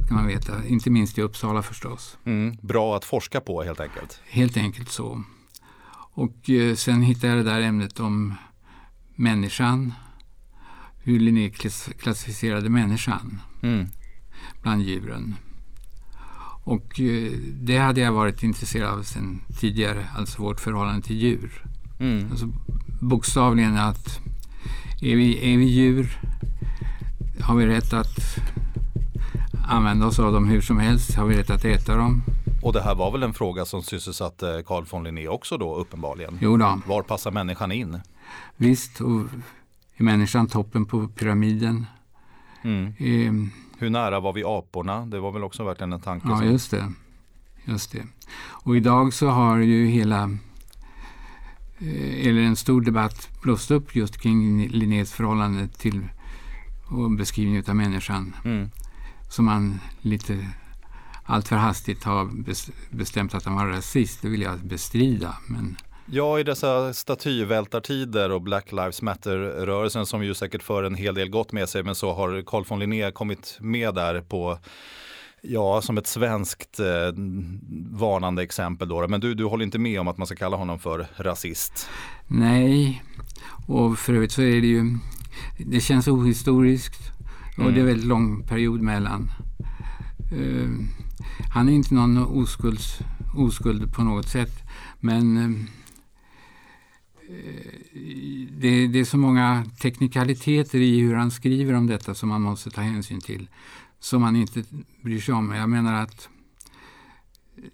kan 0.09 0.17
man 0.17 0.27
veta, 0.27 0.67
inte 0.67 0.91
minst 0.91 1.19
i 1.19 1.23
Uppsala 1.23 1.63
förstås. 1.63 2.19
Mm, 2.25 2.57
bra 2.63 2.97
att 2.97 3.05
forska 3.05 3.41
på 3.41 3.63
helt 3.63 3.81
enkelt. 3.81 4.21
Helt 4.31 4.57
enkelt 4.57 4.89
så. 4.89 5.23
Och 6.15 6.51
eh, 6.51 6.75
sen 6.75 7.03
hittade 7.03 7.37
jag 7.37 7.45
det 7.45 7.51
där 7.51 7.61
ämnet 7.61 8.01
om 8.01 8.35
människan. 9.15 9.93
Hur 11.05 11.21
Linné 11.21 11.51
klassificerade 11.99 12.69
människan 12.69 13.41
mm. 13.63 13.87
Bland 14.63 14.83
djuren. 14.83 15.35
Och 16.65 17.01
eh, 17.01 17.33
det 17.55 17.79
hade 17.79 18.01
jag 18.01 18.13
varit 18.13 18.43
intresserad 18.43 18.99
av 18.99 19.03
sedan 19.03 19.41
tidigare, 19.61 20.07
alltså 20.17 20.43
vårt 20.43 20.61
förhållande 20.61 21.03
till 21.03 21.17
djur. 21.17 21.65
Mm. 22.01 22.31
Alltså, 22.31 22.47
bokstavligen 23.01 23.77
att 23.77 24.21
är 25.01 25.17
vi, 25.17 25.53
är 25.53 25.59
vi 25.59 25.65
djur 25.65 26.19
har 27.43 27.57
vi 27.57 27.67
rätt 27.67 27.93
att 27.93 28.19
använda 29.69 30.07
oss 30.07 30.19
av 30.19 30.33
dem 30.33 30.49
hur 30.49 30.61
som 30.61 30.79
helst? 30.79 31.15
Har 31.15 31.27
vi 31.27 31.37
rätt 31.37 31.51
att 31.51 31.65
äta 31.65 31.97
dem? 31.97 32.23
Och 32.63 32.73
det 32.73 32.83
här 32.83 32.95
var 32.95 33.13
väl 33.13 33.23
en 33.23 33.35
fråga 33.35 33.65
som 33.65 33.83
sysselsatte 33.83 34.63
Carl 34.67 34.85
von 34.91 35.05
Linné 35.05 35.29
också 35.29 35.59
då 35.59 35.77
uppenbarligen? 35.77 36.39
Jo 36.41 36.57
då. 36.57 36.81
Var 36.87 37.03
passar 37.03 37.31
människan 37.31 37.73
in? 37.73 38.01
Visst, 38.57 39.01
och 39.01 39.21
är 39.97 40.03
människan 40.03 40.47
toppen 40.47 40.87
på 40.87 41.09
pyramiden? 41.09 41.87
Mm. 42.63 42.87
Eh, 42.87 43.51
Hur 43.83 43.91
nära 43.91 44.21
var 44.21 44.33
vi 44.33 44.45
aporna? 44.45 45.07
Det 45.07 45.21
var 45.21 45.33
väl 45.33 45.45
också 45.45 45.65
verkligen 45.65 45.93
en 45.93 46.01
tanke? 46.01 46.29
Ja, 46.29 46.45
just 46.45 46.71
det. 46.71 46.93
just 47.65 47.93
det. 47.93 48.07
Och 48.41 48.77
idag 48.77 49.13
så 49.13 49.29
har 49.29 49.59
ju 49.59 49.87
hela 49.87 50.23
eh, 51.79 52.27
eller 52.27 52.41
en 52.41 52.57
stor 52.57 52.81
debatt 52.81 53.29
blåst 53.43 53.71
upp 53.71 53.97
just 53.97 54.21
kring 54.21 54.69
Linnés 54.69 55.13
förhållande 55.13 55.69
till 55.69 56.09
och 56.91 57.11
beskrivning 57.11 57.63
av 57.69 57.77
människan. 57.77 58.37
Mm. 58.45 58.71
Som 59.29 59.45
man 59.45 59.81
lite 60.01 60.49
alltför 61.25 61.57
hastigt 61.57 62.05
har 62.05 62.31
bestämt 62.97 63.35
att 63.35 63.45
han 63.45 63.55
var 63.55 63.67
rasist. 63.67 64.23
Det 64.23 64.29
vill 64.29 64.43
jag 64.43 64.59
bestrida. 64.59 65.37
Men 65.47 65.77
Ja, 66.07 66.41
i 66.41 66.45
dessa 66.45 66.93
statyvältartider 66.93 68.31
och 68.31 68.43
Black 68.43 68.73
Lives 68.73 69.03
Matter-rörelsen 69.03 70.07
som 70.07 70.25
ju 70.25 70.35
säkert 70.35 70.63
för 70.63 70.83
en 70.83 70.95
hel 70.95 71.15
del 71.15 71.31
gott 71.31 71.53
med 71.53 71.69
sig, 71.69 71.83
men 71.83 71.95
så 71.95 72.13
har 72.13 72.43
Carl 72.47 72.65
von 72.69 72.79
Linné 72.79 73.11
kommit 73.11 73.59
med 73.61 73.95
där 73.95 74.21
på 74.21 74.59
Ja, 75.45 75.81
som 75.83 75.99
ett 75.99 76.07
svenskt 76.07 76.81
eh, 76.81 76.87
varnande 77.91 78.43
exempel 78.43 78.89
då. 78.89 79.09
Men 79.09 79.21
du, 79.21 79.35
du 79.35 79.45
håller 79.45 79.65
inte 79.65 79.79
med 79.79 80.01
om 80.01 80.09
att 80.09 80.19
man 80.19 80.27
ska 80.27 80.37
kalla 80.37 80.57
honom 80.57 80.79
för 80.79 81.07
rasist? 81.17 81.89
Nej, 82.27 83.03
och 83.67 83.99
för 83.99 84.15
övrigt 84.15 84.33
så 84.33 84.43
är 84.43 84.61
det 84.61 84.67
ju, 84.67 84.99
det 85.59 85.81
känns 85.81 86.09
ohistoriskt 86.09 87.13
och 87.57 87.63
mm. 87.63 87.75
det 87.75 87.81
är 87.81 87.85
väldigt 87.85 88.07
lång 88.07 88.47
period 88.47 88.81
mellan. 88.81 89.31
Uh, 90.33 90.71
han 91.51 91.69
är 91.69 91.73
inte 91.73 91.95
någon 91.95 92.19
oskulds, 92.19 92.99
oskuld 93.37 93.95
på 93.95 94.03
något 94.03 94.29
sätt, 94.29 94.63
men 95.01 95.37
uh, 95.37 95.69
det, 98.51 98.87
det, 98.87 98.99
är 98.99 99.05
så 99.05 99.19
många 99.19 99.65
teknikaliteter 99.81 100.79
i 100.79 101.01
hur 101.01 101.15
han 101.15 101.31
skriver 101.31 101.75
om 101.75 101.87
detta 101.87 102.15
som 102.15 102.29
man 102.29 102.43
måste 102.43 102.71
ta 102.71 102.81
hänsyn 102.81 103.21
till. 103.21 103.49
Som 104.01 104.23
man 104.23 104.37
inte 104.37 104.65
bryr 105.03 105.21
sig 105.21 105.35
om. 105.35 105.53
Jag 105.53 105.71
menar 105.71 106.03
att 106.03 106.29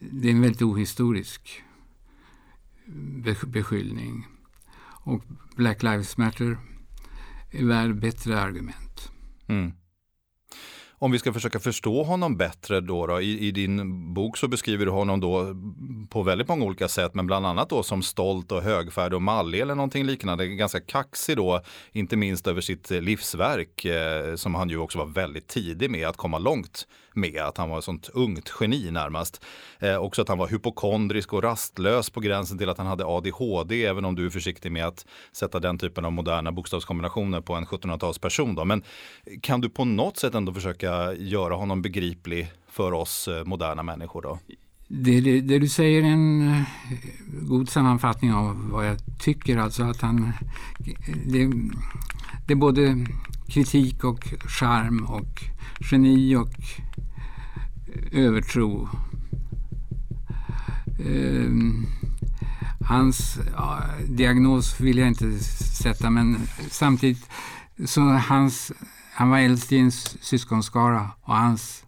det 0.00 0.28
är 0.28 0.32
en 0.32 0.40
väldigt 0.40 0.62
ohistorisk 0.62 1.62
beskyllning. 3.46 4.26
Och 4.80 5.22
Black 5.56 5.82
Lives 5.82 6.16
Matter 6.16 6.58
är 7.50 7.64
värd 7.64 8.00
bättre 8.00 8.40
argument. 8.40 9.12
Mm. 9.46 9.72
Om 11.00 11.10
vi 11.10 11.18
ska 11.18 11.32
försöka 11.32 11.60
förstå 11.60 12.02
honom 12.02 12.36
bättre 12.36 12.80
då, 12.80 13.06
då 13.06 13.20
i, 13.20 13.46
i, 13.46 13.50
din 13.50 14.14
bok 14.14 14.36
så 14.36 14.48
beskriver 14.48 14.86
du 14.86 14.90
honom 14.90 15.20
då 15.20 15.54
på 16.08 16.22
väldigt 16.22 16.48
många 16.48 16.64
olika 16.64 16.88
sätt, 16.88 17.14
men 17.14 17.26
bland 17.26 17.46
annat 17.46 17.70
då 17.70 17.82
som 17.82 18.02
stolt 18.02 18.52
och 18.52 18.62
högfärdig 18.62 19.16
och 19.16 19.22
mallig 19.22 19.60
eller 19.60 19.74
någonting 19.74 20.04
liknande. 20.04 20.46
Ganska 20.46 20.80
kaxig 20.80 21.36
då, 21.36 21.60
inte 21.92 22.16
minst 22.16 22.46
över 22.46 22.60
sitt 22.60 22.90
livsverk 22.90 23.84
eh, 23.84 24.34
som 24.34 24.54
han 24.54 24.68
ju 24.68 24.78
också 24.78 24.98
var 24.98 25.06
väldigt 25.06 25.48
tidig 25.48 25.90
med 25.90 26.08
att 26.08 26.16
komma 26.16 26.38
långt 26.38 26.86
med, 27.20 27.42
att 27.42 27.56
han 27.56 27.70
var 27.70 27.78
ett 27.78 27.84
sånt 27.84 28.10
ungt 28.12 28.52
geni 28.60 28.90
närmast. 28.90 29.44
Eh, 29.78 29.96
också 29.96 30.22
att 30.22 30.28
han 30.28 30.38
var 30.38 30.48
hypokondrisk 30.48 31.32
och 31.32 31.42
rastlös 31.42 32.10
på 32.10 32.20
gränsen 32.20 32.58
till 32.58 32.68
att 32.68 32.78
han 32.78 32.86
hade 32.86 33.04
ADHD, 33.06 33.84
även 33.84 34.04
om 34.04 34.14
du 34.14 34.26
är 34.26 34.30
försiktig 34.30 34.72
med 34.72 34.86
att 34.86 35.06
sätta 35.32 35.60
den 35.60 35.78
typen 35.78 36.04
av 36.04 36.12
moderna 36.12 36.52
bokstavskombinationer 36.52 37.40
på 37.40 37.54
en 37.54 37.66
1700-talsperson. 37.66 38.64
Men 38.64 38.82
kan 39.40 39.60
du 39.60 39.68
på 39.68 39.84
något 39.84 40.16
sätt 40.16 40.34
ändå 40.34 40.52
försöka 40.52 41.14
göra 41.14 41.54
honom 41.54 41.82
begriplig 41.82 42.52
för 42.68 42.92
oss 42.92 43.28
eh, 43.28 43.44
moderna 43.44 43.82
människor 43.82 44.22
då? 44.22 44.38
Det, 44.88 45.20
det, 45.20 45.40
det, 45.40 45.58
du 45.58 45.68
säger 45.68 46.02
är 46.02 46.06
en 46.06 46.50
eh, 46.50 46.62
god 47.42 47.68
sammanfattning 47.68 48.32
av 48.32 48.70
vad 48.70 48.86
jag 48.86 48.96
tycker. 49.18 49.56
Alltså 49.56 49.82
att 49.82 50.00
han, 50.00 50.32
det, 51.26 51.50
det 52.46 52.52
är 52.52 52.56
både 52.56 53.06
kritik 53.48 54.04
och 54.04 54.24
charm 54.46 55.04
och 55.04 55.44
geni 55.90 56.36
och 56.36 56.50
övertro. 58.12 58.88
Eh, 60.98 61.50
hans 62.88 63.38
ja, 63.52 63.82
diagnos 64.08 64.80
vill 64.80 64.98
jag 64.98 65.08
inte 65.08 65.38
sätta 65.38 66.10
men 66.10 66.36
samtidigt 66.70 67.30
Så 67.86 68.00
hans, 68.00 68.72
han 69.14 69.30
var 69.30 69.38
äldst 69.38 69.72
i 69.72 69.78
en 69.78 69.92
syskonskara 69.92 71.10
och 71.20 71.34
hans 71.34 71.84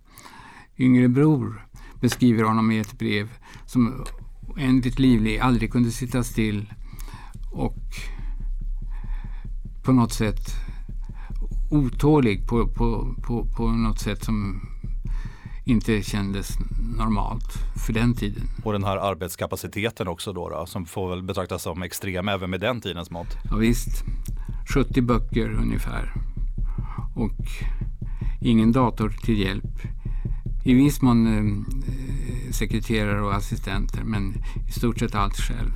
yngre 0.79 1.09
bror 1.09 1.67
beskriver 2.01 2.45
honom 2.45 2.71
i 2.71 2.79
ett 2.79 2.99
brev 2.99 3.29
som 3.67 4.05
oändligt 4.49 4.99
livlig, 4.99 5.39
aldrig 5.39 5.73
kunde 5.73 5.91
sitta 5.91 6.25
still 6.25 6.73
och 7.53 7.83
på 9.83 9.93
något 9.93 10.13
sätt 10.13 10.55
otålig 11.71 12.47
på, 12.47 12.67
på, 12.67 13.15
på, 13.23 13.47
på 13.47 13.69
något 13.69 14.01
sätt 14.01 14.25
som 14.25 14.61
inte 15.71 16.03
kändes 16.03 16.49
normalt 16.99 17.53
för 17.87 17.93
den 17.93 18.15
tiden. 18.15 18.43
Och 18.65 18.73
den 18.73 18.85
här 18.85 18.97
arbetskapaciteten 18.97 20.09
också 20.09 20.33
då, 20.33 20.49
då 20.49 20.67
som 20.67 20.87
får 20.87 21.11
väl 21.11 21.23
betraktas 21.23 21.63
som 21.63 21.83
extrem 21.83 22.29
även 22.29 22.51
med 22.51 22.61
den 22.61 22.81
tidens 22.81 23.11
mått? 23.11 23.37
Ja, 23.51 23.57
visst, 23.57 24.05
70 24.75 25.01
böcker 25.01 25.51
ungefär 25.51 26.13
och 27.15 27.47
ingen 28.41 28.73
dator 28.73 29.09
till 29.25 29.39
hjälp. 29.39 29.81
I 30.65 30.75
viss 30.75 31.03
mån 31.03 31.27
eh, 31.27 31.43
sekreterare 32.53 33.23
och 33.23 33.35
assistenter 33.35 34.03
men 34.05 34.35
i 34.69 34.73
stort 34.73 34.99
sett 34.99 35.15
allt 35.15 35.37
själv. 35.37 35.71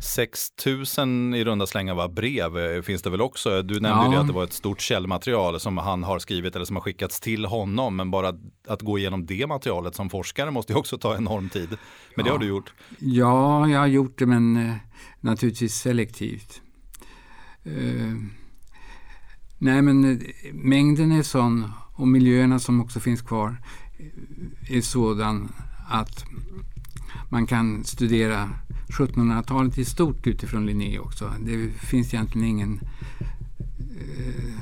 6000 0.00 1.34
i 1.34 1.44
runda 1.44 1.66
slängar 1.66 1.94
var 1.94 2.08
brev 2.08 2.58
eh, 2.58 2.82
finns 2.82 3.02
det 3.02 3.10
väl 3.10 3.20
också. 3.20 3.62
Du 3.62 3.80
nämnde 3.80 4.16
ja. 4.16 4.20
att 4.20 4.26
det 4.26 4.32
var 4.32 4.44
ett 4.44 4.52
stort 4.52 4.80
källmaterial 4.80 5.60
som 5.60 5.78
han 5.78 6.02
har 6.02 6.18
skrivit 6.18 6.56
eller 6.56 6.64
som 6.64 6.76
har 6.76 6.80
skickats 6.80 7.20
till 7.20 7.44
honom. 7.44 7.96
Men 7.96 8.10
bara 8.10 8.32
att 8.68 8.82
gå 8.82 8.98
igenom 8.98 9.26
det 9.26 9.46
materialet 9.46 9.94
som 9.94 10.10
forskare 10.10 10.50
måste 10.50 10.72
ju 10.72 10.78
också 10.78 10.98
ta 10.98 11.16
enorm 11.16 11.48
tid. 11.48 11.68
Men 11.68 11.78
ja. 12.16 12.22
det 12.24 12.30
har 12.30 12.38
du 12.38 12.46
gjort? 12.46 12.72
Ja, 12.98 13.68
jag 13.68 13.78
har 13.78 13.86
gjort 13.86 14.18
det 14.18 14.26
men 14.26 14.56
eh, 14.56 14.74
naturligtvis 15.20 15.74
selektivt. 15.74 16.60
Uh, 17.66 18.14
nej 19.58 19.82
men 19.82 20.04
eh, 20.04 20.18
mängden 20.52 21.12
är 21.12 21.22
sån 21.22 21.70
och 21.94 22.08
miljöerna 22.08 22.58
som 22.58 22.80
också 22.80 23.00
finns 23.00 23.22
kvar 23.22 23.56
är 24.68 24.80
sådan 24.80 25.52
att 25.94 26.24
man 27.28 27.46
kan 27.46 27.84
studera 27.84 28.50
1700-talet 28.88 29.78
i 29.78 29.84
stort 29.84 30.26
utifrån 30.26 30.66
Linné 30.66 30.98
också. 30.98 31.32
Det 31.40 31.70
finns 31.70 32.14
egentligen 32.14 32.48
ingen 32.48 32.80
eh, 33.78 34.54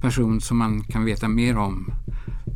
person 0.00 0.40
som 0.40 0.58
man 0.58 0.84
kan 0.84 1.04
veta 1.04 1.28
mer 1.28 1.58
om 1.58 1.92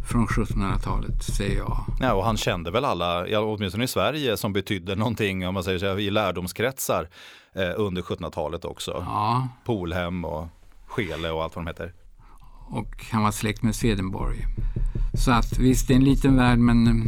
från 0.06 0.26
1700-talet, 0.26 1.22
säger 1.22 1.56
jag. 1.56 1.84
Ja, 2.00 2.12
och 2.12 2.24
han 2.24 2.36
kände 2.36 2.70
väl 2.70 2.84
alla, 2.84 3.40
åtminstone 3.40 3.84
i 3.84 3.88
Sverige, 3.88 4.36
som 4.36 4.52
betydde 4.52 4.94
någonting, 4.94 5.48
om 5.48 5.54
man 5.54 5.64
säger 5.64 5.78
så, 5.78 5.98
i 5.98 6.10
lärdomskretsar 6.10 7.08
eh, 7.52 7.70
under 7.76 8.02
1700-talet 8.02 8.64
också. 8.64 8.90
Ja. 9.06 9.48
Polhem 9.64 10.24
och 10.24 10.48
Skele 10.86 11.30
och 11.30 11.42
allt 11.42 11.56
vad 11.56 11.64
de 11.64 11.68
heter. 11.68 11.92
Och 12.68 13.06
han 13.10 13.22
var 13.22 13.30
släkt 13.30 13.62
med 13.62 13.74
Swedenborg. 13.74 14.46
Så 15.14 15.30
att 15.30 15.58
visst, 15.58 15.88
det 15.88 15.94
är 15.94 15.96
en 15.96 16.04
liten 16.04 16.36
värld, 16.36 16.58
men 16.58 17.02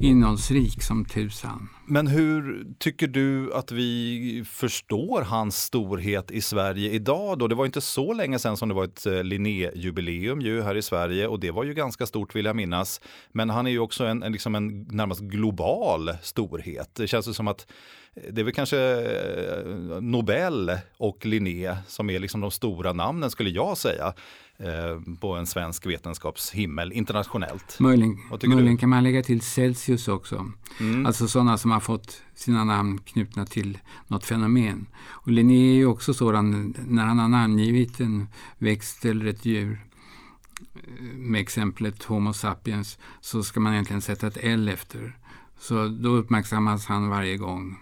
innehållsrik 0.00 0.82
som 0.82 1.04
tusan. 1.04 1.68
Men 1.86 2.06
hur 2.06 2.66
tycker 2.78 3.06
du 3.06 3.54
att 3.54 3.72
vi 3.72 4.44
förstår 4.46 5.22
hans 5.22 5.56
storhet 5.56 6.30
i 6.30 6.40
Sverige 6.40 6.90
idag 6.90 7.38
då? 7.38 7.48
Det 7.48 7.54
var 7.54 7.66
inte 7.66 7.80
så 7.80 8.12
länge 8.12 8.38
sedan 8.38 8.56
som 8.56 8.68
det 8.68 8.74
var 8.74 8.84
ett 8.84 9.04
Linnéjubileum 9.04 10.38
Linné-jubileum 10.38 10.40
ju 10.40 10.62
här 10.62 10.74
i 10.74 10.82
Sverige 10.82 11.26
och 11.26 11.40
det 11.40 11.50
var 11.50 11.64
ju 11.64 11.74
ganska 11.74 12.06
stort 12.06 12.34
vill 12.34 12.44
jag 12.44 12.56
minnas. 12.56 13.00
Men 13.32 13.50
han 13.50 13.66
är 13.66 13.70
ju 13.70 13.78
också 13.78 14.04
en, 14.04 14.22
en, 14.22 14.32
liksom 14.32 14.54
en 14.54 14.82
närmast 14.82 15.20
global 15.20 16.10
storhet. 16.22 16.94
Det 16.94 17.06
känns 17.06 17.36
som 17.36 17.48
att 17.48 17.66
det 18.14 18.40
är 18.40 18.44
väl 18.44 18.54
kanske 18.54 18.78
eh, 18.78 20.00
Nobel 20.00 20.70
och 20.96 21.26
Linné 21.26 21.76
som 21.86 22.10
är 22.10 22.18
liksom 22.18 22.40
de 22.40 22.50
stora 22.50 22.92
namnen 22.92 23.30
skulle 23.30 23.50
jag 23.50 23.78
säga. 23.78 24.14
Eh, 24.58 25.16
på 25.20 25.34
en 25.34 25.46
svensk 25.46 25.86
vetenskapshimmel 25.86 26.92
internationellt. 26.92 27.80
Möjligen, 27.80 28.18
möjligen 28.44 28.78
kan 28.78 28.88
man 28.88 29.02
lägga 29.02 29.22
till 29.22 29.40
Celsius 29.40 30.08
också. 30.08 30.52
Mm. 30.80 31.06
Alltså 31.06 31.28
sådana 31.28 31.58
som 31.58 31.70
har 31.70 31.80
fått 31.80 32.22
sina 32.34 32.64
namn 32.64 32.98
knutna 32.98 33.46
till 33.46 33.78
något 34.06 34.24
fenomen. 34.24 34.86
Och 35.08 35.32
Linné 35.32 35.70
är 35.70 35.74
ju 35.74 35.86
också 35.86 36.14
sådan, 36.14 36.74
när 36.88 37.04
han 37.04 37.18
har 37.18 37.28
namngivit 37.28 38.00
en 38.00 38.26
växt 38.58 39.04
eller 39.04 39.26
ett 39.26 39.44
djur 39.44 39.80
eh, 40.74 41.04
med 41.14 41.40
exemplet 41.40 42.04
Homo 42.04 42.32
sapiens 42.32 42.98
så 43.20 43.42
ska 43.42 43.60
man 43.60 43.72
egentligen 43.72 44.02
sätta 44.02 44.26
ett 44.26 44.38
L 44.42 44.68
efter. 44.68 45.16
Så 45.58 45.88
då 45.88 46.08
uppmärksammas 46.08 46.86
han 46.86 47.08
varje 47.08 47.36
gång. 47.36 47.78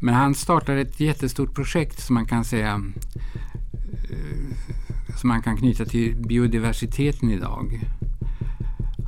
men 0.00 0.14
han 0.14 0.34
startar 0.34 0.76
ett 0.76 1.00
jättestort 1.00 1.54
projekt 1.54 2.00
som 2.00 2.14
man 2.14 2.26
kan 2.26 2.44
säga 2.44 2.82
eh, 4.10 4.56
som 5.16 5.28
man 5.28 5.42
kan 5.42 5.56
knyta 5.56 5.84
till 5.84 6.16
biodiversiteten 6.16 7.30
idag. 7.30 7.80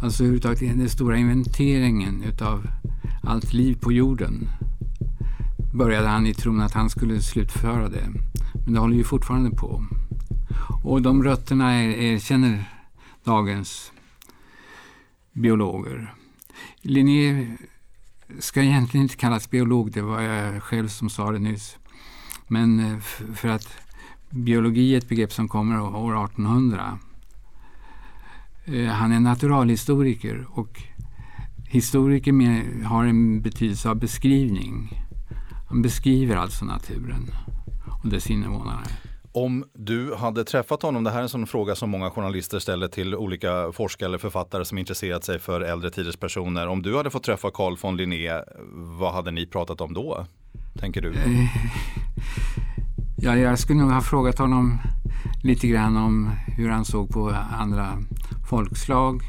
Alltså 0.03 0.23
överhuvudtaget 0.23 0.61
den 0.61 0.89
stora 0.89 1.17
inventeringen 1.17 2.23
utav 2.23 2.67
allt 3.23 3.53
liv 3.53 3.79
på 3.81 3.93
jorden 3.93 4.49
började 5.75 6.09
han 6.09 6.27
i 6.27 6.35
tron 6.35 6.61
att 6.61 6.73
han 6.73 6.91
skulle 6.91 7.21
slutföra 7.21 7.89
det. 7.89 8.09
Men 8.67 8.75
det 8.75 8.81
håller 8.81 8.97
ju 8.97 9.05
fortfarande 9.05 9.51
på. 9.51 9.85
Och 10.85 11.03
de 11.03 11.23
rötterna 11.25 11.85
erkänner 11.85 12.65
dagens 13.25 13.93
biologer. 15.33 16.15
Linné 16.81 17.47
ska 18.39 18.63
egentligen 18.63 19.03
inte 19.03 19.17
kallas 19.17 19.51
biolog, 19.51 19.93
det 19.93 20.03
var 20.03 20.21
jag 20.21 20.63
själv 20.63 20.89
som 20.89 21.11
sa 21.11 21.33
det 21.33 21.39
nyss. 21.39 21.79
Men 22.47 22.81
eh, 22.81 22.99
för 23.35 23.49
att 23.49 23.69
biologi 24.31 24.95
är 24.95 24.99
ett 24.99 25.09
begrepp 25.09 25.33
som 25.33 25.49
kommer 25.49 25.81
år 25.81 26.25
1800. 26.25 26.99
Eh, 28.65 28.87
han 28.87 29.13
är 29.13 29.21
naturalhistoriker 29.21 30.47
och 30.51 30.83
historiker 31.69 32.33
har 32.85 33.05
en 33.05 33.41
betydelse 33.41 33.91
av 33.91 33.97
beskrivning. 33.97 35.03
Han 35.69 35.83
beskriver 35.83 36.37
alltså 36.37 36.65
naturen 36.65 37.31
dess 38.11 38.31
invånare. 38.31 38.85
Om 39.33 39.65
du 39.75 40.15
hade 40.15 40.45
träffat 40.45 40.83
honom, 40.83 41.05
det 41.05 41.11
här 41.11 41.19
är 41.19 41.23
en 41.23 41.29
sån 41.29 41.47
fråga 41.47 41.75
som 41.75 41.91
många 41.91 42.11
journalister 42.11 42.59
ställer 42.59 42.89
till 42.89 43.15
olika 43.15 43.73
forskare 43.73 44.09
eller 44.09 44.19
författare 44.19 44.65
som 44.65 44.79
intresserat 44.79 45.25
sig 45.25 45.39
för 45.39 45.61
äldre 45.61 45.91
tiders 45.91 46.17
personer. 46.17 46.69
Om 46.69 46.83
du 46.83 46.97
hade 46.97 47.11
fått 47.11 47.23
träffa 47.23 47.51
Carl 47.51 47.77
von 47.83 47.97
Linné, 47.97 48.43
vad 48.99 49.13
hade 49.13 49.31
ni 49.31 49.47
pratat 49.47 49.81
om 49.81 49.95
då? 49.95 50.27
Tänker 50.81 51.03
du? 51.03 51.13
Ja, 53.19 53.37
jag 53.37 53.59
skulle 53.59 53.79
nog 53.79 53.91
ha 53.91 54.01
frågat 54.01 54.39
honom 54.39 54.79
lite 55.43 55.67
grann 55.67 55.97
om 55.97 56.31
hur 56.47 56.69
han 56.69 56.85
såg 56.85 57.11
på 57.11 57.31
andra 57.59 57.99
folkslag. 58.51 59.23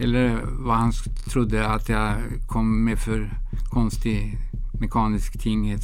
Eller 0.00 0.40
vad 0.44 0.76
han 0.76 0.92
trodde 1.32 1.66
att 1.66 1.88
jag 1.88 2.14
kom 2.48 2.84
med 2.84 2.98
för 2.98 3.30
konstig 3.70 4.38
mekanisk 4.80 5.42
ting. 5.42 5.76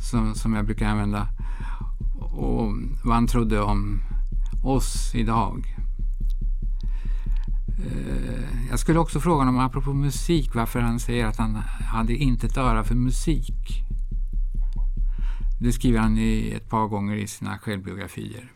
Som, 0.00 0.34
som 0.34 0.54
jag 0.54 0.64
brukar 0.64 0.86
använda. 0.88 1.28
Och 2.20 2.72
vad 3.04 3.14
han 3.14 3.26
trodde 3.26 3.60
om 3.60 4.02
oss 4.62 5.14
idag. 5.14 5.76
Eh, 7.78 8.68
jag 8.70 8.78
skulle 8.78 8.98
också 8.98 9.20
fråga 9.20 9.38
honom, 9.38 9.58
apropå 9.58 9.92
musik, 9.92 10.54
varför 10.54 10.80
han 10.80 11.00
säger 11.00 11.26
att 11.26 11.36
han 11.36 11.54
hade 11.92 12.14
inte 12.14 12.46
ett 12.46 12.56
öra 12.56 12.84
för 12.84 12.94
musik. 12.94 13.84
Det 15.60 15.72
skriver 15.72 15.98
han 15.98 16.18
i 16.18 16.50
ett 16.56 16.68
par 16.68 16.86
gånger 16.86 17.16
i 17.16 17.26
sina 17.26 17.58
självbiografier. 17.58 18.52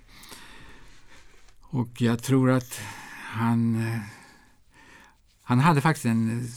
Och 1.61 2.01
jag 2.01 2.23
tror 2.23 2.51
att 2.51 2.81
han... 3.33 3.87
Eh, 3.87 4.01
han 5.43 5.59
hade 5.59 5.81
faktiskt 5.81 6.07
en 6.07 6.49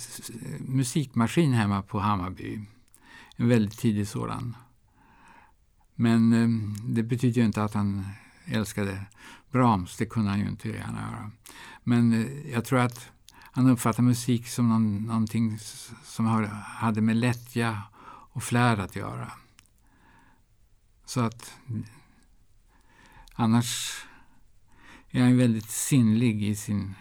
musikmaskin 0.59 1.53
hemma 1.53 1.81
på 1.81 1.99
Hammarby. 1.99 2.59
En 3.35 3.47
väldigt 3.47 3.77
tidig 3.77 4.07
sådan. 4.07 4.55
Men 6.01 6.33
eh, 6.33 6.49
det 6.83 7.03
betyder 7.03 7.41
ju 7.41 7.45
inte 7.45 7.63
att 7.63 7.73
han 7.73 8.05
älskade 8.45 9.05
Brahms, 9.51 9.97
det 9.97 10.05
kunde 10.05 10.29
han 10.29 10.39
ju 10.39 10.47
inte 10.47 10.69
gärna 10.69 11.01
göra. 11.01 11.31
Men 11.83 12.13
eh, 12.13 12.51
jag 12.51 12.65
tror 12.65 12.79
att 12.79 13.09
han 13.33 13.69
uppfattar 13.69 14.03
musik 14.03 14.47
som 14.47 14.69
någon, 14.69 14.97
någonting 15.05 15.59
som 16.03 16.25
hade 16.63 17.01
med 17.01 17.15
lättja 17.15 17.81
och 18.33 18.43
flärd 18.43 18.79
att 18.79 18.95
göra. 18.95 19.31
Så 21.05 21.21
att 21.21 21.53
annars 23.33 24.01
är 25.09 25.21
han 25.21 25.37
väldigt 25.37 25.69
sinnlig 25.69 26.43
i 26.43 26.55
sin 26.55 26.95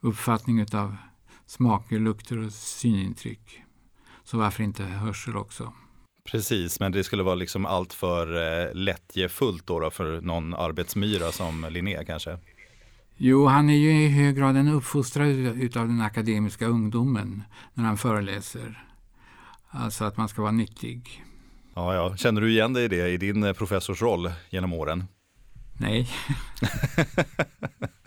uppfattning 0.00 0.66
av 0.74 0.96
smaker, 1.46 1.98
lukter 1.98 2.38
och 2.38 2.52
synintryck. 2.52 3.62
Så 4.24 4.38
varför 4.38 4.62
inte 4.62 4.84
hörsel 4.84 5.36
också? 5.36 5.72
Precis, 6.30 6.80
men 6.80 6.92
det 6.92 7.04
skulle 7.04 7.22
vara 7.22 7.34
liksom 7.34 7.66
allt 7.66 7.92
för 7.92 8.36
eh, 8.66 8.74
lättjefullt 8.74 9.66
då, 9.66 9.80
då 9.80 9.90
för 9.90 10.20
någon 10.20 10.54
arbetsmyra 10.54 11.32
som 11.32 11.66
Linné 11.70 12.04
kanske? 12.04 12.38
Jo, 13.16 13.46
han 13.46 13.70
är 13.70 13.76
ju 13.76 13.90
i 13.90 14.08
hög 14.08 14.36
grad 14.36 14.56
en 14.56 14.68
uppfostrad 14.68 15.28
utav 15.28 15.88
den 15.88 16.00
akademiska 16.00 16.66
ungdomen 16.66 17.42
när 17.74 17.84
han 17.84 17.96
föreläser. 17.96 18.84
Alltså 19.70 20.04
att 20.04 20.16
man 20.16 20.28
ska 20.28 20.42
vara 20.42 20.52
nyttig. 20.52 21.24
Ja, 21.74 21.94
ja. 21.94 22.16
Känner 22.16 22.40
du 22.40 22.50
igen 22.50 22.72
dig 22.72 22.84
i 22.84 22.88
det 22.88 23.08
i 23.08 23.16
din 23.16 23.44
eh, 23.44 23.52
professorsroll 23.52 24.32
genom 24.50 24.72
åren? 24.72 25.04
Nej. 25.78 26.08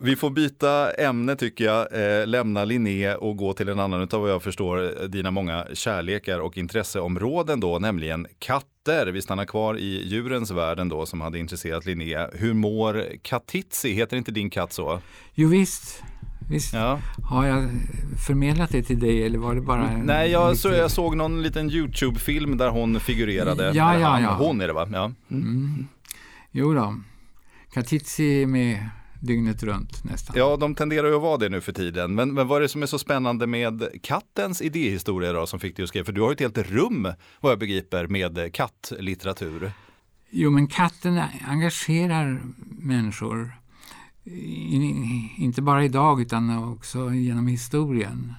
Vi 0.00 0.16
får 0.16 0.30
byta 0.30 0.90
ämne 0.90 1.36
tycker 1.36 1.64
jag, 1.64 1.86
eh, 1.92 2.26
lämna 2.26 2.64
Linné 2.64 3.14
och 3.14 3.36
gå 3.36 3.52
till 3.52 3.68
en 3.68 3.80
annan 3.80 4.02
av 4.12 4.20
vad 4.20 4.30
jag 4.30 4.42
förstår 4.42 5.02
eh, 5.02 5.08
dina 5.08 5.30
många 5.30 5.66
kärlekar 5.72 6.38
och 6.38 6.58
intresseområden 6.58 7.60
då, 7.60 7.78
nämligen 7.78 8.26
katter. 8.38 9.06
Vi 9.06 9.22
stannar 9.22 9.44
kvar 9.44 9.78
i 9.78 10.08
djurens 10.08 10.50
värld 10.50 10.86
då 10.86 11.06
som 11.06 11.20
hade 11.20 11.38
intresserat 11.38 11.86
Linné. 11.86 12.26
Hur 12.32 12.54
mår 12.54 13.04
Katitzi? 13.22 13.92
Heter 13.92 14.16
inte 14.16 14.30
din 14.32 14.50
katt 14.50 14.72
så? 14.72 15.00
Jo 15.34 15.48
visst. 15.48 16.02
Visst. 16.50 16.74
Ja. 16.74 17.00
Har 17.24 17.46
jag 17.46 17.70
förmedlat 18.26 18.70
det 18.70 18.82
till 18.82 19.00
dig 19.00 19.26
eller 19.26 19.38
var 19.38 19.54
det 19.54 19.60
bara? 19.60 19.96
Nej, 19.96 20.30
jag, 20.30 20.56
så, 20.56 20.68
jag 20.68 20.90
såg 20.90 21.16
någon 21.16 21.42
liten 21.42 21.70
YouTube-film 21.70 22.56
där 22.56 22.68
hon 22.68 23.00
figurerade. 23.00 23.72
Ja, 23.74 23.98
ja, 23.98 24.20
ja. 24.20 24.34
Hon 24.34 24.60
är 24.60 24.66
det 24.66 24.72
va? 24.72 24.88
Ja. 24.92 25.04
Mm. 25.04 25.42
Mm. 25.42 25.88
Jo 26.50 26.74
då. 26.74 26.94
Katitzi 27.72 28.46
med 28.46 28.88
dygnet 29.20 29.62
runt 29.62 30.04
nästan. 30.04 30.36
Ja, 30.38 30.56
de 30.56 30.74
tenderar 30.74 31.08
ju 31.08 31.14
att 31.14 31.22
vara 31.22 31.36
det 31.36 31.48
nu 31.48 31.60
för 31.60 31.72
tiden. 31.72 32.14
Men, 32.14 32.34
men 32.34 32.48
vad 32.48 32.56
är 32.56 32.60
det 32.62 32.68
som 32.68 32.82
är 32.82 32.86
så 32.86 32.98
spännande 32.98 33.46
med 33.46 33.88
kattens 34.02 34.62
idéhistoria 34.62 35.32
då 35.32 35.46
som 35.46 35.60
fick 35.60 35.76
dig 35.76 35.82
att 35.82 35.88
skriva? 35.88 36.04
För 36.04 36.12
du 36.12 36.20
har 36.20 36.28
ju 36.28 36.32
ett 36.32 36.40
helt 36.40 36.70
rum, 36.70 37.12
vad 37.40 37.52
jag 37.52 37.58
begriper, 37.58 38.06
med 38.06 38.54
kattlitteratur. 38.54 39.72
Jo, 40.30 40.50
men 40.50 40.66
katten 40.66 41.22
engagerar 41.48 42.42
människor. 42.78 43.52
inte 45.36 45.62
bara 45.62 45.84
idag 45.84 46.20
utan 46.20 46.64
också 46.72 47.14
genom 47.14 47.46
historien. 47.46 48.34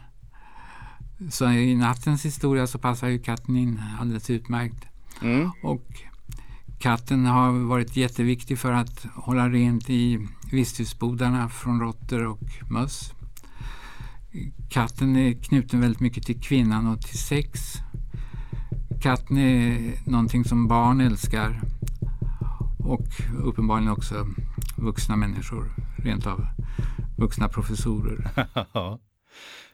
Så 1.32 1.52
i 1.52 1.76
nattens 1.76 2.26
historia 2.26 2.68
så 2.68 2.80
passar 2.80 3.08
ju 3.08 3.20
katten 3.20 3.56
in 3.56 3.82
alldeles 4.00 4.30
utmärkt. 4.30 4.86
Mm. 5.22 5.52
Och 5.63 6.04
Katten 6.80 7.26
har 7.26 7.52
varit 7.52 7.96
jätteviktig 7.96 8.60
för 8.60 8.72
att 8.72 9.06
hålla 9.15 9.50
rent 9.50 9.89
i 9.89 10.28
visthusbodarna 10.54 11.50
från 11.50 11.80
råttor 11.80 12.26
och 12.26 12.70
möss. 12.70 13.14
Katten 14.70 15.16
är 15.16 15.34
knuten 15.34 15.82
väldigt 15.82 16.00
mycket 16.00 16.26
till 16.26 16.42
kvinnan 16.42 16.88
och 16.88 17.02
till 17.02 17.20
sex. 17.20 17.74
Katten 19.02 19.38
är 19.38 19.94
någonting 20.06 20.46
som 20.46 20.68
barn 20.68 21.02
älskar 21.02 21.62
och 22.80 23.08
uppenbarligen 23.44 23.92
också 23.92 24.28
vuxna 24.78 25.16
människor, 25.16 25.76
rent 25.98 26.28
av 26.28 26.48
vuxna 27.18 27.48
professorer. 27.48 28.30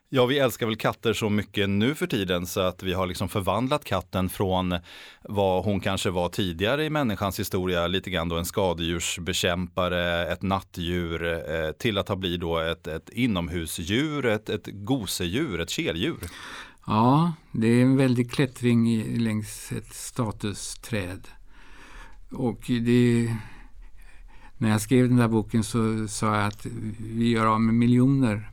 Ja, 0.10 0.26
vi 0.26 0.40
älskar 0.40 0.66
väl 0.66 0.76
katter 0.76 1.14
så 1.14 1.30
mycket 1.30 1.70
nu 1.70 1.96
för 1.96 2.08
tiden 2.08 2.46
så 2.46 2.60
att 2.60 2.84
vi 2.84 2.94
har 2.94 3.08
liksom 3.08 3.30
förvandlat 3.30 3.86
katten 3.86 4.30
från 4.30 4.76
vad 5.22 5.64
hon 5.64 5.80
kanske 5.80 6.10
var 6.10 6.30
tidigare 6.30 6.86
i 6.86 6.90
människans 6.90 7.40
historia, 7.40 7.88
lite 7.88 8.10
grann 8.10 8.30
då 8.30 8.38
en 8.38 8.46
skadedjursbekämpare, 8.46 10.32
ett 10.32 10.42
nattdjur, 10.42 11.24
eh, 11.26 11.72
till 11.72 11.98
att 11.98 12.10
ha 12.10 12.16
blivit 12.16 12.42
då 12.42 12.60
ett, 12.60 12.88
ett 12.88 13.10
inomhusdjur, 13.10 14.26
ett, 14.26 14.50
ett 14.50 14.68
gosedjur, 14.72 15.62
ett 15.62 15.70
keldjur. 15.70 16.30
Ja, 16.88 17.34
det 17.52 17.68
är 17.68 17.82
en 17.82 17.98
väldig 17.98 18.32
klättring 18.32 19.04
längs 19.18 19.72
ett 19.72 19.94
statusträd. 19.94 21.28
Och 22.32 22.62
det, 22.68 23.36
när 24.58 24.70
jag 24.70 24.82
skrev 24.82 25.08
den 25.08 25.18
där 25.18 25.28
boken 25.28 25.64
så 25.64 26.08
sa 26.08 26.36
jag 26.36 26.48
att 26.48 26.66
vi 27.00 27.30
gör 27.30 27.46
av 27.46 27.62
med 27.62 27.76
miljoner 27.76 28.50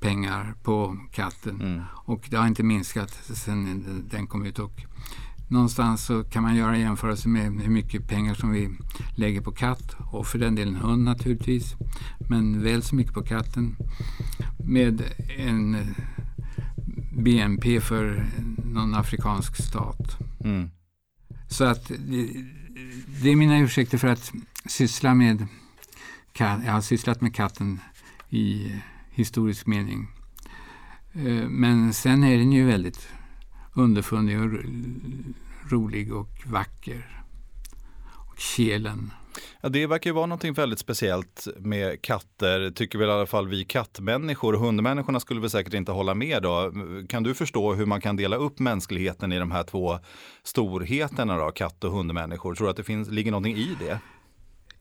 pengar 0.00 0.54
på 0.62 0.98
katten. 1.12 1.60
Mm. 1.60 1.82
Och 2.04 2.26
det 2.30 2.36
har 2.36 2.46
inte 2.46 2.62
minskat 2.62 3.10
sedan 3.10 3.84
den 4.10 4.26
kom 4.26 4.46
ut. 4.46 4.58
Och 4.58 4.82
någonstans 5.48 6.04
så 6.04 6.24
kan 6.24 6.42
man 6.42 6.56
göra 6.56 6.78
jämförelse 6.78 7.28
med 7.28 7.60
hur 7.62 7.70
mycket 7.70 8.08
pengar 8.08 8.34
som 8.34 8.52
vi 8.52 8.70
lägger 9.16 9.40
på 9.40 9.52
katt 9.52 9.96
och 10.12 10.26
för 10.26 10.38
den 10.38 10.54
delen 10.54 10.76
hund 10.76 11.04
naturligtvis. 11.04 11.74
Men 12.28 12.62
väl 12.62 12.82
så 12.82 12.94
mycket 12.94 13.14
på 13.14 13.22
katten. 13.22 13.76
Med 14.64 15.02
en 15.38 15.94
BNP 17.12 17.80
för 17.80 18.26
någon 18.64 18.94
afrikansk 18.94 19.56
stat. 19.56 20.18
Mm. 20.44 20.70
Så 21.48 21.64
att 21.64 21.88
det, 21.88 22.28
det 23.22 23.30
är 23.30 23.36
mina 23.36 23.58
ursäkter 23.58 23.98
för 23.98 24.08
att 24.08 24.32
syssla 24.66 25.14
med. 25.14 25.46
Jag 26.38 26.72
har 26.72 26.80
sysslat 26.80 27.20
med 27.20 27.34
katten 27.34 27.80
i 28.30 28.72
historisk 29.18 29.66
mening. 29.66 30.08
Eh, 31.12 31.48
men 31.48 31.94
sen 31.94 32.24
är 32.24 32.38
den 32.38 32.52
ju 32.52 32.66
väldigt 32.66 33.08
underfundig 33.74 34.40
och 34.40 34.50
rolig 35.70 36.12
och 36.12 36.42
vacker. 36.46 37.22
Och 38.14 38.38
kelen. 38.38 39.12
Ja, 39.60 39.68
det 39.68 39.86
verkar 39.86 40.10
ju 40.10 40.14
vara 40.14 40.26
någonting 40.26 40.52
väldigt 40.52 40.78
speciellt 40.78 41.48
med 41.58 42.02
katter, 42.02 42.70
tycker 42.70 42.98
väl 42.98 43.08
i 43.08 43.12
alla 43.12 43.26
fall 43.26 43.48
vi 43.48 43.64
kattmänniskor. 43.64 44.52
Hundmänniskorna 44.52 45.20
skulle 45.20 45.40
väl 45.40 45.50
säkert 45.50 45.74
inte 45.74 45.92
hålla 45.92 46.14
med 46.14 46.42
då. 46.42 46.72
Kan 47.08 47.22
du 47.22 47.34
förstå 47.34 47.74
hur 47.74 47.86
man 47.86 48.00
kan 48.00 48.16
dela 48.16 48.36
upp 48.36 48.58
mänskligheten 48.58 49.32
i 49.32 49.38
de 49.38 49.50
här 49.50 49.62
två 49.62 49.98
storheterna 50.42 51.36
då, 51.36 51.50
katt 51.50 51.84
och 51.84 51.92
hundmänniskor? 51.92 52.54
Tror 52.54 52.66
du 52.66 52.70
att 52.70 52.76
det 52.76 52.84
finns, 52.84 53.08
ligger 53.08 53.30
någonting 53.30 53.56
i 53.56 53.76
det? 53.80 54.00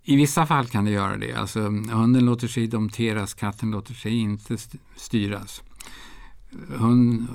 I 0.10 0.16
vissa 0.16 0.46
fall 0.46 0.68
kan 0.68 0.86
det 0.86 0.92
göra 0.92 1.18
det. 1.18 1.34
Alltså, 1.34 1.62
hunden 1.92 2.26
låter 2.26 2.48
sig 2.48 2.68
domteras, 2.68 3.34
katten 3.34 3.72
låter 3.72 3.94
sig 3.94 4.18
inte 4.20 4.58
styras. 4.96 5.64
Hund, 6.68 7.28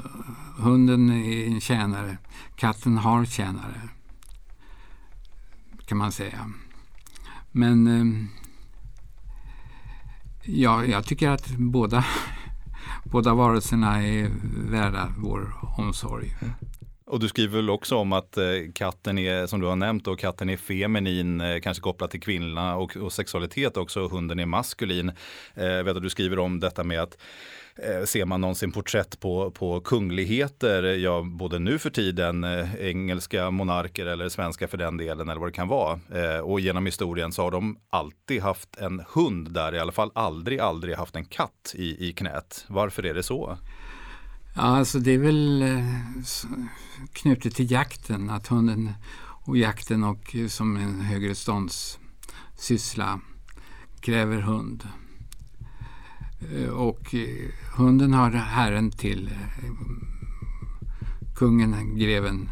hunden 0.58 1.10
är 1.10 1.46
en 1.46 1.60
tjänare, 1.60 2.18
katten 2.56 2.98
har 2.98 3.24
tjänare. 3.24 3.88
Kan 5.86 5.98
man 5.98 6.12
säga. 6.12 6.50
Men 7.50 7.86
eh, 7.86 8.26
ja, 10.42 10.84
jag 10.84 11.04
tycker 11.04 11.30
att 11.30 11.48
båda, 11.56 12.04
båda 13.04 13.34
varelserna 13.34 14.02
är 14.02 14.30
värda 14.70 15.14
vår 15.18 15.54
omsorg. 15.78 16.36
Mm. 16.40 16.54
Och 17.12 17.20
du 17.20 17.28
skriver 17.28 17.56
väl 17.56 17.70
också 17.70 17.96
om 17.96 18.12
att 18.12 18.36
eh, 18.36 18.44
katten 18.74 19.18
är, 19.18 19.46
som 19.46 19.60
du 19.60 19.66
har 19.66 19.76
nämnt, 19.76 20.06
och 20.06 20.18
katten 20.18 20.50
är 20.50 20.56
feminin, 20.56 21.40
eh, 21.40 21.60
kanske 21.60 21.80
kopplat 21.80 22.10
till 22.10 22.20
kvinna 22.20 22.76
och, 22.76 22.96
och 22.96 23.12
sexualitet 23.12 23.76
också, 23.76 24.00
och 24.00 24.10
hunden 24.10 24.38
är 24.38 24.46
maskulin. 24.46 25.12
Eh, 25.54 25.82
vet 25.82 25.94
du, 25.94 26.00
du 26.00 26.10
skriver 26.10 26.38
om 26.38 26.60
detta 26.60 26.84
med 26.84 27.00
att 27.00 27.18
eh, 27.76 28.04
ser 28.04 28.24
man 28.24 28.40
någonsin 28.40 28.72
porträtt 28.72 29.20
på, 29.20 29.50
på 29.50 29.80
kungligheter, 29.80 30.82
ja 30.82 31.22
både 31.22 31.58
nu 31.58 31.78
för 31.78 31.90
tiden, 31.90 32.44
eh, 32.44 32.74
engelska 32.74 33.50
monarker 33.50 34.06
eller 34.06 34.28
svenska 34.28 34.68
för 34.68 34.78
den 34.78 34.96
delen 34.96 35.28
eller 35.28 35.40
vad 35.40 35.48
det 35.48 35.56
kan 35.56 35.68
vara. 35.68 36.00
Eh, 36.14 36.40
och 36.40 36.60
genom 36.60 36.86
historien 36.86 37.32
så 37.32 37.42
har 37.42 37.50
de 37.50 37.78
alltid 37.90 38.42
haft 38.42 38.76
en 38.76 39.04
hund 39.14 39.50
där, 39.50 39.74
i 39.74 39.78
alla 39.78 39.92
fall 39.92 40.10
aldrig, 40.14 40.60
aldrig 40.60 40.96
haft 40.96 41.16
en 41.16 41.24
katt 41.24 41.74
i, 41.74 42.08
i 42.08 42.12
knät. 42.12 42.64
Varför 42.68 43.06
är 43.06 43.14
det 43.14 43.22
så? 43.22 43.58
Ja, 44.54 44.62
alltså 44.62 44.98
det 44.98 45.10
är 45.10 45.18
väl 45.18 45.62
eh, 45.62 45.86
knutet 47.12 47.54
till 47.54 47.70
jakten, 47.70 48.30
att 48.30 48.46
hunden 48.46 48.92
och 49.22 49.56
jakten 49.56 50.04
och 50.04 50.36
eh, 50.36 50.48
som 50.48 50.76
en 50.76 51.00
högre 51.00 51.34
ståndssyssla 51.34 53.20
kräver 54.00 54.40
hund. 54.40 54.88
Eh, 56.54 56.68
och 56.68 57.14
hunden 57.76 58.14
har 58.14 58.30
herren 58.30 58.90
till 58.90 59.30
kungen, 61.36 61.98
greven, 61.98 62.50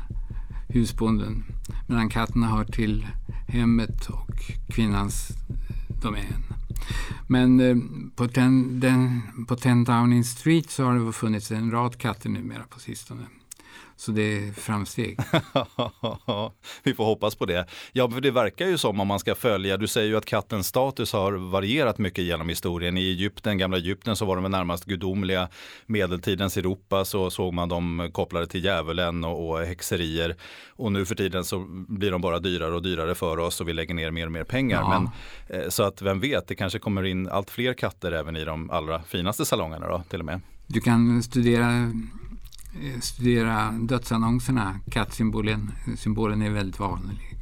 husbonden. 0.68 1.44
Medan 1.88 2.08
katterna 2.08 2.46
har 2.46 2.64
till 2.64 3.06
hemmet 3.48 4.06
och 4.06 4.52
kvinnans 4.68 5.28
domän. 6.02 6.59
Men 7.26 7.60
eh, 7.60 7.76
på, 8.16 8.28
ten, 8.28 8.80
den, 8.80 9.22
på 9.48 9.56
Ten 9.56 9.84
Downing 9.84 10.24
Street 10.24 10.70
så 10.70 10.84
har 10.84 10.98
det 10.98 11.12
funnits 11.12 11.50
en 11.50 11.70
rad 11.70 11.98
katter 11.98 12.30
numera 12.30 12.62
på 12.70 12.80
sistone. 12.80 13.26
Så 14.00 14.12
det 14.12 14.22
är 14.22 14.52
framsteg. 14.52 15.18
Vi 16.82 16.94
får 16.94 17.04
hoppas 17.04 17.34
på 17.34 17.46
det. 17.46 17.66
Ja, 17.92 18.10
för 18.10 18.20
det 18.20 18.30
verkar 18.30 18.66
ju 18.66 18.78
som 18.78 19.00
om 19.00 19.08
man 19.08 19.18
ska 19.18 19.34
följa, 19.34 19.76
du 19.76 19.86
säger 19.86 20.08
ju 20.08 20.16
att 20.16 20.24
kattens 20.24 20.66
status 20.66 21.12
har 21.12 21.32
varierat 21.32 21.98
mycket 21.98 22.24
genom 22.24 22.48
historien. 22.48 22.98
I 22.98 23.00
Egypten, 23.00 23.58
gamla 23.58 23.76
Egypten 23.76 24.16
så 24.16 24.24
var 24.24 24.36
de 24.36 24.50
närmast 24.50 24.84
gudomliga. 24.84 25.48
Medeltidens 25.86 26.56
Europa 26.56 27.04
så 27.04 27.30
såg 27.30 27.52
man 27.52 27.68
dem 27.68 28.10
kopplade 28.12 28.46
till 28.46 28.64
djävulen 28.64 29.24
och, 29.24 29.50
och 29.50 29.58
häxerier. 29.58 30.36
Och 30.68 30.92
nu 30.92 31.04
för 31.04 31.14
tiden 31.14 31.44
så 31.44 31.66
blir 31.88 32.10
de 32.10 32.20
bara 32.20 32.38
dyrare 32.38 32.74
och 32.74 32.82
dyrare 32.82 33.14
för 33.14 33.38
oss 33.38 33.60
och 33.60 33.68
vi 33.68 33.72
lägger 33.72 33.94
ner 33.94 34.10
mer 34.10 34.26
och 34.26 34.32
mer 34.32 34.44
pengar. 34.44 34.80
Ja. 34.80 35.00
Men, 35.48 35.60
eh, 35.60 35.68
så 35.68 35.82
att 35.82 36.02
vem 36.02 36.20
vet, 36.20 36.48
det 36.48 36.54
kanske 36.54 36.78
kommer 36.78 37.02
in 37.02 37.28
allt 37.28 37.50
fler 37.50 37.74
katter 37.74 38.12
även 38.12 38.36
i 38.36 38.44
de 38.44 38.70
allra 38.70 39.02
finaste 39.02 39.44
salongerna 39.44 39.88
då 39.88 40.02
till 40.08 40.18
och 40.18 40.26
med. 40.26 40.40
Du 40.66 40.80
kan 40.80 41.22
studera 41.22 41.92
studera 43.00 43.70
dödsannonserna. 43.70 44.80
Kattsymbolen 44.90 45.72
symbolen 45.96 46.42
är 46.42 46.50
väldigt 46.50 46.78
vanlig 46.78 47.36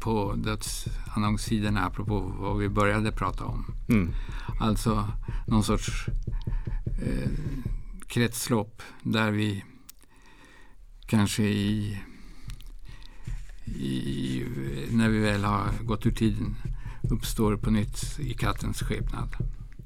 på 0.00 0.34
dödsannonssidorna 0.34 1.86
apropå 1.86 2.20
vad 2.20 2.58
vi 2.58 2.68
började 2.68 3.12
prata 3.12 3.44
om. 3.44 3.74
Mm. 3.88 4.10
Alltså 4.60 5.08
någon 5.46 5.64
sorts 5.64 6.06
eh, 7.02 7.30
kretslopp 8.06 8.82
där 9.02 9.30
vi 9.30 9.64
kanske 11.06 11.42
i, 11.42 11.98
i, 13.64 14.44
när 14.90 15.08
vi 15.08 15.18
väl 15.18 15.44
har 15.44 15.68
gått 15.82 16.06
ur 16.06 16.10
tiden 16.10 16.56
uppstår 17.10 17.56
på 17.56 17.70
nytt 17.70 18.18
i 18.18 18.34
kattens 18.34 18.82
skepnad. 18.82 19.36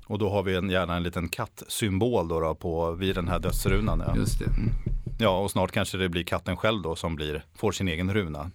Och 0.06 0.18
då 0.18 0.30
har 0.30 0.42
vi 0.42 0.54
en, 0.54 0.70
gärna 0.70 0.96
en 0.96 1.02
liten 1.02 1.28
kattsymbol 1.28 2.28
då, 2.28 2.40
då 2.40 2.54
på, 2.54 2.92
vid 2.92 3.14
den 3.14 3.28
här 3.28 3.38
dödsrunan. 3.38 4.02
Ja. 4.06 4.16
Just 4.16 4.38
det. 4.38 4.44
Mm. 4.44 4.70
Ja, 5.18 5.38
och 5.38 5.50
snart 5.50 5.72
kanske 5.72 5.98
det 5.98 6.08
blir 6.08 6.24
katten 6.24 6.56
själv 6.56 6.82
då 6.82 6.96
som 6.96 7.16
blir, 7.16 7.44
får 7.54 7.72
sin 7.72 7.88
egen 7.88 8.14
runa. 8.14 8.50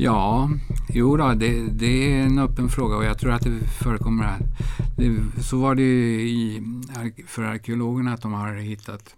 Ja, 0.00 0.50
jo 0.88 1.16
då, 1.16 1.34
det, 1.34 1.68
det 1.68 2.12
är 2.12 2.22
en 2.22 2.38
öppen 2.38 2.68
fråga 2.68 2.96
och 2.96 3.04
jag 3.04 3.18
tror 3.18 3.32
att 3.32 3.42
det 3.42 3.60
förekommer 3.82 4.24
här. 4.24 4.38
Det, 4.96 5.42
så 5.42 5.58
var 5.58 5.74
det 5.74 5.82
i, 6.22 6.62
för 7.26 7.42
arkeologerna 7.42 8.12
att 8.12 8.22
de 8.22 8.32
har 8.32 8.54
hittat 8.54 9.14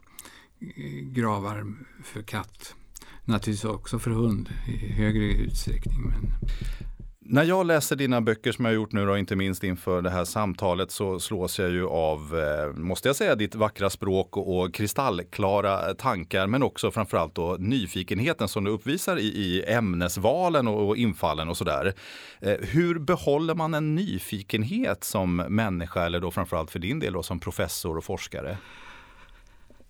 eh, 0.61 1.05
gravar 1.05 1.75
för 2.05 2.23
katt. 2.23 2.75
Naturligtvis 3.25 3.65
också 3.65 3.99
för 3.99 4.11
hund 4.11 4.51
i 4.69 4.93
högre 4.93 5.25
utsträckning. 5.25 6.01
Men... 6.01 6.33
När 7.33 7.45
jag 7.45 7.67
läser 7.67 7.97
dina 7.97 8.21
böcker 8.21 8.53
som 8.53 8.65
jag 8.65 8.73
har 8.73 8.77
gjort 8.77 8.93
nu, 8.93 9.07
då, 9.07 9.19
inte 9.19 9.37
minst 9.37 9.65
inför 9.65 10.03
det 10.03 10.11
här 10.11 10.25
samtalet, 10.25 10.91
så 10.91 11.21
slås 11.21 11.59
jag 11.59 11.71
ju 11.71 11.87
av, 11.87 12.39
eh, 12.39 12.77
måste 12.77 13.09
jag 13.09 13.17
säga, 13.17 13.35
ditt 13.35 13.55
vackra 13.55 13.91
språk 13.91 14.37
och, 14.37 14.61
och 14.61 14.75
kristallklara 14.75 15.95
tankar, 15.95 16.47
men 16.47 16.63
också 16.63 16.91
framförallt 16.91 17.35
då 17.35 17.57
nyfikenheten 17.59 18.49
som 18.49 18.65
du 18.65 18.71
uppvisar 18.71 19.17
i, 19.17 19.27
i 19.27 19.65
ämnesvalen 19.67 20.69
och, 20.69 20.89
och 20.89 20.97
infallen 20.97 21.49
och 21.49 21.57
sådär. 21.57 21.95
Eh, 22.41 22.57
hur 22.61 22.99
behåller 22.99 23.55
man 23.55 23.75
en 23.75 23.95
nyfikenhet 23.95 25.05
som 25.05 25.37
människa, 25.37 26.07
eller 26.07 26.21
då 26.21 26.31
framförallt 26.31 26.71
för 26.71 26.79
din 26.79 27.01
del 27.01 27.13
då, 27.13 27.23
som 27.23 27.41
professor 27.41 27.97
och 27.97 28.05
forskare? 28.05 28.59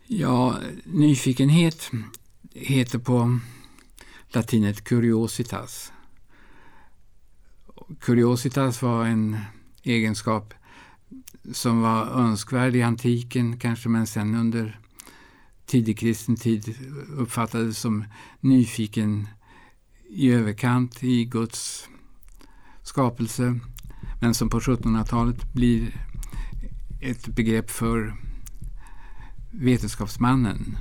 Ja, 0.06 0.54
nyfikenhet 0.84 1.90
heter 2.54 2.98
på 2.98 3.38
latinet 4.28 4.84
curiositas 4.84 5.92
Curiositas 7.98 8.82
var 8.82 9.04
en 9.04 9.36
egenskap 9.82 10.54
som 11.52 11.80
var 11.80 12.06
önskvärd 12.06 12.76
i 12.76 12.82
antiken 12.82 13.56
kanske, 13.58 13.88
men 13.88 14.06
sen 14.06 14.34
under 14.34 14.80
tidig 15.66 15.98
kristen 15.98 16.36
tid 16.36 16.74
uppfattades 17.16 17.78
som 17.78 18.04
nyfiken 18.40 19.28
i 20.08 20.32
överkant 20.32 21.04
i 21.04 21.24
Guds 21.24 21.88
skapelse, 22.82 23.60
men 24.20 24.34
som 24.34 24.48
på 24.48 24.60
1700-talet 24.60 25.52
blir 25.52 26.06
ett 27.00 27.26
begrepp 27.26 27.70
för 27.70 28.14
vetenskapsmannen. 29.50 30.78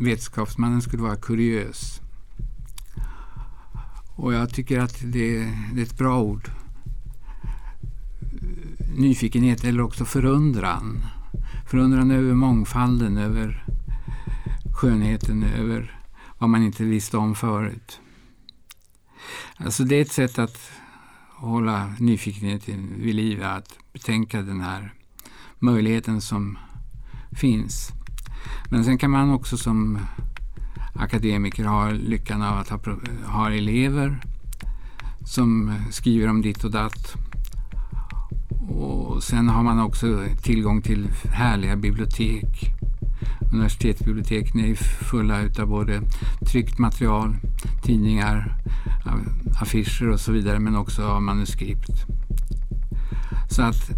Vetenskapsmannen 0.00 0.82
skulle 0.82 1.02
vara 1.02 1.16
kuriös. 1.16 2.00
Och 4.20 4.34
jag 4.34 4.54
tycker 4.54 4.80
att 4.80 5.00
det, 5.04 5.38
det 5.72 5.80
är 5.80 5.82
ett 5.82 5.98
bra 5.98 6.20
ord. 6.20 6.50
Nyfikenhet 8.96 9.64
eller 9.64 9.82
också 9.82 10.04
förundran. 10.04 11.04
Förundran 11.70 12.10
över 12.10 12.34
mångfalden, 12.34 13.18
över 13.18 13.64
skönheten, 14.74 15.42
över 15.42 16.00
vad 16.38 16.50
man 16.50 16.62
inte 16.62 16.84
visste 16.84 17.16
om 17.16 17.34
förut. 17.34 18.00
Alltså 19.56 19.84
det 19.84 19.96
är 19.96 20.02
ett 20.02 20.12
sätt 20.12 20.38
att 20.38 20.70
hålla 21.36 21.94
nyfikenheten 21.98 22.94
vid 22.96 23.14
liv, 23.14 23.42
att 23.42 23.78
betänka 23.92 24.42
den 24.42 24.60
här 24.60 24.94
möjligheten 25.58 26.20
som 26.20 26.58
finns. 27.32 27.88
Men 28.70 28.84
sen 28.84 28.98
kan 28.98 29.10
man 29.10 29.30
också 29.30 29.56
som 29.56 29.98
akademiker 30.94 31.64
har 31.64 31.92
lyckan 31.92 32.42
av 32.42 32.58
att 32.58 32.68
ha, 32.68 32.78
ha 33.26 33.50
elever 33.50 34.20
som 35.24 35.74
skriver 35.90 36.28
om 36.28 36.42
ditt 36.42 36.64
och 36.64 36.70
datt. 36.70 37.14
Och 38.68 39.22
sen 39.22 39.48
har 39.48 39.62
man 39.62 39.80
också 39.80 40.24
tillgång 40.42 40.82
till 40.82 41.08
härliga 41.32 41.76
bibliotek. 41.76 42.70
Universitetsbiblioteken 43.52 44.60
är 44.60 44.74
fulla 44.74 45.38
av 45.58 45.68
både 45.68 46.00
tryckt 46.46 46.78
material, 46.78 47.36
tidningar, 47.82 48.56
affischer 49.60 50.08
och 50.08 50.20
så 50.20 50.32
vidare, 50.32 50.58
men 50.58 50.76
också 50.76 51.04
av 51.04 51.22
manuskript. 51.22 52.06
Så 53.50 53.62
att 53.62 53.90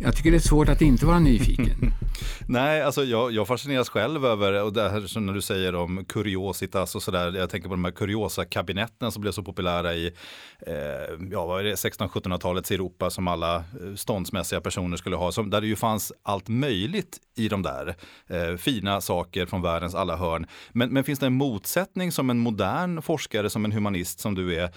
jag 0.00 0.16
tycker 0.16 0.30
det 0.30 0.36
är 0.36 0.38
svårt 0.38 0.68
att 0.68 0.82
inte 0.82 1.06
vara 1.06 1.18
nyfiken. 1.18 1.92
Nej, 2.46 2.82
alltså 2.82 3.04
jag, 3.04 3.32
jag 3.32 3.46
fascineras 3.46 3.88
själv 3.88 4.26
över, 4.26 4.62
och 4.62 4.72
det 4.72 4.90
här 4.90 5.00
som 5.00 5.26
när 5.26 5.32
du 5.32 5.40
säger 5.40 5.74
om 5.74 6.04
kuriositas 6.04 6.94
och 6.94 7.02
sådär, 7.02 7.32
jag 7.36 7.50
tänker 7.50 7.68
på 7.68 7.74
de 7.74 7.84
här 7.84 7.92
kuriosa-kabinetten 7.92 9.12
som 9.12 9.22
blev 9.22 9.32
så 9.32 9.42
populära 9.42 9.94
i 9.94 10.06
eh, 10.66 10.74
ja, 11.30 11.60
1600-1700-talets 11.60 12.70
Europa 12.70 13.10
som 13.10 13.28
alla 13.28 13.56
eh, 13.56 13.94
ståndsmässiga 13.96 14.60
personer 14.60 14.96
skulle 14.96 15.16
ha, 15.16 15.32
som, 15.32 15.50
där 15.50 15.60
det 15.60 15.66
ju 15.66 15.76
fanns 15.76 16.12
allt 16.22 16.48
möjligt 16.48 17.18
i 17.36 17.48
de 17.48 17.62
där. 17.62 17.96
Eh, 18.26 18.56
fina 18.56 19.00
saker 19.00 19.46
från 19.46 19.62
världens 19.62 19.94
alla 19.94 20.16
hörn. 20.16 20.46
Men, 20.72 20.92
men 20.92 21.04
finns 21.04 21.18
det 21.18 21.26
en 21.26 21.34
motsättning 21.34 22.12
som 22.12 22.30
en 22.30 22.38
modern 22.38 23.02
forskare, 23.02 23.50
som 23.50 23.64
en 23.64 23.72
humanist 23.72 24.20
som 24.20 24.34
du 24.34 24.54
är, 24.54 24.70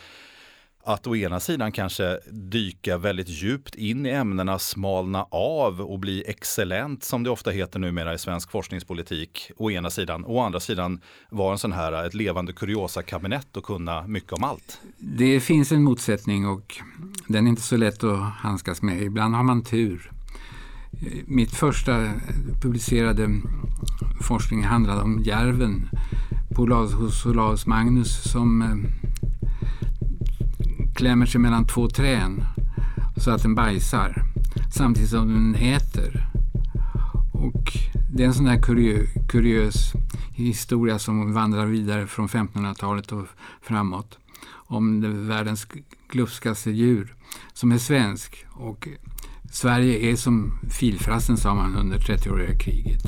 att 0.84 1.08
å 1.08 1.16
ena 1.16 1.40
sidan 1.40 1.72
kanske 1.72 2.20
dyka 2.32 2.98
väldigt 2.98 3.30
djupt 3.30 3.76
in 3.76 4.06
i 4.06 4.10
ämnena, 4.10 4.60
smalna 4.60 5.26
av 5.32 5.82
och 5.82 6.00
bli 6.00 6.24
excellent 6.28 7.04
som 7.04 7.24
det 7.24 7.30
ofta 7.30 7.52
heter 7.52 7.80
numera 7.80 8.14
i 8.14 8.18
svensk 8.18 8.52
forskningspolitik. 8.52 9.52
Å 9.58 9.72
ena 9.72 9.90
sidan. 9.90 10.26
Å 10.26 10.40
andra 10.40 10.60
sidan 10.60 11.02
vara 11.30 11.52
en 11.52 11.58
sån 11.58 11.72
här, 11.72 12.06
ett 12.06 12.14
levande 12.14 12.54
kuriosa-kabinett 12.54 13.58
och 13.58 13.64
kunna 13.64 14.08
mycket 14.08 14.34
om 14.34 14.44
allt. 14.44 14.82
Det 14.98 15.40
finns 15.40 15.72
en 15.72 15.84
motsättning 15.84 16.48
och 16.48 16.78
den 17.28 17.46
är 17.48 17.50
inte 17.50 17.62
så 17.62 17.78
lätt 17.78 18.04
att 18.04 18.20
handskas 18.20 18.82
med. 18.82 19.02
Ibland 19.02 19.36
har 19.36 19.44
man 19.44 19.64
tur. 19.64 20.12
Mitt 21.26 21.52
första 21.52 22.12
publicerade 22.62 23.42
forskning 24.22 24.64
handlade 24.64 25.02
om 25.02 25.24
järven 25.24 25.90
hos 26.56 27.26
Olaus 27.26 27.66
Magnus 27.66 28.32
som 28.32 28.62
eh, 28.62 29.01
klämmer 31.02 31.26
sig 31.26 31.42
mellan 31.42 31.68
två 31.68 31.90
trän 31.90 32.44
så 33.18 33.32
att 33.32 33.42
den 33.42 33.56
bajsar 33.56 34.24
samtidigt 34.72 35.10
som 35.10 35.28
den 35.28 35.56
äter. 35.56 36.28
Och 37.34 37.78
det 38.14 38.24
är 38.24 38.28
en 38.28 38.34
sån 38.34 38.46
där 38.46 38.62
kuriö, 38.62 39.06
kuriös 39.30 39.94
historia 40.34 41.00
som 41.00 41.34
vandrar 41.34 41.66
vidare 41.66 42.08
från 42.08 42.28
1500-talet 42.28 43.12
och 43.12 43.26
framåt 43.62 44.18
om 44.52 45.02
det 45.02 45.08
världens 45.08 45.68
glupskaste 46.12 46.72
djur 46.72 47.16
som 47.54 47.72
är 47.72 47.78
svensk. 47.78 48.46
Och 48.50 48.88
Sverige 49.52 50.12
är 50.12 50.16
som 50.16 50.60
filfrassen 50.70 51.38
sa 51.38 51.56
man 51.56 51.76
under 51.76 51.98
30-åriga 51.98 52.60
kriget. 52.60 53.04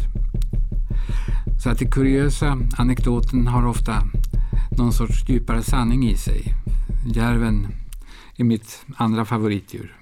Så 1.64 1.70
att 1.70 1.80
den 1.80 1.92
kuriösa 1.92 2.58
anekdoten 2.78 3.48
har 3.48 3.66
ofta 3.66 4.04
någon 4.78 4.94
sorts 4.94 5.30
djupare 5.30 5.64
sanning 5.64 6.10
i 6.10 6.18
sig. 6.18 6.54
Järven 7.06 7.68
är 8.38 8.44
mitt 8.44 8.86
andra 8.98 9.26
favoritdjur. 9.26 9.98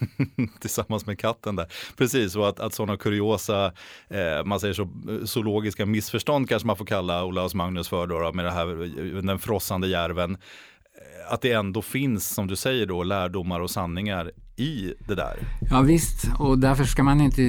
Tillsammans 0.60 1.06
med 1.06 1.18
katten 1.18 1.56
där. 1.56 1.66
Precis, 1.96 2.36
och 2.36 2.48
att, 2.48 2.60
att 2.60 2.74
sådana 2.74 2.96
kuriosa, 2.96 3.72
eh, 4.08 4.44
man 4.44 4.60
säger 4.60 4.74
så, 4.74 4.88
zoologiska 5.24 5.86
missförstånd 5.86 6.48
kanske 6.48 6.66
man 6.66 6.76
får 6.76 6.84
kalla 6.84 7.24
Olaus 7.24 7.54
Magnus 7.54 7.88
för 7.88 8.06
då, 8.06 8.32
med 8.32 8.44
det 8.44 8.50
här, 8.50 9.22
den 9.22 9.38
frossande 9.38 9.88
järven. 9.88 10.36
Att 11.30 11.42
det 11.42 11.52
ändå 11.52 11.82
finns, 11.82 12.28
som 12.28 12.46
du 12.46 12.56
säger 12.56 12.86
då, 12.86 13.02
lärdomar 13.02 13.60
och 13.60 13.70
sanningar 13.70 14.30
i 14.56 14.94
det 15.08 15.14
där. 15.14 15.36
Ja 15.70 15.80
visst, 15.80 16.24
och 16.38 16.58
därför 16.58 16.84
ska 16.84 17.02
man 17.02 17.20
inte 17.20 17.42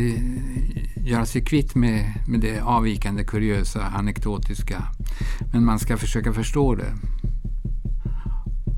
göra 1.06 1.26
sig 1.26 1.46
kvitt 1.46 1.76
med, 1.76 2.14
med 2.28 2.40
det 2.40 2.62
avvikande, 2.62 3.24
kuriösa, 3.24 3.82
anekdotiska. 3.82 4.84
Men 5.54 5.66
man 5.66 5.80
ska 5.80 5.98
försöka 5.98 6.34
förstå 6.34 6.76
det. 6.76 6.94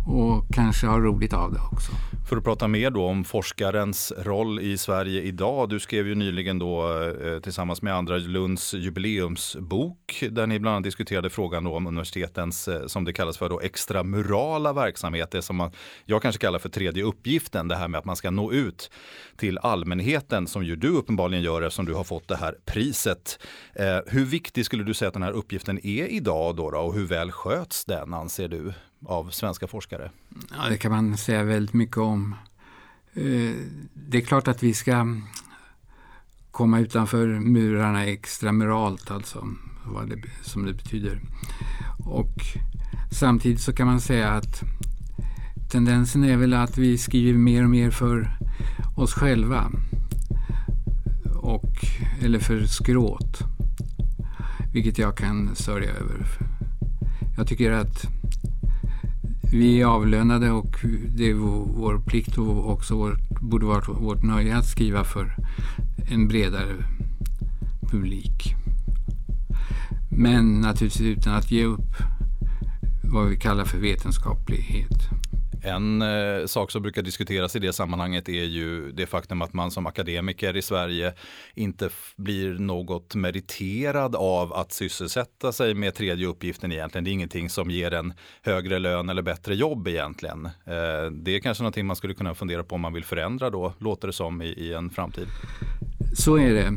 Och 0.05 0.45
kanske 0.53 0.87
ha 0.87 0.99
roligt 0.99 1.33
av 1.33 1.53
det 1.53 1.59
också. 1.71 1.91
För 2.29 2.37
att 2.37 2.43
prata 2.43 2.67
mer 2.67 2.89
då 2.89 3.05
om 3.05 3.23
forskarens 3.23 4.13
roll 4.17 4.59
i 4.59 4.77
Sverige 4.77 5.21
idag. 5.21 5.69
Du 5.69 5.79
skrev 5.79 6.07
ju 6.07 6.15
nyligen 6.15 6.59
då 6.59 6.99
eh, 7.23 7.39
tillsammans 7.39 7.81
med 7.81 7.95
andra 7.95 8.17
Lunds 8.17 8.73
jubileumsbok 8.73 10.23
där 10.31 10.47
ni 10.47 10.59
bland 10.59 10.75
annat 10.75 10.83
diskuterade 10.83 11.29
frågan 11.29 11.63
då 11.63 11.75
om 11.75 11.87
universitetens, 11.87 12.67
eh, 12.67 12.87
som 12.87 13.03
det 13.05 13.13
kallas 13.13 13.37
för, 13.37 13.49
då, 13.49 13.61
extramurala 13.61 14.73
verksamhet. 14.73 15.31
Det 15.31 15.41
som 15.41 15.55
man, 15.55 15.71
jag 16.05 16.21
kanske 16.21 16.41
kallar 16.41 16.59
för 16.59 16.69
tredje 16.69 17.03
uppgiften, 17.03 17.67
det 17.67 17.75
här 17.75 17.87
med 17.87 17.97
att 17.97 18.05
man 18.05 18.15
ska 18.15 18.31
nå 18.31 18.51
ut 18.51 18.91
till 19.37 19.57
allmänheten 19.57 20.47
som 20.47 20.63
ju 20.63 20.75
du 20.75 20.89
uppenbarligen 20.89 21.43
gör 21.43 21.61
eftersom 21.61 21.85
du 21.85 21.93
har 21.93 22.03
fått 22.03 22.27
det 22.27 22.35
här 22.35 22.55
priset. 22.65 23.39
Eh, 23.75 23.99
hur 24.07 24.25
viktig 24.25 24.65
skulle 24.65 24.83
du 24.83 24.93
säga 24.93 25.07
att 25.07 25.13
den 25.13 25.23
här 25.23 25.31
uppgiften 25.31 25.85
är 25.85 26.07
idag 26.07 26.55
då, 26.55 26.71
då 26.71 26.77
och 26.77 26.93
hur 26.93 27.05
väl 27.05 27.31
sköts 27.31 27.85
den 27.85 28.13
anser 28.13 28.47
du? 28.47 28.73
Av 29.05 29.29
svenska 29.29 29.67
forskare? 29.67 30.11
Ja, 30.29 30.69
det 30.69 30.77
kan 30.77 30.91
man 30.91 31.17
säga 31.17 31.43
väldigt 31.43 31.73
mycket 31.73 31.97
om. 31.97 32.35
Eh, 33.13 33.55
det 33.93 34.17
är 34.17 34.21
klart 34.21 34.47
att 34.47 34.63
vi 34.63 34.73
ska 34.73 35.07
komma 36.51 36.79
utanför 36.79 37.27
murarna 37.27 38.05
extramuralt, 38.05 39.11
alltså 39.11 39.47
vad 39.85 40.09
det, 40.09 40.21
som 40.41 40.65
det 40.65 40.73
betyder. 40.73 41.21
Och 42.05 42.35
samtidigt 43.11 43.61
så 43.61 43.73
kan 43.73 43.87
man 43.87 44.01
säga 44.01 44.31
att 44.31 44.63
tendensen 45.71 46.23
är 46.23 46.37
väl 46.37 46.53
att 46.53 46.77
vi 46.77 46.97
skriver 46.97 47.39
mer 47.39 47.63
och 47.63 47.69
mer 47.69 47.91
för 47.91 48.37
oss 48.95 49.13
själva. 49.13 49.71
Och, 51.35 51.73
eller 52.21 52.39
för 52.39 52.65
skråt. 52.65 53.39
Vilket 54.73 54.97
jag 54.97 55.17
kan 55.17 55.55
sörja 55.55 55.89
över. 55.89 56.27
Jag 57.37 57.47
tycker 57.47 57.71
att 57.71 58.14
vi 59.51 59.81
är 59.81 59.85
avlönade 59.85 60.51
och 60.51 60.75
det 61.15 61.29
är 61.29 61.33
vår 61.33 61.99
plikt 61.99 62.37
och 62.37 62.71
också 62.71 62.95
vårt, 62.95 63.29
borde 63.41 63.65
vara 63.65 63.81
vårt 63.93 64.23
nöje 64.23 64.57
att 64.57 64.65
skriva 64.65 65.03
för 65.03 65.35
en 66.11 66.27
bredare 66.27 66.75
publik. 67.91 68.55
Men 70.09 70.61
naturligtvis 70.61 71.17
utan 71.17 71.35
att 71.35 71.51
ge 71.51 71.65
upp 71.65 71.95
vad 73.03 73.27
vi 73.27 73.37
kallar 73.37 73.65
för 73.65 73.77
vetenskaplighet. 73.77 75.09
En 75.65 76.01
eh, 76.01 76.45
sak 76.45 76.71
som 76.71 76.81
brukar 76.81 77.01
diskuteras 77.01 77.55
i 77.55 77.59
det 77.59 77.73
sammanhanget 77.73 78.29
är 78.29 78.43
ju 78.43 78.91
det 78.91 79.05
faktum 79.05 79.41
att 79.41 79.53
man 79.53 79.71
som 79.71 79.85
akademiker 79.85 80.57
i 80.57 80.61
Sverige 80.61 81.13
inte 81.53 81.89
blir 82.15 82.53
något 82.53 83.15
meriterad 83.15 84.15
av 84.15 84.53
att 84.53 84.71
sysselsätta 84.71 85.51
sig 85.51 85.73
med 85.73 85.95
tredje 85.95 86.27
uppgiften 86.27 86.71
egentligen. 86.71 87.03
Det 87.03 87.09
är 87.09 87.13
ingenting 87.13 87.49
som 87.49 87.69
ger 87.69 87.93
en 87.93 88.13
högre 88.41 88.79
lön 88.79 89.09
eller 89.09 89.21
bättre 89.21 89.55
jobb 89.55 89.87
egentligen. 89.87 90.45
Eh, 90.45 91.11
det 91.11 91.35
är 91.35 91.39
kanske 91.39 91.63
någonting 91.63 91.85
man 91.85 91.95
skulle 91.95 92.13
kunna 92.13 92.35
fundera 92.35 92.63
på 92.63 92.75
om 92.75 92.81
man 92.81 92.93
vill 92.93 93.05
förändra 93.05 93.49
då, 93.49 93.73
låter 93.79 94.07
det 94.07 94.13
som 94.13 94.41
i, 94.41 94.47
i 94.47 94.73
en 94.73 94.89
framtid. 94.89 95.27
Så 96.17 96.37
är 96.37 96.53
det. 96.53 96.73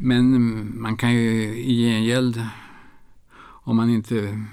Men 0.00 0.80
man 0.80 0.96
kan 0.96 1.14
ju 1.14 1.58
i 1.58 1.84
gengäld, 1.84 2.42
om 3.40 3.76
man 3.76 3.90
inte 3.90 4.44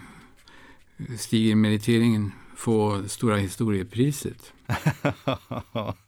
stiger 1.17 1.55
meriteringen, 1.55 2.31
få 2.55 3.03
Stora 3.07 3.37
historiepriset. 3.37 4.53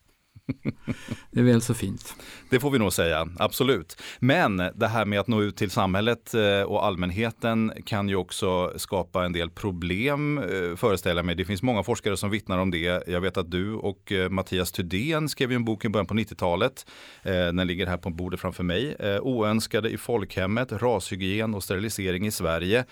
Det 1.31 1.39
är 1.39 1.43
väl 1.43 1.61
så 1.61 1.73
fint. 1.73 2.15
Det 2.49 2.59
får 2.59 2.71
vi 2.71 2.79
nog 2.79 2.93
säga, 2.93 3.27
absolut. 3.39 4.01
Men 4.19 4.57
det 4.57 4.87
här 4.87 5.05
med 5.05 5.19
att 5.19 5.27
nå 5.27 5.41
ut 5.41 5.55
till 5.55 5.71
samhället 5.71 6.33
eh, 6.33 6.61
och 6.61 6.85
allmänheten 6.85 7.71
kan 7.85 8.09
ju 8.09 8.15
också 8.15 8.73
skapa 8.75 9.25
en 9.25 9.33
del 9.33 9.49
problem, 9.49 10.37
eh, 10.37 10.75
föreställer 10.75 11.23
mig. 11.23 11.35
Det 11.35 11.45
finns 11.45 11.63
många 11.63 11.83
forskare 11.83 12.17
som 12.17 12.29
vittnar 12.29 12.57
om 12.57 12.71
det. 12.71 13.07
Jag 13.07 13.21
vet 13.21 13.37
att 13.37 13.51
du 13.51 13.73
och 13.73 14.11
eh, 14.11 14.29
Mattias 14.29 14.71
Thydén 14.71 15.29
skrev 15.29 15.51
en 15.51 15.65
bok 15.65 15.85
i 15.85 15.89
början 15.89 16.05
på 16.05 16.13
90-talet. 16.13 16.85
Den 17.23 17.67
ligger 17.67 17.87
här 17.87 17.97
på 17.97 18.09
bordet 18.09 18.39
framför 18.39 18.63
mig. 18.63 18.95
Oönskade 19.21 19.89
i 19.89 19.97
folkhemmet, 19.97 20.71
rashygien 20.71 21.55
och 21.55 21.63
sterilisering 21.63 22.27
i 22.27 22.31
Sverige. 22.31 22.85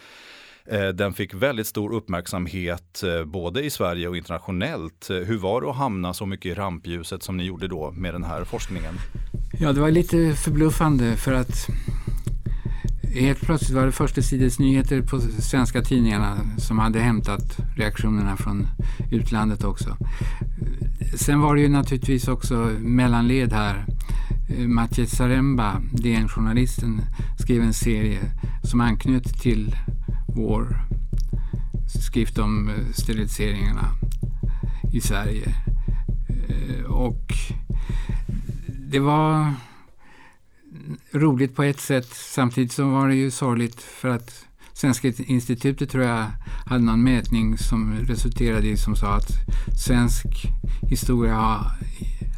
Eh, 0.71 0.87
den 0.87 1.13
fick 1.13 1.33
väldigt 1.33 1.67
stor 1.67 1.93
uppmärksamhet 1.93 3.03
eh, 3.03 3.25
både 3.25 3.63
i 3.63 3.69
Sverige 3.69 4.07
och 4.07 4.17
internationellt. 4.17 5.09
Eh, 5.09 5.17
hur 5.17 5.37
var 5.37 5.61
det 5.61 5.69
att 5.69 5.75
hamna 5.75 6.13
så 6.13 6.25
mycket 6.25 6.45
i 6.45 6.53
rampljuset 6.53 7.23
som 7.23 7.37
ni 7.37 7.43
gjorde 7.43 7.67
då 7.67 7.91
med 7.91 8.13
den 8.13 8.23
här 8.23 8.43
forskningen? 8.43 8.93
Ja, 9.59 9.73
det 9.73 9.81
var 9.81 9.91
lite 9.91 10.33
förbluffande 10.35 11.15
för 11.15 11.33
att 11.33 11.67
helt 13.15 13.41
plötsligt 13.41 13.77
var 13.77 13.85
det 13.85 13.91
första 13.91 14.21
sidans 14.21 14.59
nyheter 14.59 15.01
på 15.01 15.19
svenska 15.19 15.81
tidningarna 15.81 16.37
som 16.57 16.79
hade 16.79 16.99
hämtat 16.99 17.57
reaktionerna 17.77 18.37
från 18.37 18.67
utlandet 19.11 19.63
också. 19.63 19.97
Sen 21.15 21.41
var 21.41 21.55
det 21.55 21.61
ju 21.61 21.69
naturligtvis 21.69 22.27
också 22.27 22.55
mellanled 22.79 23.53
här. 23.53 23.85
Maciej 24.67 25.07
Zaremba, 25.07 25.81
DN-journalisten, 25.91 27.01
skrev 27.39 27.61
en 27.61 27.73
serie 27.73 28.19
som 28.63 28.81
anknöt 28.81 29.41
till 29.41 29.75
vår 30.35 30.81
skrift 32.03 32.37
om 32.37 32.69
eh, 32.69 32.75
steriliseringarna 32.93 33.89
i 34.93 35.01
Sverige. 35.01 35.55
Eh, 36.49 36.85
och 36.85 37.33
det 38.89 38.99
var 38.99 39.53
roligt 41.11 41.55
på 41.55 41.63
ett 41.63 41.79
sätt. 41.79 42.09
Samtidigt 42.13 42.71
som 42.71 42.91
var 42.91 43.07
det 43.07 43.15
ju 43.15 43.31
sorgligt 43.31 43.81
för 43.81 44.09
att 44.09 44.45
Svenska 44.73 45.07
institutet 45.07 45.89
tror 45.89 46.03
jag 46.03 46.25
hade 46.65 46.83
någon 46.83 47.03
mätning 47.03 47.57
som 47.57 47.93
resulterade 47.93 48.67
i 48.67 48.77
som 48.77 48.95
sa 48.95 49.15
att 49.15 49.31
svensk 49.85 50.25
historia 50.89 51.35
har 51.35 51.71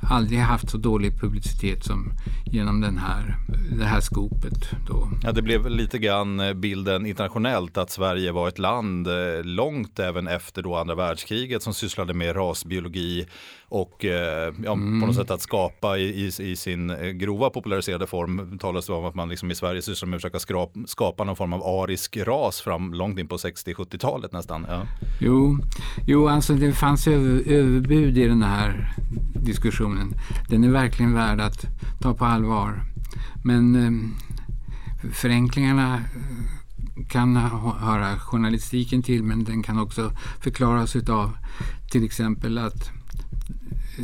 aldrig 0.02 0.40
haft 0.40 0.70
så 0.70 0.78
dålig 0.78 1.20
publicitet 1.20 1.84
som 1.84 2.14
genom 2.46 2.82
den 2.82 2.98
här, 2.98 3.36
det 3.78 3.86
här 3.86 4.02
skopet. 4.02 4.70
Då. 4.88 5.10
Ja, 5.24 5.32
det 5.32 5.42
blev 5.42 5.70
lite 5.70 6.00
grann 6.00 6.40
eh, 6.40 6.54
bilden 6.54 7.06
internationellt 7.06 7.78
att 7.78 7.92
Sverige 7.92 8.32
var 8.32 8.48
ett 8.48 8.60
land 8.60 9.08
eh, 9.08 9.44
långt 9.44 10.00
även 10.00 10.28
efter 10.28 10.62
då 10.62 10.76
andra 10.76 10.96
världskriget 10.96 11.64
som 11.64 11.74
sysslade 11.74 12.14
med 12.14 12.36
rasbiologi 12.36 13.26
och 13.70 14.06
eh, 14.06 14.54
ja, 14.64 14.74
mm. 14.74 15.02
på 15.02 15.08
något 15.08 15.16
sätt 15.16 15.32
att 15.32 15.42
skapa 15.42 15.98
i, 15.98 16.26
i, 16.26 16.52
i, 16.52 16.56
sin 16.56 16.94
grova 17.18 17.50
populariserade 17.50 18.08
form 18.08 18.58
talas 18.60 18.86
det 18.86 18.94
om 18.94 19.06
att 19.06 19.16
man 19.16 19.30
liksom 19.30 19.52
i 19.52 19.56
Sverige 19.56 19.82
sysslar 19.82 20.08
med 20.08 20.16
att 20.16 20.22
försöka 20.22 20.40
skrap, 20.40 20.72
skapa 20.86 21.24
någon 21.24 21.36
form 21.36 21.54
av 21.54 21.64
arisk 21.64 22.18
ras 22.18 22.62
fram 22.62 22.94
långt 22.94 23.20
in 23.20 23.28
på 23.28 23.38
60-70-talet 23.38 24.32
nästan. 24.32 24.66
Ja. 24.70 24.82
Jo, 25.20 25.58
jo, 26.06 26.28
alltså 26.28 26.54
det 26.54 26.74
fanns 26.74 27.08
över, 27.08 27.52
överbud 27.52 28.18
i 28.18 28.28
den 28.28 28.44
här 28.44 28.96
diskussionen. 29.34 30.14
Den 30.50 30.64
är 30.64 30.70
verkligen 30.70 31.14
värd 31.14 31.40
att 31.40 31.66
ta 32.02 32.14
på 32.14 32.26
allvar. 32.26 32.84
Men 33.44 33.76
eh, 33.76 33.92
förenklingarna 35.14 35.96
eh, 35.96 37.06
kan 37.10 37.36
höra 37.80 38.20
journalistiken 38.20 39.04
till 39.04 39.24
men 39.24 39.44
den 39.44 39.64
kan 39.64 39.80
också 39.80 40.12
förklaras 40.42 40.96
av 40.96 41.32
till 41.92 42.06
exempel 42.06 42.58
att 42.58 42.92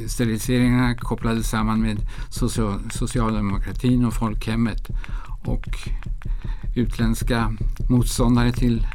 steriliseringarna 0.07 0.95
kopplades 0.95 1.49
samman 1.49 1.81
med 1.81 1.97
social, 2.29 2.79
socialdemokratin 2.91 4.05
och 4.05 4.13
folkhemmet 4.13 4.87
och 5.43 5.67
utländska 6.75 7.53
motståndare 7.89 8.51
till 8.51 8.87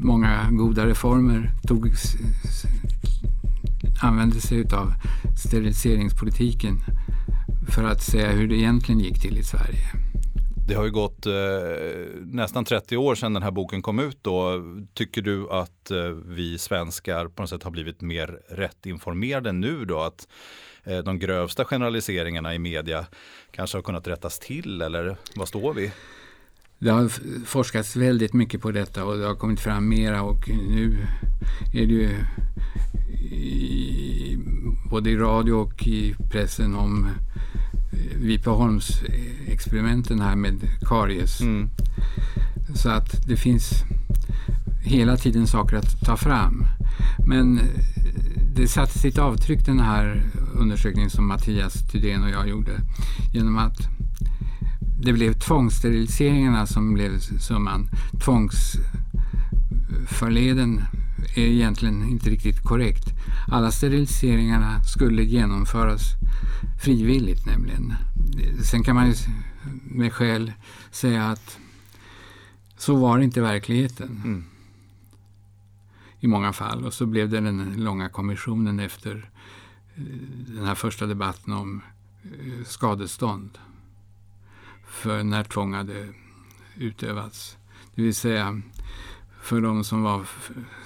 många 0.00 0.50
goda 0.50 0.86
reformer 0.86 1.50
tog, 1.66 1.92
använde 4.00 4.40
sig 4.40 4.64
av 4.72 4.92
steriliseringspolitiken 5.36 6.78
för 7.68 7.84
att 7.84 8.02
säga 8.02 8.32
hur 8.32 8.48
det 8.48 8.56
egentligen 8.56 9.00
gick 9.00 9.20
till 9.20 9.38
i 9.38 9.42
Sverige. 9.42 10.13
Det 10.66 10.74
har 10.74 10.84
ju 10.84 10.90
gått 10.90 11.26
eh, 11.26 11.32
nästan 12.20 12.64
30 12.64 12.96
år 12.96 13.14
sedan 13.14 13.32
den 13.32 13.42
här 13.42 13.50
boken 13.50 13.82
kom 13.82 13.98
ut 13.98 14.18
då. 14.22 14.62
Tycker 14.94 15.22
du 15.22 15.50
att 15.50 15.90
eh, 15.90 16.08
vi 16.26 16.58
svenskar 16.58 17.28
på 17.28 17.42
något 17.42 17.50
sätt 17.50 17.62
har 17.62 17.70
blivit 17.70 18.00
mer 18.00 18.40
rätt 18.48 18.86
informerade 18.86 19.52
nu 19.52 19.84
då? 19.84 20.00
Att 20.00 20.28
eh, 20.84 20.98
de 20.98 21.18
grövsta 21.18 21.64
generaliseringarna 21.64 22.54
i 22.54 22.58
media 22.58 23.06
kanske 23.50 23.78
har 23.78 23.82
kunnat 23.82 24.08
rättas 24.08 24.38
till 24.38 24.82
eller 24.82 25.16
vad 25.36 25.48
står 25.48 25.74
vi? 25.74 25.92
Det 26.78 26.90
har 26.90 27.08
forskats 27.44 27.96
väldigt 27.96 28.32
mycket 28.32 28.60
på 28.60 28.70
detta 28.70 29.04
och 29.04 29.18
det 29.18 29.26
har 29.26 29.34
kommit 29.34 29.60
fram 29.60 29.88
mera 29.88 30.22
och 30.22 30.48
nu 30.48 31.06
är 31.74 31.86
det 31.86 31.92
ju 31.92 32.10
i, 33.36 34.38
både 34.90 35.10
i 35.10 35.16
radio 35.16 35.52
och 35.52 35.86
i 35.86 36.14
pressen 36.30 36.74
om 36.74 37.08
Vipeholmsexperimenten 38.16 40.20
här 40.20 40.36
med 40.36 40.60
karies. 40.88 41.40
Mm. 41.40 41.70
Så 42.74 42.88
att 42.88 43.26
det 43.26 43.36
finns 43.36 43.84
hela 44.82 45.16
tiden 45.16 45.46
saker 45.46 45.76
att 45.76 46.00
ta 46.00 46.16
fram. 46.16 46.64
Men 47.26 47.60
det 48.54 48.68
satte 48.68 48.98
sitt 48.98 49.18
avtryck 49.18 49.66
den 49.66 49.80
här 49.80 50.22
undersökningen 50.54 51.10
som 51.10 51.26
Mattias 51.26 51.88
Tydén 51.92 52.22
och 52.22 52.30
jag 52.30 52.48
gjorde 52.48 52.80
genom 53.32 53.58
att 53.58 53.88
det 55.00 55.12
blev 55.12 55.32
tvångssteriliseringarna 55.32 56.66
som 56.66 56.94
blev 56.94 57.18
summan. 57.18 57.88
Tvångsförleden 58.24 60.82
är 61.34 61.46
egentligen 61.46 62.08
inte 62.08 62.30
riktigt 62.30 62.62
korrekt. 62.62 63.04
Alla 63.48 63.70
steriliseringarna 63.70 64.82
skulle 64.82 65.22
genomföras 65.22 66.02
frivilligt 66.80 67.46
nämligen. 67.46 67.94
Sen 68.64 68.82
kan 68.82 68.94
man 68.94 69.06
ju 69.06 69.14
med 69.84 70.12
skäl 70.12 70.52
säga 70.90 71.28
att 71.28 71.58
så 72.76 72.96
var 72.96 73.18
det 73.18 73.24
inte 73.24 73.40
i 73.40 73.42
verkligheten. 73.42 74.20
Mm. 74.24 74.44
I 76.20 76.26
många 76.26 76.52
fall. 76.52 76.84
Och 76.84 76.94
så 76.94 77.06
blev 77.06 77.28
det 77.28 77.40
den 77.40 77.74
långa 77.76 78.08
kommissionen 78.08 78.80
efter 78.80 79.30
eh, 79.94 80.02
den 80.46 80.64
här 80.64 80.74
första 80.74 81.06
debatten 81.06 81.52
om 81.52 81.82
eh, 82.24 82.64
skadestånd 82.64 83.58
för 84.86 85.22
när 85.22 85.44
tvång 85.44 85.74
hade 85.74 86.08
utövats. 86.76 87.56
Det 87.94 88.02
vill 88.02 88.14
säga 88.14 88.62
för 89.42 89.60
de 89.60 89.84
som 89.84 90.02
var, 90.02 90.26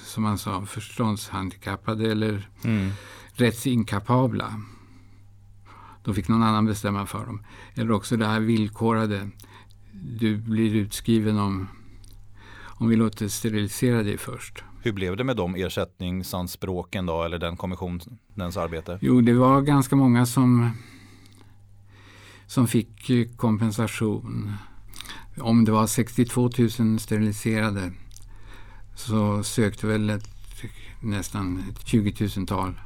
som 0.05 0.23
man 0.23 0.39
sa, 0.39 0.67
förståndshandikappade 0.67 2.11
eller 2.11 2.49
mm. 2.65 2.91
rättsinkapabla. 3.33 4.63
Då 6.09 6.15
fick 6.15 6.29
någon 6.29 6.43
annan 6.43 6.67
bestämma 6.67 7.07
för 7.07 7.27
dem. 7.27 7.43
Eller 7.75 7.93
också 7.93 8.17
det 8.17 8.27
här 8.27 8.41
villkorade. 8.41 9.31
Du 9.93 10.37
blir 10.37 10.75
utskriven 10.75 11.39
om, 11.39 11.69
om 12.67 12.89
vi 12.89 12.97
låter 12.97 13.29
sterilisera 13.29 14.03
dig 14.03 14.19
först. 14.19 14.65
Hur 14.83 14.93
blev 14.93 15.17
det 15.17 15.25
med 15.25 15.37
de 15.37 15.55
ersättningsanspråken 15.55 17.07
då, 17.07 17.23
eller 17.23 17.39
den 17.39 17.57
kommissionens 17.57 18.57
arbete? 18.57 18.99
Jo, 19.01 19.21
det 19.21 19.33
var 19.35 19.61
ganska 19.61 19.97
många 19.97 20.27
som, 20.27 20.71
som 22.47 22.67
fick 22.67 23.11
kompensation. 23.37 24.53
Om 25.41 25.65
det 25.65 25.73
var 25.73 25.87
62 25.87 26.51
000 26.79 26.99
steriliserade 26.99 27.93
så 28.95 29.43
sökte 29.43 29.87
väl 29.87 30.11
ett, 30.11 30.29
nästan 31.01 31.65
ett 31.71 31.87
20 31.87 32.11
000-tal. 32.11 32.81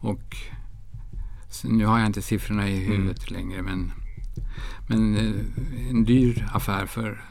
Och 0.00 0.36
nu 1.64 1.86
har 1.86 1.98
jag 1.98 2.06
inte 2.06 2.22
siffrorna 2.22 2.68
i 2.68 2.76
huvudet 2.76 3.30
mm. 3.30 3.42
längre 3.42 3.62
men, 3.62 3.92
men 4.88 5.16
eh, 5.16 5.90
en 5.90 6.04
dyr 6.04 6.48
affär 6.52 6.86
för 6.86 7.22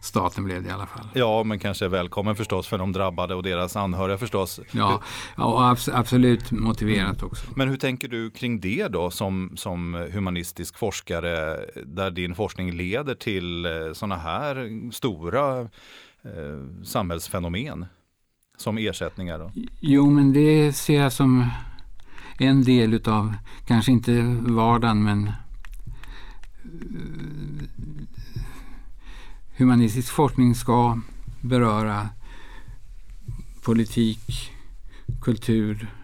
staten 0.00 0.44
blev 0.44 0.62
det 0.62 0.68
i 0.68 0.72
alla 0.72 0.86
fall. 0.86 1.08
Ja, 1.14 1.42
men 1.44 1.58
kanske 1.58 1.88
välkommen 1.88 2.36
förstås 2.36 2.66
för 2.66 2.78
de 2.78 2.92
drabbade 2.92 3.34
och 3.34 3.42
deras 3.42 3.76
anhöriga 3.76 4.18
förstås. 4.18 4.60
Ja, 4.70 5.02
ja 5.36 5.76
absolut 5.92 6.50
motiverat 6.50 7.22
också. 7.22 7.46
Men 7.54 7.68
hur 7.68 7.76
tänker 7.76 8.08
du 8.08 8.30
kring 8.30 8.60
det 8.60 8.88
då 8.88 9.10
som, 9.10 9.52
som 9.56 10.08
humanistisk 10.12 10.78
forskare 10.78 11.60
där 11.86 12.10
din 12.10 12.34
forskning 12.34 12.72
leder 12.72 13.14
till 13.14 13.66
eh, 13.66 13.72
sådana 13.92 14.16
här 14.16 14.70
stora 14.92 15.60
eh, 15.60 16.84
samhällsfenomen 16.84 17.86
som 18.56 18.78
ersättningar? 18.78 19.38
Då? 19.38 19.52
Jo, 19.80 20.10
men 20.10 20.32
det 20.32 20.72
ser 20.72 21.02
jag 21.02 21.12
som 21.12 21.46
en 22.40 22.64
del 22.64 22.94
utav, 22.94 23.34
kanske 23.66 23.92
inte 23.92 24.22
vardagen, 24.40 25.04
men 25.04 25.26
eh, 25.26 25.34
humanistisk 29.56 30.12
forskning 30.12 30.54
ska 30.54 31.00
beröra 31.40 32.08
politik, 33.62 34.52
kultur, 35.20 35.94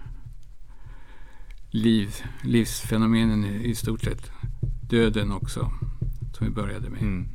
liv, 1.70 2.14
livsfenomenen 2.42 3.44
i 3.44 3.74
stort 3.74 4.02
sett. 4.02 4.30
Döden 4.90 5.32
också, 5.32 5.72
som 6.32 6.46
vi 6.46 6.52
började 6.52 6.90
med. 6.90 7.02
Mm. 7.02 7.28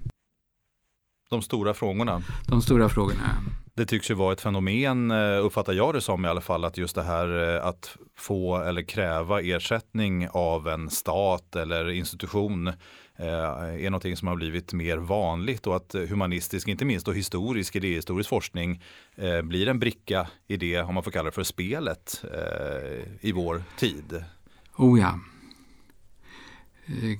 De 1.29 1.41
stora 1.41 1.73
frågorna. 1.73 2.21
De 2.47 2.61
stora 2.61 2.89
frågorna. 2.89 3.37
Det 3.73 3.85
tycks 3.85 4.11
ju 4.11 4.13
vara 4.13 4.33
ett 4.33 4.41
fenomen, 4.41 5.11
eh, 5.11 5.45
uppfattar 5.45 5.73
jag 5.73 5.93
det 5.93 6.01
som 6.01 6.25
i 6.25 6.27
alla 6.27 6.41
fall, 6.41 6.65
att 6.65 6.77
just 6.77 6.95
det 6.95 7.03
här 7.03 7.55
eh, 7.55 7.65
att 7.65 7.97
få 8.17 8.57
eller 8.57 8.81
kräva 8.81 9.41
ersättning 9.41 10.27
av 10.29 10.67
en 10.67 10.89
stat 10.89 11.55
eller 11.55 11.89
institution 11.89 12.67
eh, 12.67 12.75
är 13.17 13.89
någonting 13.89 14.17
som 14.17 14.27
har 14.27 14.35
blivit 14.35 14.73
mer 14.73 14.97
vanligt 14.97 15.67
och 15.67 15.75
att 15.75 15.95
humanistisk, 16.09 16.67
inte 16.67 16.85
minst 16.85 17.07
och 17.07 17.15
historisk 17.15 17.75
idéhistorisk 17.75 18.29
forskning 18.29 18.83
blir 19.43 19.67
en 19.67 19.79
bricka 19.79 20.27
i 20.47 20.57
det, 20.57 20.81
om 20.81 20.93
man 20.93 21.03
får 21.03 21.11
kalla 21.11 21.25
det 21.25 21.35
för 21.35 21.43
spelet, 21.43 22.25
i 23.21 23.31
vår 23.31 23.63
tid. 23.77 24.23
Oh 24.77 24.99
ja. 24.99 25.19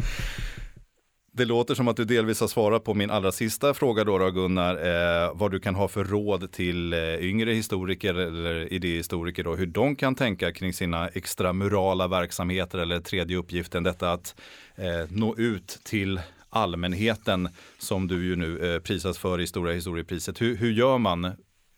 Det 1.36 1.44
låter 1.44 1.74
som 1.74 1.88
att 1.88 1.96
du 1.96 2.04
delvis 2.04 2.40
har 2.40 2.48
svarat 2.48 2.84
på 2.84 2.94
min 2.94 3.10
allra 3.10 3.32
sista 3.32 3.74
fråga 3.74 4.04
då, 4.04 4.18
då 4.18 4.30
Gunnar. 4.30 4.74
Eh, 4.74 5.30
vad 5.34 5.50
du 5.50 5.60
kan 5.60 5.74
ha 5.74 5.88
för 5.88 6.04
råd 6.04 6.52
till 6.52 6.92
eh, 6.92 6.98
yngre 7.00 7.52
historiker 7.52 8.14
eller 8.14 8.72
idéhistoriker 8.72 9.44
då, 9.44 9.56
hur 9.56 9.66
de 9.66 9.96
kan 9.96 10.14
tänka 10.14 10.52
kring 10.52 10.72
sina 10.72 11.08
extramurala 11.08 12.08
verksamheter 12.08 12.78
eller 12.78 13.00
tredje 13.00 13.36
uppgiften, 13.36 13.82
detta 13.82 14.12
att 14.12 14.34
eh, 14.76 14.84
nå 15.08 15.36
ut 15.36 15.80
till 15.84 16.20
allmänheten 16.50 17.48
som 17.78 18.06
du 18.06 18.24
ju 18.24 18.36
nu 18.36 18.74
eh, 18.74 18.80
prisas 18.80 19.18
för 19.18 19.40
i 19.40 19.46
Stora 19.46 19.72
historiepriset. 19.72 20.40
Hur, 20.40 20.56
hur 20.56 20.72
gör 20.72 20.98
man 20.98 21.32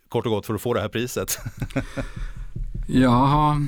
kort 0.09 0.27
och 0.27 0.33
gott 0.33 0.47
för 0.47 0.55
att 0.55 0.63
få 0.63 0.75
det 0.75 0.81
här 0.81 0.89
priset? 0.89 1.39
ja, 2.89 3.59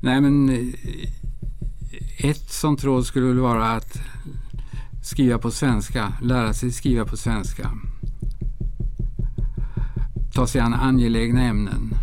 Nej, 0.00 0.20
men 0.20 0.48
eh, 0.48 2.30
ett 2.30 2.50
sånt 2.50 2.84
råd 2.84 3.06
skulle 3.06 3.26
väl 3.26 3.38
vara 3.38 3.70
att 3.70 3.98
skriva 5.08 5.38
på 5.38 5.50
svenska, 5.50 6.12
lära 6.22 6.54
sig 6.54 6.72
skriva 6.72 7.04
på 7.04 7.16
svenska. 7.16 7.70
Ta 10.32 10.46
sig 10.46 10.60
an 10.60 10.74
angelägna 10.74 11.42
ämnen. 11.42 11.94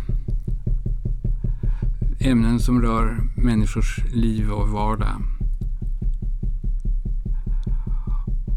Ämnen 2.20 2.60
som 2.60 2.82
rör 2.82 3.20
människors 3.36 3.98
liv 4.14 4.50
och 4.50 4.68
vardag. 4.68 5.22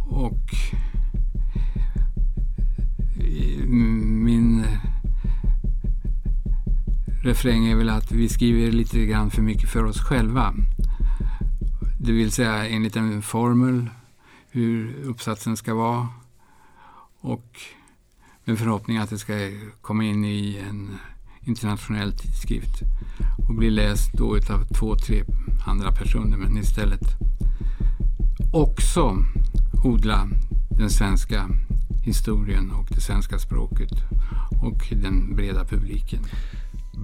Och 0.10 0.54
eh, 3.20 3.66
min 3.68 4.64
eh, 4.64 4.80
refräng 7.24 7.66
är 7.68 7.76
väl 7.76 7.90
att 7.90 8.12
vi 8.12 8.30
skriver 8.30 8.72
lite 8.72 9.06
grann 9.06 9.32
för 9.32 9.42
mycket 9.42 9.70
för 9.70 9.84
oss 9.84 10.02
själva. 10.02 10.54
Det 12.00 12.12
vill 12.12 12.32
säga 12.32 12.68
enligt 12.68 12.96
en 12.96 13.22
formel 13.22 13.90
hur 14.52 15.04
uppsatsen 15.04 15.58
ska 15.58 15.74
vara 15.74 16.08
och 17.20 17.60
med 18.46 18.60
förhoppning 18.60 18.98
att 18.98 19.10
det 19.10 19.18
ska 19.18 19.34
komma 19.82 20.04
in 20.04 20.26
i 20.26 20.58
en 20.70 20.98
internationell 21.42 22.14
tidskrift 22.14 22.82
och 23.48 23.56
bli 23.56 23.70
läst 23.70 24.14
då 24.14 24.36
av 24.36 24.66
två, 24.80 24.96
tre 24.96 25.24
andra 25.68 25.92
personer 25.92 26.38
men 26.38 26.58
istället 26.58 27.02
också 28.54 29.18
odla 29.84 30.28
den 30.70 30.90
svenska 30.90 31.50
historien 32.04 32.72
och 32.72 32.88
det 32.90 33.02
svenska 33.02 33.40
språket 33.40 33.92
och 34.62 34.94
den 35.02 35.36
breda 35.36 35.66
publiken. 35.66 36.20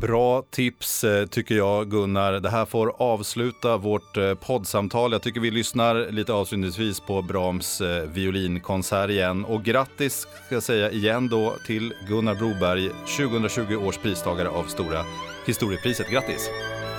Bra 0.01 0.43
tips 0.51 1.03
eh, 1.03 1.25
tycker 1.25 1.55
jag 1.55 1.91
Gunnar. 1.91 2.33
Det 2.33 2.49
här 2.49 2.65
får 2.65 2.93
avsluta 2.97 3.77
vårt 3.77 4.17
eh, 4.17 4.33
poddsamtal. 4.33 5.11
Jag 5.11 5.21
tycker 5.21 5.39
vi 5.39 5.51
lyssnar 5.51 6.11
lite 6.11 6.33
avslutningsvis 6.33 6.99
på 6.99 7.21
Brahms 7.21 7.81
eh, 7.81 8.09
violinkonsert 8.09 9.09
igen. 9.09 9.45
Och 9.45 9.63
grattis 9.63 10.27
ska 10.45 10.55
jag 10.55 10.63
säga 10.63 10.91
igen 10.91 11.29
då 11.29 11.53
till 11.67 11.93
Gunnar 12.07 12.35
Broberg, 12.35 12.89
2020 13.17 13.75
års 13.75 13.97
pristagare 13.97 14.49
av 14.49 14.63
Stora 14.63 15.05
historiepriset. 15.45 16.09
Grattis! 16.09 16.49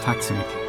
Tack 0.04 0.22
så 0.22 0.34
mycket. 0.34 0.65